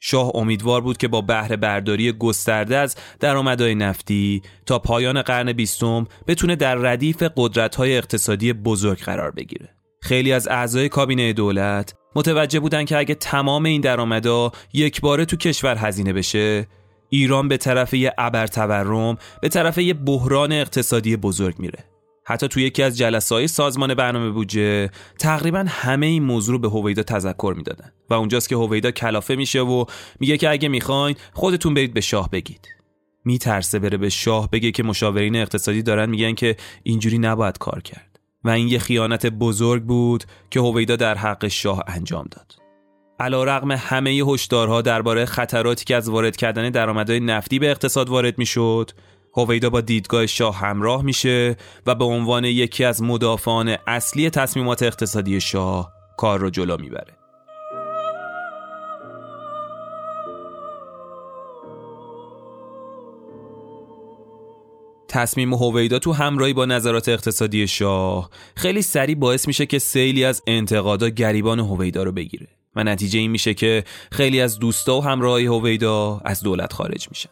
شاه 0.00 0.30
امیدوار 0.34 0.80
بود 0.80 0.96
که 0.96 1.08
با 1.08 1.20
بهره 1.20 1.56
برداری 1.56 2.12
گسترده 2.12 2.76
از 2.76 2.96
درآمدهای 3.20 3.74
نفتی 3.74 4.42
تا 4.66 4.78
پایان 4.78 5.22
قرن 5.22 5.52
بیستم 5.52 6.06
بتونه 6.26 6.56
در 6.56 6.74
ردیف 6.74 7.22
قدرت‌های 7.36 7.96
اقتصادی 7.96 8.52
بزرگ 8.52 8.98
قرار 8.98 9.30
بگیره. 9.30 9.73
خیلی 10.04 10.32
از 10.32 10.48
اعضای 10.48 10.88
کابینه 10.88 11.32
دولت 11.32 11.94
متوجه 12.16 12.60
بودن 12.60 12.84
که 12.84 12.98
اگه 12.98 13.14
تمام 13.14 13.64
این 13.64 13.80
درآمدا 13.80 14.52
یک 14.72 15.00
باره 15.00 15.24
تو 15.24 15.36
کشور 15.36 15.76
هزینه 15.76 16.12
بشه 16.12 16.66
ایران 17.08 17.48
به 17.48 17.56
طرف 17.56 17.94
یه 17.94 18.12
ابر 18.18 18.46
تورم 18.46 19.16
به 19.42 19.48
طرف 19.48 19.78
یه 19.78 19.94
بحران 19.94 20.52
اقتصادی 20.52 21.16
بزرگ 21.16 21.58
میره. 21.58 21.84
حتی 22.26 22.48
تو 22.48 22.60
یکی 22.60 22.82
از 22.82 22.98
جلسه 22.98 23.46
سازمان 23.46 23.94
برنامه 23.94 24.30
بودجه 24.30 24.90
تقریبا 25.18 25.64
همه 25.68 26.06
این 26.06 26.22
موضوع 26.22 26.60
به 26.60 26.68
هویدا 26.68 27.02
تذکر 27.02 27.54
می‌دادن 27.56 27.92
و 28.10 28.14
اونجاست 28.14 28.48
که 28.48 28.56
هویدا 28.56 28.90
کلافه 28.90 29.34
میشه 29.34 29.60
و 29.60 29.84
میگه 30.20 30.36
که 30.36 30.50
اگه 30.50 30.68
می‌خواین 30.68 31.16
خودتون 31.32 31.74
برید 31.74 31.94
به 31.94 32.00
شاه 32.00 32.30
بگید. 32.30 32.68
میترسه 33.24 33.78
بره 33.78 33.96
به 33.96 34.08
شاه 34.08 34.50
بگه 34.50 34.70
که 34.70 34.82
مشاورین 34.82 35.36
اقتصادی 35.36 35.82
دارن 35.82 36.10
میگن 36.10 36.34
که 36.34 36.56
اینجوری 36.82 37.18
نباید 37.18 37.58
کار 37.58 37.82
کرد. 37.82 38.13
و 38.44 38.50
این 38.50 38.68
یه 38.68 38.78
خیانت 38.78 39.26
بزرگ 39.26 39.82
بود 39.82 40.24
که 40.50 40.60
هویدا 40.60 40.96
در 40.96 41.14
حق 41.14 41.48
شاه 41.48 41.82
انجام 41.86 42.26
داد. 42.30 42.52
علا 43.20 43.44
رقم 43.44 43.72
همه 43.72 44.10
هشدارها 44.10 44.82
درباره 44.82 45.24
خطراتی 45.24 45.84
که 45.84 45.96
از 45.96 46.08
وارد 46.08 46.36
کردن 46.36 46.70
درآمدهای 46.70 47.20
نفتی 47.20 47.58
به 47.58 47.70
اقتصاد 47.70 48.08
وارد 48.08 48.38
می‌شد، 48.38 48.90
هویدا 49.36 49.70
با 49.70 49.80
دیدگاه 49.80 50.26
شاه 50.26 50.56
همراه 50.56 51.02
میشه 51.02 51.56
و 51.86 51.94
به 51.94 52.04
عنوان 52.04 52.44
یکی 52.44 52.84
از 52.84 53.02
مدافعان 53.02 53.76
اصلی 53.86 54.30
تصمیمات 54.30 54.82
اقتصادی 54.82 55.40
شاه 55.40 55.92
کار 56.16 56.40
رو 56.40 56.50
جلو 56.50 56.76
می‌بره. 56.76 57.23
تصمیم 65.14 65.54
هویدا 65.54 65.98
تو 65.98 66.12
همراهی 66.12 66.52
با 66.52 66.66
نظرات 66.66 67.08
اقتصادی 67.08 67.66
شاه 67.66 68.30
خیلی 68.56 68.82
سریع 68.82 69.14
باعث 69.14 69.46
میشه 69.46 69.66
که 69.66 69.78
سیلی 69.78 70.24
از 70.24 70.42
انتقادا 70.46 71.08
گریبان 71.08 71.60
هویدا 71.60 72.02
رو 72.02 72.12
بگیره 72.12 72.46
و 72.76 72.84
نتیجه 72.84 73.18
این 73.18 73.30
میشه 73.30 73.54
که 73.54 73.84
خیلی 74.12 74.40
از 74.40 74.58
دوستا 74.58 74.98
و 74.98 75.04
همراهی 75.04 75.46
هویدا 75.46 76.20
از 76.24 76.42
دولت 76.42 76.72
خارج 76.72 77.08
میشن. 77.08 77.30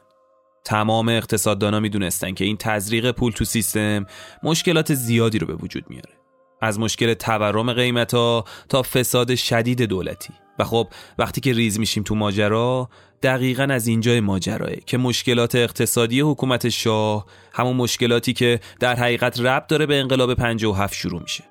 تمام 0.65 1.09
اقتصاددانا 1.09 1.81
می‌دونستن 1.81 2.35
که 2.35 2.45
این 2.45 2.57
تزریق 2.57 3.11
پول 3.11 3.33
تو 3.33 3.45
سیستم 3.45 4.07
مشکلات 4.43 4.95
زیادی 4.95 5.39
رو 5.39 5.47
به 5.47 5.55
وجود 5.55 5.85
میاره. 5.89 6.13
از 6.61 6.79
مشکل 6.79 7.15
تورم 7.15 7.73
قیمت 7.73 8.15
ها 8.15 8.45
تا 8.69 8.83
فساد 8.83 9.35
شدید 9.35 9.83
دولتی. 9.83 10.33
و 10.59 10.65
خب 10.65 10.89
وقتی 11.19 11.41
که 11.41 11.53
ریز 11.53 11.79
میشیم 11.79 12.03
تو 12.03 12.15
ماجرا 12.15 12.89
دقیقا 13.23 13.63
از 13.63 13.87
اینجای 13.87 14.21
ماجراه 14.21 14.77
که 14.87 14.99
مشکلات 14.99 15.55
اقتصادی 15.55 16.21
حکومت 16.21 16.69
شاه 16.69 17.27
همون 17.53 17.77
مشکلاتی 17.77 18.33
که 18.33 18.61
در 18.81 18.97
حقیقت 18.97 19.41
ربط 19.41 19.67
داره 19.67 19.87
به 19.87 20.01
انقلاب 20.01 20.35
57 20.35 20.95
شروع 20.95 21.23
میشه. 21.23 21.45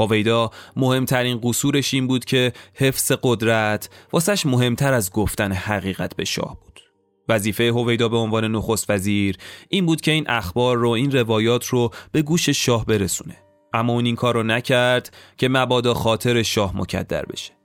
هویدا 0.00 0.50
مهمترین 0.76 1.40
قصورش 1.42 1.94
این 1.94 2.06
بود 2.06 2.24
که 2.24 2.52
حفظ 2.74 3.12
قدرت 3.22 3.90
واسش 4.12 4.46
مهمتر 4.46 4.92
از 4.92 5.12
گفتن 5.12 5.52
حقیقت 5.52 6.16
به 6.16 6.24
شاه 6.24 6.56
بود. 6.60 6.80
وظیفه 7.28 7.70
هویدا 7.70 8.08
به 8.08 8.16
عنوان 8.16 8.44
نخست 8.44 8.90
وزیر 8.90 9.36
این 9.68 9.86
بود 9.86 10.00
که 10.00 10.10
این 10.10 10.24
اخبار 10.28 10.76
رو 10.76 10.90
این 10.90 11.12
روایات 11.12 11.66
رو 11.66 11.90
به 12.12 12.22
گوش 12.22 12.48
شاه 12.48 12.86
برسونه. 12.86 13.36
اما 13.72 13.92
اون 13.92 14.06
این 14.06 14.16
کار 14.16 14.34
رو 14.34 14.42
نکرد 14.42 15.16
که 15.36 15.48
مبادا 15.48 15.94
خاطر 15.94 16.42
شاه 16.42 16.76
مکدر 16.76 17.24
بشه. 17.24 17.59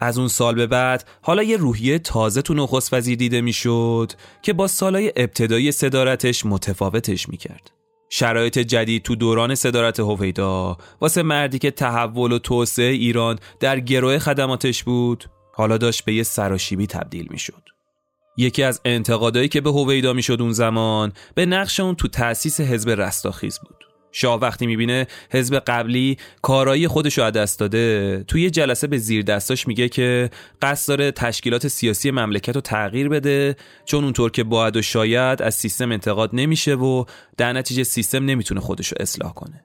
از 0.00 0.18
اون 0.18 0.28
سال 0.28 0.54
به 0.54 0.66
بعد 0.66 1.08
حالا 1.22 1.42
یه 1.42 1.56
روحیه 1.56 1.98
تازه 1.98 2.42
تو 2.42 2.54
نخست 2.54 2.94
وزیر 2.94 3.18
دیده 3.18 3.40
می‌شد 3.40 4.12
که 4.42 4.52
با 4.52 4.66
سالای 4.66 5.12
ابتدایی 5.16 5.72
صدارتش 5.72 6.46
متفاوتش 6.46 7.28
می‌کرد. 7.28 7.70
شرایط 8.10 8.58
جدید 8.58 9.02
تو 9.02 9.16
دوران 9.16 9.54
صدارت 9.54 10.00
هویدا 10.00 10.76
واسه 11.00 11.22
مردی 11.22 11.58
که 11.58 11.70
تحول 11.70 12.32
و 12.32 12.38
توسعه 12.38 12.92
ایران 12.92 13.38
در 13.60 13.80
گروه 13.80 14.18
خدماتش 14.18 14.84
بود 14.84 15.24
حالا 15.54 15.78
داشت 15.78 16.04
به 16.04 16.14
یه 16.14 16.22
سراشیبی 16.22 16.86
تبدیل 16.86 17.26
می‌شد. 17.30 17.62
یکی 18.36 18.62
از 18.62 18.80
انتقادایی 18.84 19.48
که 19.48 19.60
به 19.60 19.70
هویدا 19.70 20.12
می‌شد 20.12 20.42
اون 20.42 20.52
زمان 20.52 21.12
به 21.34 21.46
نقش 21.46 21.80
اون 21.80 21.94
تو 21.94 22.08
تأسیس 22.08 22.60
حزب 22.60 22.90
رستاخیز 22.90 23.58
بود. 23.58 23.77
شاه 24.12 24.40
وقتی 24.40 24.66
می‌بینه 24.66 25.06
حزب 25.30 25.58
قبلی 25.58 26.16
کارایی 26.42 26.88
خودش 26.88 27.18
رو 27.18 27.30
دست 27.30 27.58
داده. 27.58 28.24
توی 28.26 28.50
جلسه 28.50 28.86
به 28.86 28.98
زیر 28.98 29.22
دستاش 29.22 29.68
میگه 29.68 29.88
که 29.88 30.30
قصد 30.62 30.88
داره 30.88 31.10
تشکیلات 31.10 31.68
سیاسی 31.68 32.10
مملکت 32.10 32.54
رو 32.54 32.60
تغییر 32.60 33.08
بده 33.08 33.56
چون 33.84 34.04
اونطور 34.04 34.30
که 34.30 34.44
باید 34.44 34.76
و 34.76 34.82
شاید 34.82 35.42
از 35.42 35.54
سیستم 35.54 35.92
انتقاد 35.92 36.30
نمیشه 36.32 36.74
و 36.74 37.04
در 37.36 37.52
نتیجه 37.52 37.82
سیستم 37.82 38.24
نمی‌تونه 38.24 38.60
خودش 38.60 38.88
رو 38.88 38.96
اصلاح 39.00 39.32
کنه. 39.32 39.64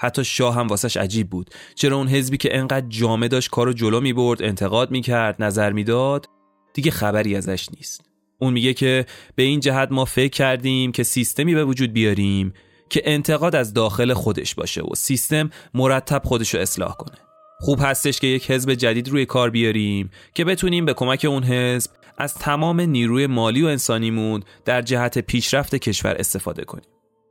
حتی 0.00 0.24
شاه 0.24 0.54
هم 0.54 0.66
واسش 0.66 0.96
عجیب 0.96 1.30
بود. 1.30 1.50
چرا 1.74 1.96
اون 1.96 2.08
حزبی 2.08 2.36
که 2.36 2.58
انقدر 2.58 2.86
جامع 2.88 3.28
داشت 3.28 3.50
کارو 3.50 3.72
جلو 3.72 4.00
می‌برد 4.00 4.42
انتقاد 4.42 4.90
می‌کرد 4.90 5.42
نظر 5.42 5.72
می‌داد؟ 5.72 6.26
دیگه 6.74 6.90
خبری 6.90 7.36
ازش 7.36 7.68
نیست. 7.76 8.04
اون 8.38 8.52
میگه 8.52 8.74
که 8.74 9.06
به 9.34 9.42
این 9.42 9.60
جهت 9.60 9.88
ما 9.92 10.04
فکر 10.04 10.30
کردیم 10.30 10.92
که 10.92 11.02
سیستمی 11.02 11.54
به 11.54 11.64
وجود 11.64 11.92
بیاریم 11.92 12.52
که 12.90 13.02
انتقاد 13.04 13.56
از 13.56 13.74
داخل 13.74 14.14
خودش 14.14 14.54
باشه 14.54 14.82
و 14.82 14.94
سیستم 14.94 15.50
مرتب 15.74 16.22
خودش 16.24 16.54
رو 16.54 16.60
اصلاح 16.60 16.96
کنه. 16.96 17.18
خوب 17.60 17.78
هستش 17.82 18.20
که 18.20 18.26
یک 18.26 18.50
حزب 18.50 18.74
جدید 18.74 19.08
روی 19.08 19.26
کار 19.26 19.50
بیاریم 19.50 20.10
که 20.34 20.44
بتونیم 20.44 20.84
به 20.84 20.94
کمک 20.94 21.26
اون 21.28 21.44
حزب 21.44 21.90
از 22.18 22.34
تمام 22.34 22.80
نیروی 22.80 23.26
مالی 23.26 23.62
و 23.62 23.66
انسانیمون 23.66 24.42
در 24.64 24.82
جهت 24.82 25.18
پیشرفت 25.18 25.74
کشور 25.74 26.16
استفاده 26.18 26.64
کنیم. 26.64 26.90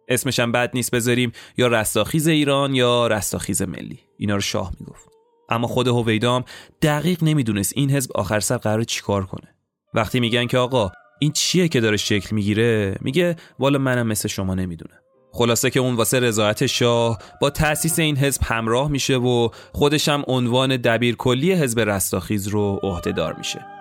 اسمش 0.10 0.39
هم 0.39 0.51
بد 0.51 0.72
نیست 0.74 0.91
بذاریم 0.91 1.32
یا 1.58 1.68
رستاخیز 1.68 2.28
ایران 2.28 2.76
یا 2.76 3.08
رستاخیز 3.08 3.62
ملی. 3.62 3.99
اینا 4.18 4.36
رو 4.36 4.41
شاه 4.41 4.72
می‌گفت. 4.80 5.10
اما 5.49 5.68
خود 5.68 5.88
هویدام 5.88 6.43
دقیق 6.82 7.24
نمی‌دونست 7.24 7.74
این 7.76 7.91
حزب 7.91 8.12
آخر 8.16 8.39
سر 8.39 8.58
قرار 8.58 8.84
چیکار 8.84 9.26
کنه. 9.26 9.55
وقتی 9.93 10.20
میگن 10.20 10.47
که 10.47 10.58
آقا 10.58 10.91
این 11.20 11.32
چیه 11.32 11.68
که 11.68 11.80
داره 11.80 11.97
شکل 11.97 12.36
می‌گیره؟ 12.36 12.97
میگه 13.01 13.36
والا 13.60 13.80
منم 13.80 14.08
مثل 14.08 14.28
شما 14.28 14.55
نمی‌دونم. 14.55 14.99
خلاصه 15.38 15.69
که 15.69 15.79
اون 15.79 15.95
واسه 15.95 16.19
رضایت 16.19 16.65
شاه 16.65 17.17
با 17.41 17.49
تأسیس 17.49 17.99
این 17.99 18.17
حزب 18.17 18.41
همراه 18.45 18.91
میشه 18.91 19.17
و 19.17 19.49
خودش 19.73 20.09
هم 20.09 20.23
عنوان 20.27 20.77
دبیر 20.77 21.15
کلی 21.15 21.53
حزب 21.53 21.79
رستاخیز 21.79 22.47
رو 22.47 22.79
عهدهدار 22.83 23.33
میشه. 23.38 23.76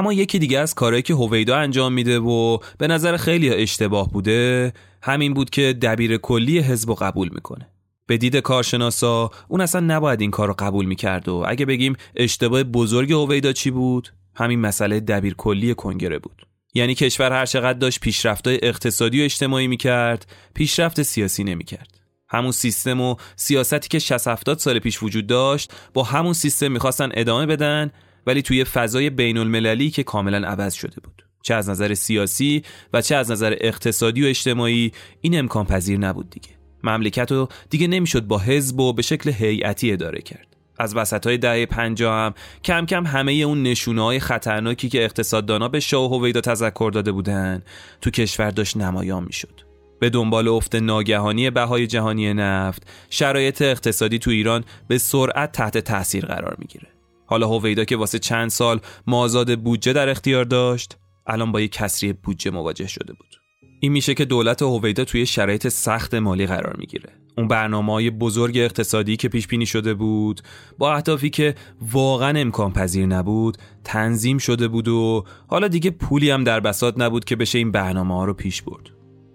اما 0.00 0.12
یکی 0.12 0.38
دیگه 0.38 0.58
از 0.58 0.74
کارهایی 0.74 1.02
که 1.02 1.14
هویدا 1.14 1.56
انجام 1.56 1.92
میده 1.92 2.18
و 2.18 2.58
به 2.78 2.86
نظر 2.86 3.16
خیلی 3.16 3.50
اشتباه 3.50 4.10
بوده 4.10 4.72
همین 5.02 5.34
بود 5.34 5.50
که 5.50 5.72
دبیر 5.82 6.16
کلی 6.16 6.58
حزب 6.58 6.94
قبول 6.94 7.28
می‌کنه. 7.34 7.68
به 8.06 8.16
دید 8.16 8.36
کارشناسا 8.36 9.30
اون 9.48 9.60
اصلا 9.60 9.80
نباید 9.80 10.20
این 10.20 10.30
کار 10.30 10.48
رو 10.48 10.54
قبول 10.58 10.84
می‌کرد 10.84 11.28
و 11.28 11.44
اگه 11.48 11.66
بگیم 11.66 11.96
اشتباه 12.16 12.62
بزرگ 12.62 13.12
هویدا 13.12 13.52
چی 13.52 13.70
بود؟ 13.70 14.08
همین 14.34 14.60
مسئله 14.60 15.00
دبیر 15.00 15.34
کلی 15.34 15.74
کنگره 15.74 16.18
بود. 16.18 16.46
یعنی 16.74 16.94
کشور 16.94 17.32
هر 17.32 17.46
چقدر 17.46 17.78
داشت 17.78 18.00
پیشرفت‌های 18.00 18.58
اقتصادی 18.62 19.20
و 19.20 19.24
اجتماعی 19.24 19.66
می‌کرد 19.66 20.32
پیشرفت 20.54 21.02
سیاسی 21.02 21.44
نمی‌کرد. 21.44 21.98
همون 22.28 22.52
سیستم 22.52 23.00
و 23.00 23.16
سیاستی 23.36 23.88
که 23.88 23.98
60 23.98 24.28
70 24.28 24.58
سال 24.58 24.78
پیش 24.78 25.02
وجود 25.02 25.26
داشت 25.26 25.72
با 25.94 26.02
همون 26.02 26.32
سیستم 26.32 26.72
می‌خواستن 26.72 27.10
ادامه 27.14 27.46
بدن 27.46 27.90
ولی 28.26 28.42
توی 28.42 28.64
فضای 28.64 29.10
بین 29.10 29.38
المللی 29.38 29.90
که 29.90 30.02
کاملا 30.02 30.48
عوض 30.48 30.74
شده 30.74 31.00
بود. 31.00 31.24
چه 31.42 31.54
از 31.54 31.68
نظر 31.70 31.94
سیاسی 31.94 32.62
و 32.92 33.02
چه 33.02 33.16
از 33.16 33.30
نظر 33.30 33.56
اقتصادی 33.60 34.24
و 34.24 34.26
اجتماعی 34.26 34.92
این 35.20 35.38
امکان 35.38 35.66
پذیر 35.66 35.98
نبود 35.98 36.30
دیگه. 36.30 36.50
مملکت 36.82 37.32
رو 37.32 37.48
دیگه 37.70 37.86
نمی‌شد 37.86 38.26
با 38.26 38.38
حزب 38.38 38.80
و 38.80 38.92
به 38.92 39.02
شکل 39.02 39.30
هیئتی 39.30 39.92
اداره 39.92 40.22
کرد. 40.22 40.56
از 40.78 40.96
وسط 40.96 41.26
های 41.26 41.38
دهه 41.38 41.66
پنجاه 41.66 42.14
هم 42.14 42.34
کم 42.64 42.86
کم 42.86 43.06
همه 43.06 43.32
اون 43.32 43.62
نشونه 43.62 44.02
های 44.02 44.20
خطرناکی 44.20 44.88
که 44.88 45.04
اقتصاددانا 45.04 45.68
به 45.68 45.80
شاه 45.80 46.12
و 46.12 46.18
هویدا 46.18 46.40
تذکر 46.40 46.90
داده 46.94 47.12
بودن 47.12 47.62
تو 48.00 48.10
کشور 48.10 48.50
داشت 48.50 48.76
نمایان 48.76 49.24
می‌شد. 49.24 49.60
به 50.00 50.10
دنبال 50.10 50.48
افت 50.48 50.74
ناگهانی 50.74 51.50
بهای 51.50 51.86
جهانی 51.86 52.34
نفت 52.34 52.86
شرایط 53.10 53.62
اقتصادی 53.62 54.18
تو 54.18 54.30
ایران 54.30 54.64
به 54.88 54.98
سرعت 54.98 55.52
تحت 55.52 55.78
تاثیر 55.78 56.26
قرار 56.26 56.56
می‌گیره. 56.58 56.88
حالا 57.30 57.48
هویدا 57.48 57.84
که 57.84 57.96
واسه 57.96 58.18
چند 58.18 58.50
سال 58.50 58.80
مازاد 59.06 59.60
بودجه 59.60 59.92
در 59.92 60.08
اختیار 60.08 60.44
داشت 60.44 60.96
الان 61.26 61.52
با 61.52 61.60
یک 61.60 61.72
کسری 61.72 62.12
بودجه 62.12 62.50
مواجه 62.50 62.86
شده 62.86 63.12
بود. 63.12 63.36
این 63.80 63.92
میشه 63.92 64.14
که 64.14 64.24
دولت 64.24 64.62
هویدا 64.62 65.04
توی 65.04 65.26
شرایط 65.26 65.68
سخت 65.68 66.14
مالی 66.14 66.46
قرار 66.46 66.76
می‌گیره. 66.78 67.12
اون 67.38 67.48
برنامه 67.48 67.92
های 67.92 68.10
بزرگ 68.10 68.58
اقتصادی 68.58 69.16
که 69.16 69.28
پیش 69.28 69.46
بینی 69.46 69.66
شده 69.66 69.94
بود 69.94 70.40
با 70.78 70.94
اهدافی 70.94 71.30
که 71.30 71.54
واقعا 71.92 72.38
امکان 72.38 72.72
پذیر 72.72 73.06
نبود 73.06 73.58
تنظیم 73.84 74.38
شده 74.38 74.68
بود 74.68 74.88
و 74.88 75.24
حالا 75.46 75.68
دیگه 75.68 75.90
پولی 75.90 76.30
هم 76.30 76.44
در 76.44 76.60
بساط 76.60 76.94
نبود 76.98 77.24
که 77.24 77.36
بشه 77.36 77.58
این 77.58 77.70
برنامه 77.70 78.14
ها 78.14 78.24
رو 78.24 78.34
پیش 78.34 78.62
برد. 78.62 78.90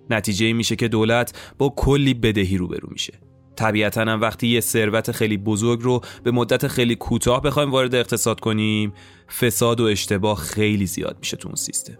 نتیجه 0.10 0.54
میشه 0.54 0.76
که 0.76 0.88
دولت 0.88 1.54
با 1.58 1.74
کلی 1.78 2.14
بدهی 2.14 2.58
روبرو 2.58 2.90
میشه. 2.92 3.14
طبیعتا 3.56 4.02
هم 4.02 4.22
وقتی 4.22 4.48
یه 4.48 4.60
ثروت 4.60 5.12
خیلی 5.12 5.38
بزرگ 5.38 5.82
رو 5.82 6.02
به 6.24 6.32
مدت 6.32 6.68
خیلی 6.68 6.96
کوتاه 6.96 7.42
بخوایم 7.42 7.72
وارد 7.72 7.96
اقتصاد 7.96 8.40
کنیم 8.40 8.94
فساد 9.40 9.80
و 9.80 9.84
اشتباه 9.84 10.38
خیلی 10.38 10.86
زیاد 10.86 11.18
میشه 11.20 11.38
تو 11.38 11.48
اون 11.48 11.56
سیستم. 11.56 11.98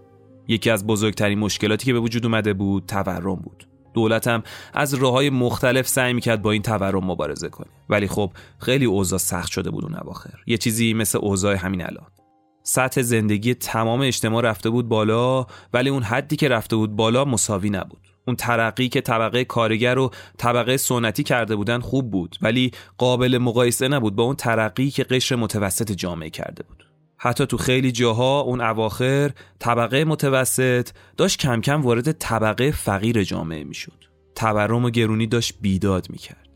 یکی 0.48 0.70
از 0.70 0.88
بزرگترین 0.88 1.40
مشکلاتی 1.40 1.86
که 1.86 1.94
به 1.94 2.00
وجود 2.00 2.26
اومده 2.26 2.54
بود 2.54 2.86
تورم 2.86 3.36
بود. 3.36 3.68
دولت 3.94 4.28
هم 4.28 4.44
از 4.74 4.94
راه 4.94 5.14
های 5.14 5.30
مختلف 5.30 5.88
سعی 5.88 6.14
می‌کرد 6.14 6.42
با 6.42 6.52
این 6.52 6.62
تورم 6.62 7.04
مبارزه 7.04 7.50
کنه. 7.50 7.68
ولی 7.90 8.08
خب 8.08 8.32
خیلی 8.60 8.86
اوضاع 8.86 9.20
سخت 9.20 9.52
شده 9.52 9.72
بود 9.72 9.84
اون 9.84 9.96
اواخر. 9.96 10.40
یه 10.48 10.58
چیزی 10.58 10.94
مثل 10.94 11.18
اوضاع 11.18 11.56
همین 11.56 11.82
الان. 11.82 12.08
سطح 12.64 13.02
زندگی 13.02 13.54
تمام 13.54 14.02
اجتماع 14.02 14.44
رفته 14.44 14.70
بود 14.70 14.90
بالا 14.90 15.46
ولی 15.74 15.90
اون 15.90 16.04
حدی 16.04 16.36
که 16.36 16.50
رفته 16.50 16.76
بود 16.76 16.96
بالا 16.96 17.26
مساوی 17.26 17.70
نبود. 17.70 18.15
اون 18.28 18.36
ترقی 18.36 18.90
که 18.90 19.02
طبقه 19.02 19.44
کارگر 19.44 20.00
و 20.00 20.12
طبقه 20.38 20.78
سنتی 20.78 21.24
کرده 21.24 21.56
بودن 21.56 21.80
خوب 21.80 22.12
بود 22.12 22.36
ولی 22.42 22.72
قابل 22.98 23.38
مقایسه 23.38 23.88
نبود 23.88 24.16
با 24.16 24.24
اون 24.24 24.36
ترقی 24.36 24.90
که 24.90 25.04
قشر 25.04 25.36
متوسط 25.36 25.92
جامعه 25.92 26.30
کرده 26.30 26.64
بود. 26.64 26.86
حتی 27.18 27.46
تو 27.46 27.58
خیلی 27.58 27.92
جاها 27.92 28.40
اون 28.40 28.62
اواخر 28.62 29.32
طبقه 29.60 30.06
متوسط 30.06 30.90
داشت 31.18 31.40
کم 31.40 31.62
کم 31.62 31.82
وارد 31.82 32.12
طبقه 32.12 32.72
فقیر 32.72 33.24
جامعه 33.24 33.64
می‌شد. 33.64 34.04
تورم 34.36 34.86
و 34.86 34.90
گرونی 34.90 35.28
داشت 35.28 35.54
بیداد 35.62 36.08
می‌کرد. 36.10 36.48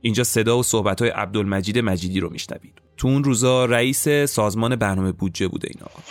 اینجا 0.00 0.24
صدا 0.24 0.58
و 0.58 0.62
صحبت 0.62 1.02
های 1.02 1.10
عبدالمجید 1.10 1.78
مجیدی 1.78 2.20
رو 2.20 2.30
میشنوید. 2.30 2.82
تو 2.96 3.08
اون 3.08 3.24
روزا 3.24 3.64
رئیس 3.64 4.08
سازمان 4.08 4.76
برنامه 4.76 5.12
بودجه 5.12 5.48
بوده 5.48 5.68
این 5.70 5.82
آقا. 5.82 6.02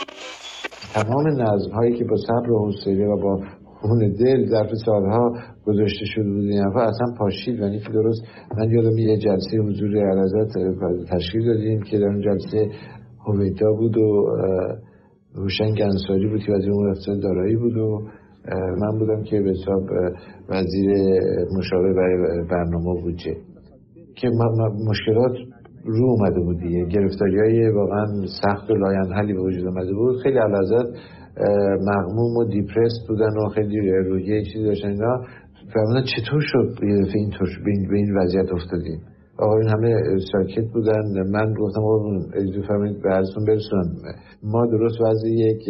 تمام 0.93 1.27
نظم 1.27 1.71
هایی 1.71 1.97
که 1.97 2.03
با 2.03 2.17
صبر 2.17 2.51
و 2.51 2.65
حوصله 2.65 3.05
و 3.05 3.17
با 3.17 3.43
خون 3.81 3.99
دل 3.99 4.45
ظرف 4.49 4.69
سالها 4.85 5.31
گذاشته 5.65 6.05
شده 6.05 6.29
بود 6.29 6.43
این 6.43 6.63
اصلا 6.65 7.13
پاشید. 7.19 7.61
و 7.61 7.69
که 7.69 7.89
درست 7.93 8.21
من 8.57 8.71
یادم 8.71 8.97
یه 8.97 9.17
جلسه 9.17 9.57
حضور 9.57 9.97
علازت 9.97 10.53
تشکیل 11.11 11.45
دادیم 11.45 11.81
که 11.81 11.99
در 11.99 12.05
اون 12.05 12.21
جلسه 12.21 12.69
هویدا 13.27 13.71
بود 13.71 13.97
و 13.97 14.25
روشن 15.35 15.73
گنساری 15.73 16.27
بود 16.29 16.39
که 16.39 16.51
وزیر 16.51 16.71
امور 16.71 16.95
دارایی 17.23 17.55
بود 17.55 17.77
و 17.77 18.01
من 18.81 18.99
بودم 18.99 19.23
که 19.23 19.41
به 19.41 19.49
حساب 19.49 19.83
وزیر 20.49 20.89
مشاور 21.57 21.93
برای 21.93 22.43
برنامه 22.49 23.01
بودجه 23.01 23.35
که 24.15 24.29
مشکلات 24.87 25.31
رو 25.85 26.05
اومده 26.05 26.39
بود 26.39 26.59
دیگه. 26.59 26.85
گرفتاری 26.85 27.39
های 27.39 27.69
واقعا 27.69 28.05
سخت 28.41 28.69
و 28.69 28.73
لاینحلی 28.73 29.33
به 29.33 29.41
وجود 29.41 29.67
اومده 29.67 29.93
بود. 29.93 30.17
خیلی 30.23 30.37
علازت 30.37 30.97
مغموم 31.81 32.37
و 32.37 32.43
دیپرس 32.43 32.91
بودن 33.07 33.37
و 33.37 33.49
خیلی 33.49 33.91
رویه 33.91 34.43
چیزی 34.43 34.65
داشتن 34.65 34.87
اینا. 34.87 35.25
فرمودن 35.73 36.03
چطور 36.15 36.41
شد 36.41 36.83
یه 36.83 37.01
دفعه 37.01 37.15
این 37.15 37.87
به 37.89 37.97
این 37.97 38.17
وضعیت 38.17 38.51
افتادیم 38.53 39.01
آقایون 39.39 39.69
همه 39.69 39.95
ساکت 40.31 40.71
بودن. 40.73 41.29
من 41.31 41.53
گفتم 41.53 41.81
آقا 41.81 42.15
اجازه 42.33 42.67
فرمایید 42.67 43.01
به 43.01 43.15
ازتون 43.15 43.45
برسونم. 43.45 43.83
ما 44.43 44.65
درست 44.65 45.01
وضع 45.01 45.27
یک 45.27 45.69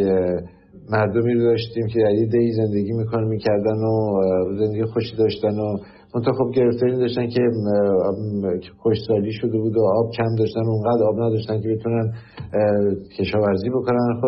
مردمی 0.90 1.34
رو 1.34 1.42
داشتیم 1.42 1.88
که 1.88 2.00
در 2.00 2.12
یه 2.12 2.26
دی 2.26 2.52
زندگی 2.52 2.94
می‌کنن 2.94 3.28
می‌کردن 3.28 3.78
و 3.78 4.22
زندگی 4.60 4.84
خوشی 4.84 5.16
داشتن 5.18 5.60
و 5.60 5.78
منتها 6.16 6.34
خب 6.34 6.52
گرفتاری 6.56 6.98
داشتن 6.98 7.28
که 7.30 7.42
خوشسالی 8.78 9.32
شده 9.32 9.58
بود 9.58 9.78
و 9.78 9.82
آب 9.82 10.12
کم 10.18 10.36
داشتن 10.40 10.66
اونقدر 10.66 11.04
آب 11.04 11.16
نداشتن 11.20 11.62
که 11.62 11.70
بتونن 11.70 12.14
کشاورزی 13.20 13.70
بکنن. 13.70 14.22
خب 14.22 14.28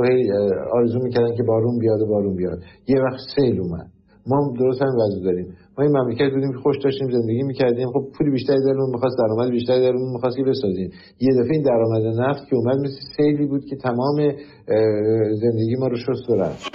آرزو 0.74 1.00
می‌کردن 1.00 1.36
که 1.36 1.44
بارون 1.44 1.80
بیاد 1.80 2.02
و 2.02 2.06
بارون 2.06 2.36
بیاد. 2.36 2.60
یه 2.88 3.02
وقت 3.02 3.20
سیل 3.36 3.60
اومد. 3.60 3.88
ما 4.28 4.54
درست 4.60 4.82
هم 4.82 4.88
وضع 4.88 5.24
داریم. 5.24 5.48
ما 5.78 5.84
این 5.84 5.98
مملکت 5.98 6.34
بودیم 6.34 6.52
که 6.52 6.58
خوش 6.64 6.76
داشتیم 6.84 7.12
زندگی 7.12 7.44
می‌کردیم. 7.44 7.88
خب 7.88 8.04
پولی 8.18 8.32
بیشتری 8.32 8.58
درمون 8.66 8.90
می‌خواست 8.94 9.18
درآمد 9.18 9.50
بیشتری 9.52 9.82
درمون 9.82 10.12
می‌خواست 10.14 10.38
که 10.38 10.44
بسازیم. 10.44 10.90
یه 11.20 11.34
دفعه 11.34 11.52
این 11.52 11.64
درآمد 11.64 12.20
نفت 12.20 12.50
که 12.50 12.56
اومد 12.56 12.78
مثل 12.78 13.00
سیلی 13.18 13.46
بود 13.46 13.66
که 13.66 13.76
تمام 13.76 14.18
زندگی 15.42 15.76
ما 15.80 15.88
رو 15.88 15.98
شست 15.98 16.30
و 16.30 16.36
رفت. 16.36 16.72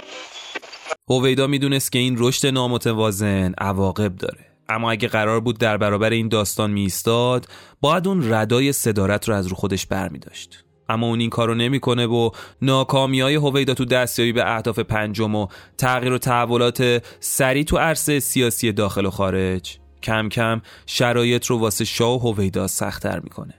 هویدا 1.09 1.47
می‌دونست 1.47 1.91
که 1.91 1.99
این 1.99 2.15
رشد 2.19 2.47
نامتوازن 2.47 3.51
عواقب 3.57 4.15
داره. 4.15 4.48
اما 4.69 4.91
اگه 4.91 5.07
قرار 5.07 5.39
بود 5.39 5.57
در 5.57 5.77
برابر 5.77 6.09
این 6.09 6.27
داستان 6.27 6.71
میستاد 6.71 7.47
باید 7.81 8.07
اون 8.07 8.33
ردای 8.33 8.71
صدارت 8.71 9.29
رو 9.29 9.35
از 9.35 9.47
رو 9.47 9.55
خودش 9.55 9.85
برمی 9.85 10.19
داشت 10.19 10.63
اما 10.89 11.07
اون 11.07 11.19
این 11.19 11.29
کارو 11.29 11.55
نمی‌کنه 11.55 12.05
و 12.05 12.29
ناکامی 12.61 13.21
های 13.21 13.35
هویدا 13.35 13.73
تو 13.73 13.85
دستیابی 13.85 14.31
به 14.31 14.55
اهداف 14.55 14.79
پنجم 14.79 15.35
و 15.35 15.47
تغییر 15.77 16.13
و 16.13 16.17
تحولات 16.17 17.03
سریع 17.19 17.63
تو 17.63 17.77
عرصه 17.77 18.19
سیاسی 18.19 18.71
داخل 18.71 19.05
و 19.05 19.09
خارج 19.09 19.79
کم 20.03 20.29
کم 20.29 20.61
شرایط 20.85 21.45
رو 21.45 21.57
واسه 21.57 21.85
شاه 21.85 22.25
و 22.25 22.33
هویدا 22.33 22.67
سختتر 22.67 23.19
می‌کنه. 23.19 23.53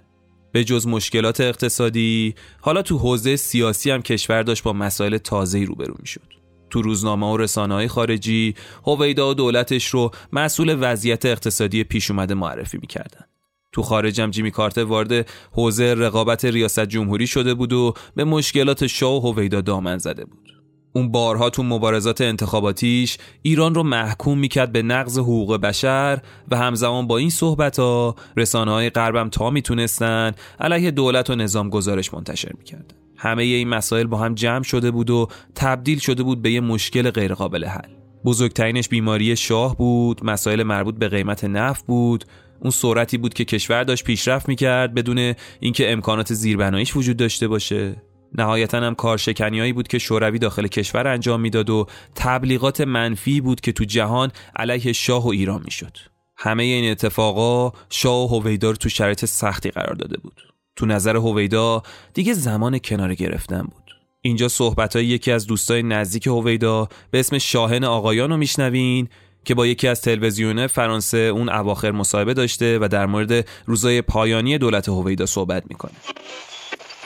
به 0.52 0.64
جز 0.64 0.86
مشکلات 0.86 1.40
اقتصادی 1.40 2.34
حالا 2.60 2.82
تو 2.82 2.98
حوزه 2.98 3.36
سیاسی 3.36 3.90
هم 3.90 4.02
کشور 4.02 4.42
داشت 4.42 4.62
با 4.62 4.72
مسائل 4.72 5.18
تازه‌ای 5.18 5.64
روبرو 5.64 5.94
می‌شد. 5.98 6.39
تو 6.70 6.82
روزنامه 6.82 7.26
و 7.26 7.36
رسانه 7.36 7.88
خارجی 7.88 8.54
هویدا 8.84 9.30
و 9.30 9.34
دولتش 9.34 9.86
رو 9.86 10.10
مسئول 10.32 10.76
وضعیت 10.80 11.26
اقتصادی 11.26 11.84
پیش 11.84 12.10
اومده 12.10 12.34
معرفی 12.34 12.78
می‌کردن. 12.78 13.24
تو 13.72 13.82
خارجم 13.82 14.30
جیمی 14.30 14.50
کارتر 14.50 14.84
وارد 14.84 15.28
حوزه 15.52 15.94
رقابت 15.94 16.44
ریاست 16.44 16.86
جمهوری 16.86 17.26
شده 17.26 17.54
بود 17.54 17.72
و 17.72 17.94
به 18.14 18.24
مشکلات 18.24 18.86
شاه 18.86 19.24
و 19.24 19.32
هویدا 19.32 19.60
دامن 19.60 19.98
زده 19.98 20.24
بود. 20.24 20.50
اون 20.92 21.10
بارها 21.10 21.50
تو 21.50 21.62
مبارزات 21.62 22.20
انتخاباتیش 22.20 23.18
ایران 23.42 23.74
رو 23.74 23.82
محکوم 23.82 24.38
می‌کرد 24.38 24.72
به 24.72 24.82
نقض 24.82 25.18
حقوق 25.18 25.56
بشر 25.56 26.18
و 26.50 26.56
همزمان 26.56 27.06
با 27.06 27.18
این 27.18 27.30
صحبت 27.30 27.78
ها 27.78 28.14
رسانه 28.36 28.70
های 28.70 28.90
غربم 28.90 29.28
تا 29.28 29.50
می‌تونستن 29.50 30.32
علیه 30.60 30.90
دولت 30.90 31.30
و 31.30 31.34
نظام 31.34 31.70
گزارش 31.70 32.14
منتشر 32.14 32.52
می‌کردن. 32.58 32.99
همه 33.22 33.42
این 33.42 33.68
مسائل 33.68 34.06
با 34.06 34.18
هم 34.18 34.34
جمع 34.34 34.62
شده 34.62 34.90
بود 34.90 35.10
و 35.10 35.28
تبدیل 35.54 35.98
شده 35.98 36.22
بود 36.22 36.42
به 36.42 36.50
یه 36.50 36.60
مشکل 36.60 37.10
غیرقابل 37.10 37.64
حل. 37.64 37.90
بزرگترینش 38.24 38.88
بیماری 38.88 39.36
شاه 39.36 39.76
بود 39.76 40.24
مسائل 40.24 40.62
مربوط 40.62 40.94
به 40.94 41.08
قیمت 41.08 41.44
نفت 41.44 41.86
بود. 41.86 42.24
اون 42.60 42.70
سرعتی 42.70 43.18
بود 43.18 43.34
که 43.34 43.44
کشور 43.44 43.84
داشت 43.84 44.04
پیشرفت 44.04 44.48
می‌کرد 44.48 44.94
بدون 44.94 45.34
اینکه 45.60 45.92
امکانات 45.92 46.34
زیربناییش 46.34 46.96
وجود 46.96 47.16
داشته 47.16 47.48
باشه. 47.48 48.02
نهایتا 48.34 48.80
هم 48.80 48.94
کارشکنیایی 48.94 49.72
بود 49.72 49.88
که 49.88 49.98
شوروی 49.98 50.38
داخل 50.38 50.66
کشور 50.66 51.06
انجام 51.06 51.40
می‌داد 51.40 51.70
و 51.70 51.86
تبلیغات 52.14 52.80
منفی 52.80 53.40
بود 53.40 53.60
که 53.60 53.72
تو 53.72 53.84
جهان 53.84 54.30
علیه 54.56 54.92
شاه 54.92 55.24
و 55.24 55.28
ایران 55.28 55.62
می‌شد. 55.64 55.96
همه 56.36 56.62
این 56.62 56.90
اتفاقا 56.90 57.72
شاه 57.90 58.24
و 58.24 58.40
هویدا 58.40 58.72
تو 58.72 58.88
شرایط 58.88 59.24
سختی 59.24 59.70
قرار 59.70 59.94
داده 59.94 60.16
بود. 60.18 60.49
تو 60.80 60.86
نظر 60.86 61.16
هویدا 61.16 61.82
دیگه 62.14 62.32
زمان 62.32 62.78
کنار 62.78 63.14
گرفتن 63.14 63.62
بود. 63.62 63.90
اینجا 64.22 64.48
صحبت 64.48 64.96
های 64.96 65.06
یکی 65.06 65.32
از 65.32 65.46
دوستای 65.46 65.82
نزدیک 65.82 66.26
هویدا 66.26 66.88
به 67.10 67.20
اسم 67.20 67.38
شاهن 67.38 67.84
آقایان 67.84 68.30
رو 68.30 68.36
میشنوین 68.36 69.08
که 69.44 69.54
با 69.54 69.66
یکی 69.66 69.88
از 69.88 70.00
تلویزیون 70.00 70.66
فرانسه 70.66 71.18
اون 71.18 71.48
اواخر 71.48 71.90
مصاحبه 71.90 72.34
داشته 72.34 72.78
و 72.78 72.88
در 72.88 73.06
مورد 73.06 73.48
روزای 73.66 74.02
پایانی 74.02 74.58
دولت 74.58 74.88
هویدا 74.88 75.26
صحبت 75.26 75.62
می‌کنه. 75.68 75.92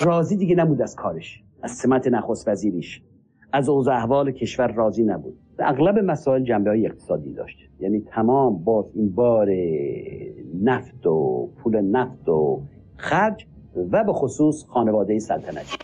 راضی 0.01 0.37
دیگه 0.37 0.55
نبود 0.55 0.83
از 0.83 0.97
کارش 0.97 1.43
از 1.63 1.71
سمت 1.71 2.07
نخست 2.07 2.49
وزیریش. 2.49 3.03
از 3.53 3.69
اوضاع 3.69 3.97
احوال 3.97 4.33
کشور 4.33 4.73
راضی 4.73 5.03
نبود. 5.03 5.39
اغلب 5.59 5.99
مسائل 5.99 6.45
جنبه 6.45 6.71
های 6.71 6.87
اقتصادی 6.87 7.33
داشت. 7.33 7.59
یعنی 7.81 8.01
تمام 8.01 8.65
با 8.65 8.91
این 8.95 9.15
بار 9.15 9.49
نفت 10.63 11.07
و 11.07 11.49
پول 11.63 11.81
نفت 11.81 12.29
و 12.29 12.63
خرج 12.97 13.47
و 13.93 14.05
به 14.05 14.13
خصوص 14.13 14.65
خانواده 14.69 15.19
سلطنتی. 15.19 15.77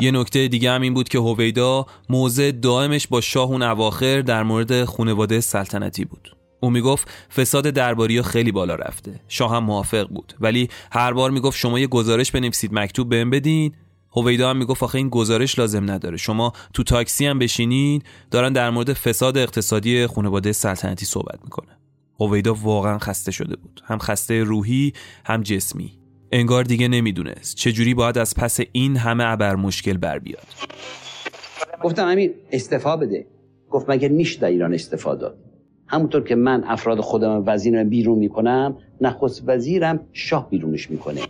یه 0.00 0.10
نکته 0.10 0.48
دیگه 0.48 0.70
هم 0.70 0.82
این 0.82 0.94
بود 0.94 1.08
که 1.08 1.18
هویدا 1.18 1.86
موضع 2.08 2.50
دائمش 2.50 3.06
با 3.06 3.20
شاه 3.20 3.50
اون 3.50 3.62
اواخر 3.62 4.20
در 4.20 4.42
مورد 4.42 4.84
خانواده 4.84 5.40
سلطنتی 5.40 6.04
بود. 6.04 6.36
او 6.60 6.70
می‌گفت 6.70 7.08
فساد 7.36 7.64
درباری 7.64 8.22
خیلی 8.22 8.52
بالا 8.52 8.74
رفته. 8.74 9.20
شاه 9.28 9.56
هم 9.56 9.64
موافق 9.64 10.08
بود. 10.08 10.34
ولی 10.40 10.68
هر 10.92 11.12
بار 11.12 11.30
می‌گفت 11.30 11.58
شما 11.58 11.78
یه 11.78 11.86
گزارش 11.86 12.32
بنویسید 12.32 12.74
مکتوب 12.74 13.08
بهم 13.08 13.30
بدین. 13.30 13.74
هویدا 14.16 14.50
هم 14.50 14.56
می‌گفت 14.56 14.82
آخه 14.82 14.96
این 14.96 15.08
گزارش 15.08 15.58
لازم 15.58 15.90
نداره. 15.90 16.16
شما 16.16 16.52
تو 16.74 16.82
تاکسی 16.82 17.26
هم 17.26 17.38
بشینین. 17.38 18.02
دارن 18.30 18.52
در 18.52 18.70
مورد 18.70 18.92
فساد 18.92 19.38
اقتصادی 19.38 20.06
خانواده 20.06 20.52
سلطنتی 20.52 21.06
صحبت 21.06 21.38
می‌کنه 21.44 21.78
هویدا 22.20 22.54
واقعا 22.54 22.98
خسته 22.98 23.32
شده 23.32 23.56
بود. 23.56 23.80
هم 23.84 23.98
خسته 23.98 24.42
روحی 24.42 24.92
هم 25.24 25.42
جسمی. 25.42 25.99
انگار 26.32 26.64
دیگه 26.64 26.88
نمی‌دونست. 26.88 27.56
چجوری 27.56 27.94
باید 27.94 28.18
از 28.18 28.34
پس 28.34 28.60
این 28.72 28.96
همه 28.96 29.24
ابر 29.26 29.56
مشکل 29.56 29.96
بر 29.96 30.18
بیاد؟ 30.18 30.46
گفتم 31.82 32.08
همین 32.08 32.34
استفا 32.52 32.96
بده. 32.96 33.26
گفت 33.70 33.90
مگه 33.90 34.08
میشه 34.08 34.40
در 34.40 34.48
ایران 34.48 34.74
استفا 34.74 35.14
داد؟ 35.14 35.38
همونطور 35.86 36.24
که 36.24 36.34
من 36.34 36.64
افراد 36.64 37.00
خودم 37.00 37.42
وزیرم 37.46 37.88
بیرون 37.88 38.18
می‌کنم 38.18 38.76
نخست 39.00 39.42
وزیرم 39.46 40.00
شاه 40.12 40.50
بیرونش 40.50 40.90
می‌کنه. 40.90 41.20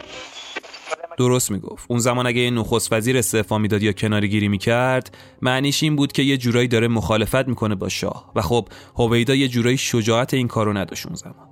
درست 1.18 1.50
می‌گفت. 1.50 1.86
اون 1.90 1.98
زمان 1.98 2.26
اگه 2.26 2.40
یه 2.40 2.50
نخست 2.50 2.92
وزیر 2.92 3.16
استعفا 3.16 3.58
می‌داد 3.58 3.82
یا 3.82 3.92
کناری 3.92 4.28
گیری 4.28 4.48
می‌کرد 4.48 5.16
معنیش 5.42 5.82
این 5.82 5.96
بود 5.96 6.12
که 6.12 6.22
یه 6.22 6.36
جورایی 6.36 6.68
داره 6.68 6.88
مخالفت 6.88 7.48
می‌کنه 7.48 7.74
با 7.74 7.88
شاه. 7.88 8.32
و 8.36 8.42
خب 8.42 8.68
هویدا 8.96 9.34
یه 9.34 9.48
جورایی 9.48 9.76
شجاعت 9.76 10.34
این 10.34 10.48
کارو 10.48 10.72
نداشت 10.72 11.06
اون 11.06 11.14
زمان. 11.14 11.49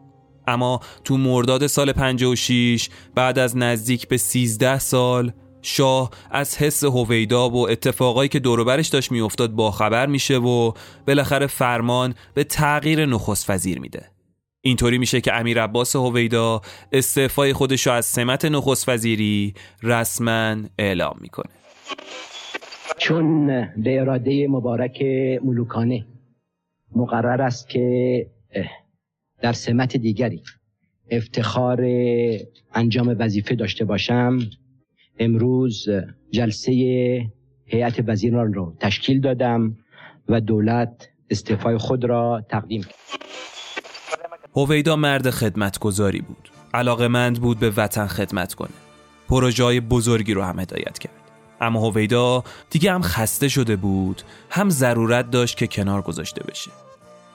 اما 0.49 0.81
تو 1.05 1.17
مرداد 1.17 1.67
سال 1.67 1.93
56 1.93 2.89
بعد 3.15 3.39
از 3.39 3.57
نزدیک 3.57 4.09
به 4.09 4.17
13 4.17 4.79
سال 4.79 5.33
شاه 5.63 6.11
از 6.31 6.57
حس 6.57 6.85
هویدا 6.85 7.51
و 7.51 7.69
اتفاقایی 7.71 8.29
که 8.29 8.39
دوروبرش 8.39 8.89
داشت 8.89 9.13
میافتاد 9.13 9.51
با 9.51 9.71
خبر 9.71 10.07
میشه 10.07 10.39
و 10.39 10.73
بالاخره 11.07 11.47
فرمان 11.47 12.15
به 12.35 12.45
تغییر 12.45 13.07
نخست 13.07 13.51
وزیر 13.51 13.81
میده. 13.81 14.07
اینطوری 14.61 14.99
میشه 14.99 15.21
که 15.21 15.35
امیر 15.35 15.63
عباس 15.63 15.97
هویدا 15.97 16.61
استعفای 16.93 17.53
خودش 17.53 17.87
رو 17.87 17.93
از 17.93 18.07
سمت 18.07 18.45
نخست 18.45 18.89
وزیری 18.89 19.55
رسما 19.83 20.57
اعلام 20.79 21.17
می‌کنه. 21.21 21.51
چون 22.99 23.47
به 23.77 24.01
اراده 24.01 24.49
مبارک 24.49 25.03
ملوکانه 25.45 26.07
مقرر 26.97 27.43
است 27.43 27.69
که 27.69 28.27
در 29.41 29.53
سمت 29.53 29.97
دیگری. 29.97 30.43
افتخار 31.11 31.87
انجام 32.75 33.17
وظیفه 33.19 33.55
داشته 33.55 33.85
باشم. 33.85 34.39
امروز 35.19 35.87
جلسه 36.31 36.73
هیئت 37.67 38.05
وزیران 38.07 38.55
را 38.55 38.75
تشکیل 38.81 39.21
دادم 39.21 39.77
و 40.29 40.41
دولت 40.41 41.09
استعفای 41.31 41.79
خود 41.79 42.05
را 42.05 42.45
تقدیم 42.49 42.83
کرد. 42.83 42.95
هویدا 44.57 44.97
مرد 44.97 45.31
خدمتگذاری 45.31 46.21
بود. 46.21 46.51
علاقمند 46.75 47.41
بود 47.41 47.59
به 47.59 47.71
وطن 47.71 48.07
خدمت 48.07 48.55
کنه. 48.55 48.71
پروژه 49.29 49.81
بزرگی 49.81 50.35
رو 50.35 50.43
هم 50.43 50.59
هدایت 50.61 50.99
کرد. 50.99 51.13
اما 51.61 51.81
هویدا 51.81 52.45
دیگه 52.71 52.93
هم 52.93 53.03
خسته 53.03 53.49
شده 53.49 53.77
بود 53.77 54.23
هم 54.51 54.71
ضرورت 54.71 55.31
داشت 55.31 55.57
که 55.57 55.67
کنار 55.67 56.03
گذاشته 56.03 56.45
بشه. 56.45 56.71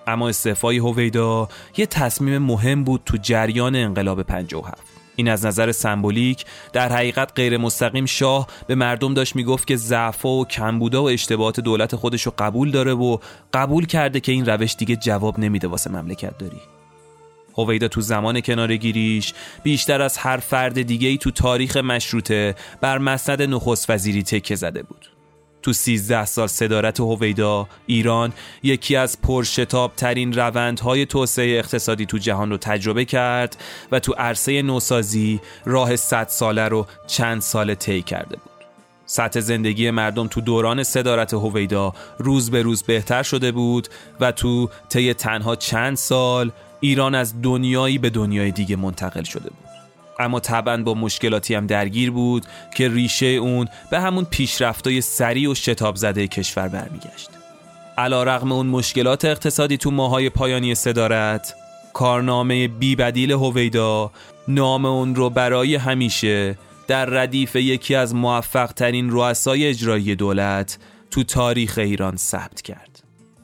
اما 0.08 0.30
استعفای 0.30 0.78
هویدا 0.78 1.50
یه 1.78 1.86
تصمیم 1.86 2.38
مهم 2.38 2.84
بود 2.84 3.02
تو 3.06 3.18
جریان 3.18 3.76
انقلاب 3.76 4.24
57 4.24 4.84
این 5.16 5.30
از 5.30 5.46
نظر 5.46 5.72
سمبولیک 5.72 6.46
در 6.74 6.94
حقیقت 6.94 7.32
غیر 7.36 7.58
مستقیم 7.58 8.06
شاه 8.06 8.48
به 8.68 8.76
مردم 8.76 9.14
داشت 9.14 9.36
می‌گفت 9.36 9.68
که 9.68 9.76
ضعف 9.76 10.26
و 10.26 10.46
کمبودا 10.46 11.04
و 11.04 11.10
اشتباهات 11.10 11.60
دولت 11.60 11.96
خودش 11.96 12.24
رو 12.24 12.34
قبول 12.38 12.72
داره 12.72 12.94
و 12.94 13.18
قبول 13.54 13.86
کرده 13.86 14.20
که 14.20 14.32
این 14.32 14.46
روش 14.46 14.76
دیگه 14.76 14.96
جواب 14.96 15.40
نمیده 15.40 15.68
واسه 15.68 15.92
مملکت 15.92 16.38
داری. 16.38 16.62
هویدا 17.58 17.88
تو 17.88 18.02
زمان 18.02 18.42
کنارگیریش 18.42 19.34
بیشتر 19.64 20.02
از 20.02 20.18
هر 20.18 20.38
فرد 20.38 20.82
دیگه 20.82 21.08
ای 21.08 21.18
تو 21.18 21.32
تاریخ 21.32 21.78
مشروطه 21.78 22.56
بر 22.82 22.98
مسند 22.98 23.42
نخست 23.42 23.90
وزیری 23.90 24.24
تکه 24.24 24.56
زده 24.56 24.84
بود. 24.84 25.13
تو 25.64 25.74
13 25.74 26.26
سال 26.26 26.48
صدارت 26.48 27.00
هویدا 27.00 27.68
ایران 27.86 28.34
یکی 28.64 28.96
از 28.96 29.22
پرشتاب 29.22 29.96
ترین 29.96 30.34
روندهای 30.34 31.06
توسعه 31.06 31.60
اقتصادی 31.60 32.06
تو 32.06 32.18
جهان 32.18 32.50
رو 32.50 32.58
تجربه 32.58 33.06
کرد 33.06 33.58
و 33.92 34.00
تو 34.00 34.14
عرصه 34.14 34.62
نوسازی 34.62 35.40
راه 35.66 35.96
100 35.96 36.28
ساله 36.28 36.68
رو 36.68 36.88
چند 37.08 37.42
سال 37.42 37.76
طی 37.76 38.02
کرده 38.02 38.36
بود. 38.36 38.54
سطح 39.06 39.40
زندگی 39.40 39.92
مردم 39.92 40.28
تو 40.28 40.42
دوران 40.42 40.84
صدارت 40.84 41.34
هویدا 41.34 41.94
روز 42.18 42.52
به 42.52 42.62
روز 42.62 42.84
بهتر 42.84 43.24
شده 43.24 43.52
بود 43.52 43.88
و 44.20 44.32
تو 44.32 44.70
طی 44.90 45.14
تنها 45.14 45.56
چند 45.56 45.98
سال 45.98 46.52
ایران 46.80 47.16
از 47.16 47.42
دنیایی 47.42 47.98
به 47.98 48.10
دنیای 48.10 48.52
دیگه 48.52 48.76
منتقل 48.76 49.24
شده 49.24 49.50
بود. 49.50 49.73
اما 50.20 50.40
طبعا 50.40 50.84
با 50.84 50.94
مشکلاتی 50.94 51.56
هم 51.56 51.68
درگیر 51.68 52.12
بود 52.12 52.46
که 52.76 52.90
ریشه 52.90 53.26
اون 53.26 53.68
به 53.92 54.00
همون 54.00 54.26
پیشرفتای 54.26 55.02
سریع 55.02 55.52
و 55.52 55.56
شتاب 55.56 55.96
زده 55.96 56.28
کشور 56.28 56.68
برمیگشت. 56.68 57.30
علا 57.98 58.24
رغم 58.24 58.52
اون 58.52 58.68
مشکلات 58.68 59.26
اقتصادی 59.26 59.78
تو 59.78 59.92
ماهای 59.92 60.30
پایانی 60.30 60.76
صدارت 60.76 61.56
کارنامه 61.94 62.68
بی 62.68 62.96
بدیل 62.96 63.32
هویدا 63.32 64.12
نام 64.48 64.86
اون 64.86 65.16
رو 65.16 65.30
برای 65.30 65.76
همیشه 65.76 66.58
در 66.88 67.06
ردیف 67.06 67.56
یکی 67.56 67.96
از 67.96 68.16
موفق 68.16 68.72
ترین 68.72 69.10
رؤسای 69.10 69.68
اجرایی 69.68 70.16
دولت 70.16 70.78
تو 71.12 71.24
تاریخ 71.24 71.78
ایران 71.78 72.16
ثبت 72.16 72.62
کرد. 72.62 73.04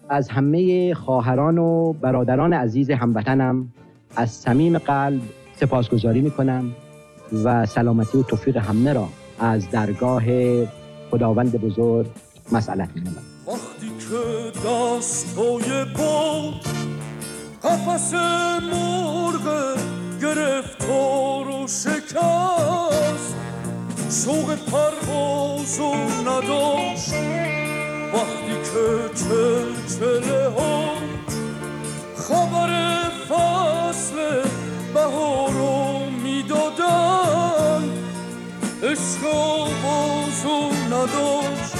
از 0.10 0.30
همه 0.30 0.94
خواهران 0.94 1.58
و 1.58 1.94
برادران 1.94 2.54
عزیز 2.54 2.92
هموطنم 2.92 3.74
از 4.16 4.32
صمیم 4.32 4.78
قلب 4.78 5.22
سپاسگزاری 5.60 6.22
می‌کنم 6.22 6.76
و 7.44 7.66
سلامتی 7.66 8.18
و 8.18 8.24
توفیق 8.24 8.58
همه 8.58 8.94
را 8.94 9.10
از 9.40 9.70
درگاه 9.70 10.24
خداوند 11.12 11.62
بزرگ 11.62 12.08
مسئلت 12.52 12.90
می‌کنم 12.96 13.24
وقتی 13.48 13.90
که 14.00 14.60
دستای 14.70 15.86
بود 15.96 16.66
قفص 17.64 18.14
مرغ 18.72 19.78
گرفتار 20.22 21.48
و 21.48 21.68
شکست 21.68 23.36
شوق 24.26 24.56
پرواز 24.56 25.80
و 25.80 25.94
نداشت 26.22 27.14
وقتی 28.14 28.56
که 28.64 29.14
چلچله 29.16 30.50
ها 30.50 30.90
خبر 32.18 32.70
فصل 33.30 34.16
بهارو 34.94 36.10
می‌دادن 36.24 37.90
عشق 38.84 39.22
بازو 39.84 40.72
نداشت. 40.88 41.76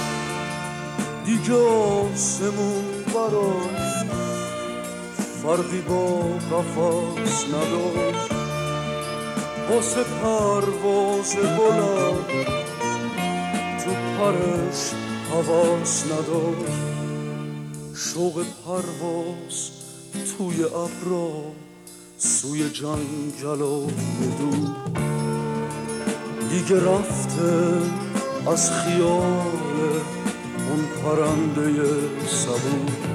دیگه 1.26 1.54
آسمون 1.54 3.04
براش 3.06 4.06
فرقی 5.44 5.82
با 5.82 6.20
قفص 6.52 7.46
نداشت. 7.46 8.32
واسه 9.70 10.04
پرواز 10.04 11.36
بلند 11.36 12.26
تو 13.84 13.92
پرش 14.18 14.82
حواس 15.32 16.06
نداشت. 16.06 16.90
شوق 17.96 18.46
پرواز 18.66 19.72
توی 20.38 20.64
ابرا 20.64 21.30
سوی 22.22 22.70
جنگل 22.70 23.62
و 23.62 23.88
دور 24.40 24.76
دیگه 26.50 26.76
رفته 26.76 27.82
از 28.52 28.72
خیال 28.72 30.02
اون 30.70 30.86
پرنده 31.04 31.86
صبور 32.28 33.10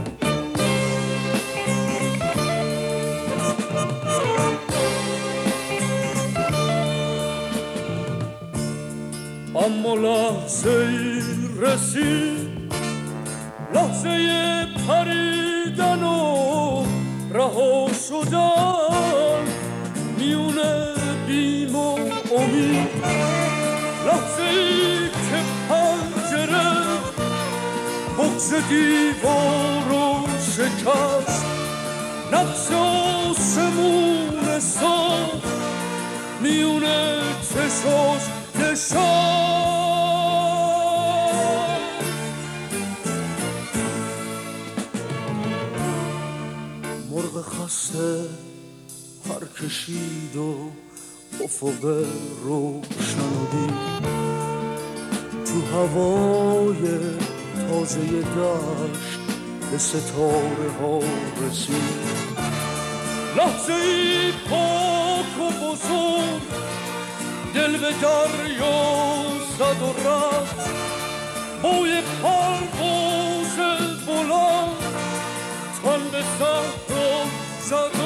اما 9.54 9.94
لحظه 9.94 10.70
ای 10.70 11.22
رسید 11.60 12.72
لحظه 13.74 14.66
پریدن 14.88 16.02
و 16.02 16.33
رها 17.34 17.90
شدن 18.08 19.44
میونه 20.18 20.94
بیم 21.26 21.76
و 21.76 21.92
امید. 22.36 22.88
لحظه 24.06 24.42
ای 24.42 25.08
که 25.08 25.42
پنجره 25.68 26.70
بغز 28.18 28.54
دیوار 28.68 29.82
رو 29.88 30.26
شکست. 30.40 31.44
نقش 32.32 32.72
آسمون 33.30 34.60
ساخت 34.60 35.48
میونه 36.40 37.20
چشاش 37.50 38.22
نشان 38.54 39.73
خسته 47.94 48.28
پر 49.24 49.66
کشید 49.66 50.36
و 50.36 50.70
افق 51.44 52.04
روشن 52.44 53.20
و 53.20 53.66
تو 55.44 55.76
هوای 55.76 56.98
تازه 57.68 58.00
دشت 58.22 59.20
به 59.70 59.78
ستاره 59.78 60.70
ها 60.80 60.98
رسید. 61.46 62.34
لحظه 63.36 63.72
ای 63.72 64.32
پاک 64.50 65.38
و 65.40 65.50
بزرگ 65.50 66.42
دل 67.54 67.72
به 67.72 67.92
دریا 68.02 69.24
زد 69.58 69.82
و 69.82 70.08
رفت. 70.08 70.70
بوی 71.62 72.02
پرواز 72.22 73.56
بلند 74.06 74.76
تن 75.82 76.10
به 76.12 76.22
صحرا 76.38 77.43
زد 77.64 77.96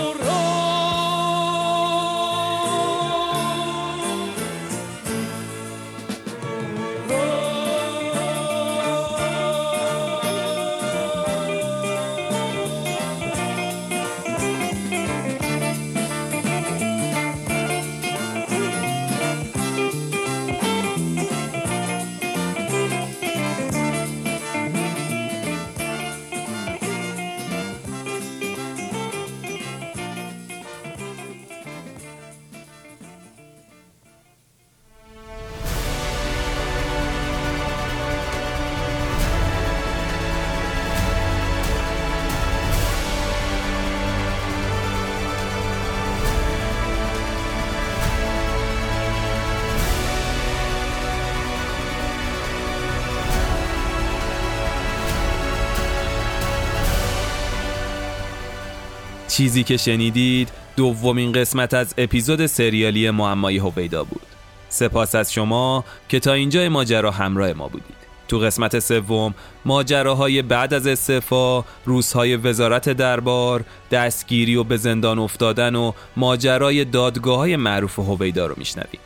چیزی 59.38 59.64
که 59.64 59.76
شنیدید 59.76 60.48
دومین 60.76 61.32
قسمت 61.32 61.74
از 61.74 61.94
اپیزود 61.98 62.46
سریالی 62.46 63.10
معمای 63.10 63.58
هویدا 63.58 64.04
بود. 64.04 64.26
سپاس 64.68 65.14
از 65.14 65.32
شما 65.32 65.84
که 66.08 66.20
تا 66.20 66.32
اینجا 66.32 66.68
ماجرا 66.68 67.10
همراه 67.10 67.52
ما 67.52 67.68
بودید. 67.68 67.96
تو 68.28 68.38
قسمت 68.38 68.78
سوم 68.78 69.34
ماجراهای 69.64 70.42
بعد 70.42 70.74
از 70.74 70.86
استعفا، 70.86 71.64
روزهای 71.84 72.36
وزارت 72.36 72.88
دربار، 72.88 73.64
دستگیری 73.90 74.56
و 74.56 74.64
به 74.64 74.76
زندان 74.76 75.18
افتادن 75.18 75.74
و 75.74 75.92
ماجرای 76.16 76.84
دادگاه 76.84 77.38
های 77.38 77.56
معروف 77.56 77.98
هویدا 77.98 78.46
رو 78.46 78.54
میشنوید. 78.56 79.00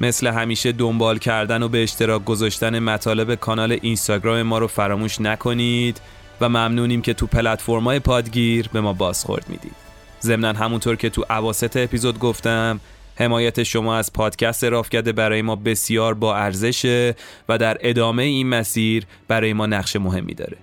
مثل 0.00 0.26
همیشه 0.26 0.72
دنبال 0.72 1.18
کردن 1.18 1.62
و 1.62 1.68
به 1.68 1.82
اشتراک 1.82 2.24
گذاشتن 2.24 2.78
مطالب 2.78 3.34
کانال 3.34 3.78
اینستاگرام 3.82 4.42
ما 4.42 4.58
رو 4.58 4.66
فراموش 4.66 5.20
نکنید. 5.20 6.00
و 6.40 6.48
ممنونیم 6.48 7.02
که 7.02 7.14
تو 7.14 7.26
پلتفرم‌های 7.26 7.98
پادگیر 7.98 8.68
به 8.72 8.80
ما 8.80 8.92
بازخورد 8.92 9.44
می‌دید. 9.48 9.74
ضمنا 10.22 10.52
همونطور 10.52 10.96
که 10.96 11.10
تو 11.10 11.24
اواسط 11.30 11.76
اپیزود 11.76 12.18
گفتم 12.18 12.80
حمایت 13.16 13.62
شما 13.62 13.96
از 13.96 14.12
پادکست 14.12 14.64
رافکده 14.64 15.12
برای 15.12 15.42
ما 15.42 15.56
بسیار 15.56 16.14
با 16.14 16.36
ارزشه 16.36 17.14
و 17.48 17.58
در 17.58 17.78
ادامه 17.80 18.22
این 18.22 18.48
مسیر 18.48 19.06
برای 19.28 19.52
ما 19.52 19.66
نقش 19.66 19.96
مهمی 19.96 20.34
داره 20.34 20.56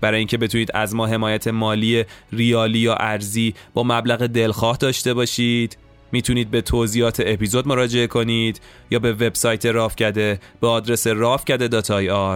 برای 0.00 0.18
اینکه 0.18 0.38
بتونید 0.38 0.70
از 0.74 0.94
ما 0.94 1.06
حمایت 1.06 1.48
مالی 1.48 2.04
ریالی 2.32 2.78
یا 2.78 2.94
ارزی 2.94 3.54
با 3.74 3.82
مبلغ 3.82 4.26
دلخواه 4.26 4.76
داشته 4.76 5.14
باشید 5.14 5.76
می‌تونید 6.12 6.50
به 6.50 6.60
توضیحات 6.60 7.22
اپیزود 7.26 7.68
مراجعه 7.68 8.06
کنید 8.06 8.60
یا 8.90 8.98
به 8.98 9.12
وبسایت 9.12 9.66
رافکده 9.66 10.40
به 10.60 10.66
آدرس 10.66 11.06
رافکده 11.06 11.80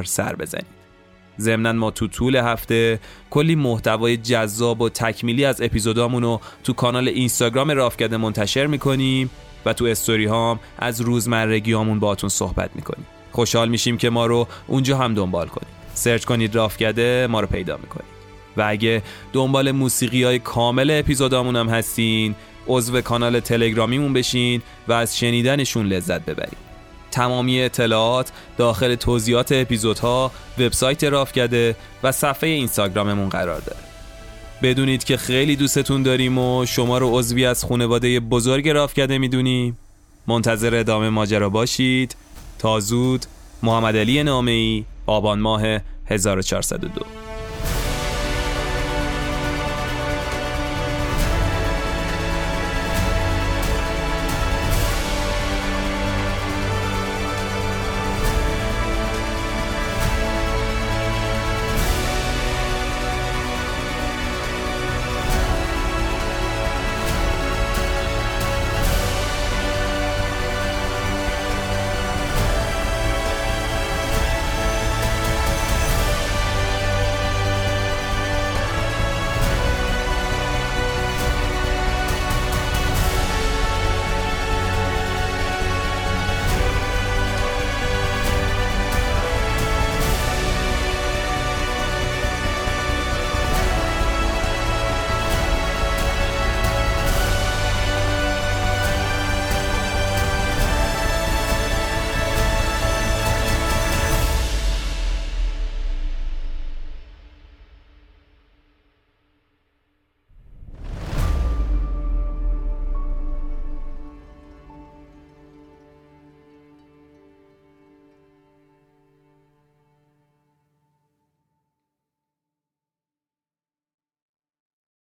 سر 0.04 0.34
بزنید 0.36 0.81
ضمنا 1.40 1.72
ما 1.72 1.90
تو 1.90 2.06
طول 2.06 2.36
هفته 2.36 3.00
کلی 3.30 3.54
محتوای 3.54 4.16
جذاب 4.16 4.80
و 4.80 4.88
تکمیلی 4.88 5.44
از 5.44 5.60
اپیزودامون 5.62 6.22
رو 6.22 6.40
تو 6.64 6.72
کانال 6.72 7.08
اینستاگرام 7.08 7.70
رافکده 7.70 8.16
منتشر 8.16 8.66
می‌کنیم 8.66 9.30
و 9.64 9.72
تو 9.72 9.84
استوری 9.84 10.26
هام 10.26 10.60
از 10.78 11.00
روزمرگی 11.00 11.72
هامون 11.72 12.00
باتون 12.00 12.28
صحبت 12.28 12.70
می‌کنیم. 12.74 13.06
خوشحال 13.32 13.68
میشیم 13.68 13.96
که 13.96 14.10
ما 14.10 14.26
رو 14.26 14.48
اونجا 14.66 14.98
هم 14.98 15.14
دنبال 15.14 15.48
کنید. 15.48 15.72
سرچ 15.94 16.24
کنید 16.24 16.54
رافکده 16.54 17.26
ما 17.30 17.40
رو 17.40 17.46
پیدا 17.46 17.76
می‌کنید. 17.76 18.12
و 18.56 18.64
اگه 18.68 19.02
دنبال 19.32 19.72
موسیقی 19.72 20.24
های 20.24 20.38
کامل 20.38 20.90
اپیزودامون 20.90 21.56
هم 21.56 21.68
هستین 21.68 22.34
عضو 22.66 23.00
کانال 23.00 23.40
تلگرامیمون 23.40 24.12
بشین 24.12 24.62
و 24.88 24.92
از 24.92 25.18
شنیدنشون 25.18 25.86
لذت 25.86 26.24
ببرید. 26.24 26.71
تمامی 27.12 27.62
اطلاعات 27.62 28.32
داخل 28.56 28.94
توضیحات 28.94 29.52
اپیزودها، 29.52 30.32
وبسایت 30.58 31.04
رافکده 31.04 31.76
و 32.02 32.12
صفحه 32.12 32.50
اینستاگراممون 32.50 33.28
قرار 33.28 33.60
داره. 33.60 33.80
بدونید 34.62 35.04
که 35.04 35.16
خیلی 35.16 35.56
دوستتون 35.56 36.02
داریم 36.02 36.38
و 36.38 36.66
شما 36.66 36.98
رو 36.98 37.18
عضوی 37.18 37.46
از 37.46 37.64
خانواده 37.64 38.20
بزرگ 38.20 38.68
رافکده 38.68 39.18
می‌دونیم. 39.18 39.78
منتظر 40.26 40.74
ادامه 40.74 41.08
ماجرا 41.08 41.48
باشید. 41.48 42.16
تا 42.58 42.80
زود 42.80 43.26
محمد 43.62 43.96
علی 43.96 44.22
نامه‌ای 44.22 44.84
آبان 45.06 45.40
ماه 45.40 45.62
1402 46.06 47.21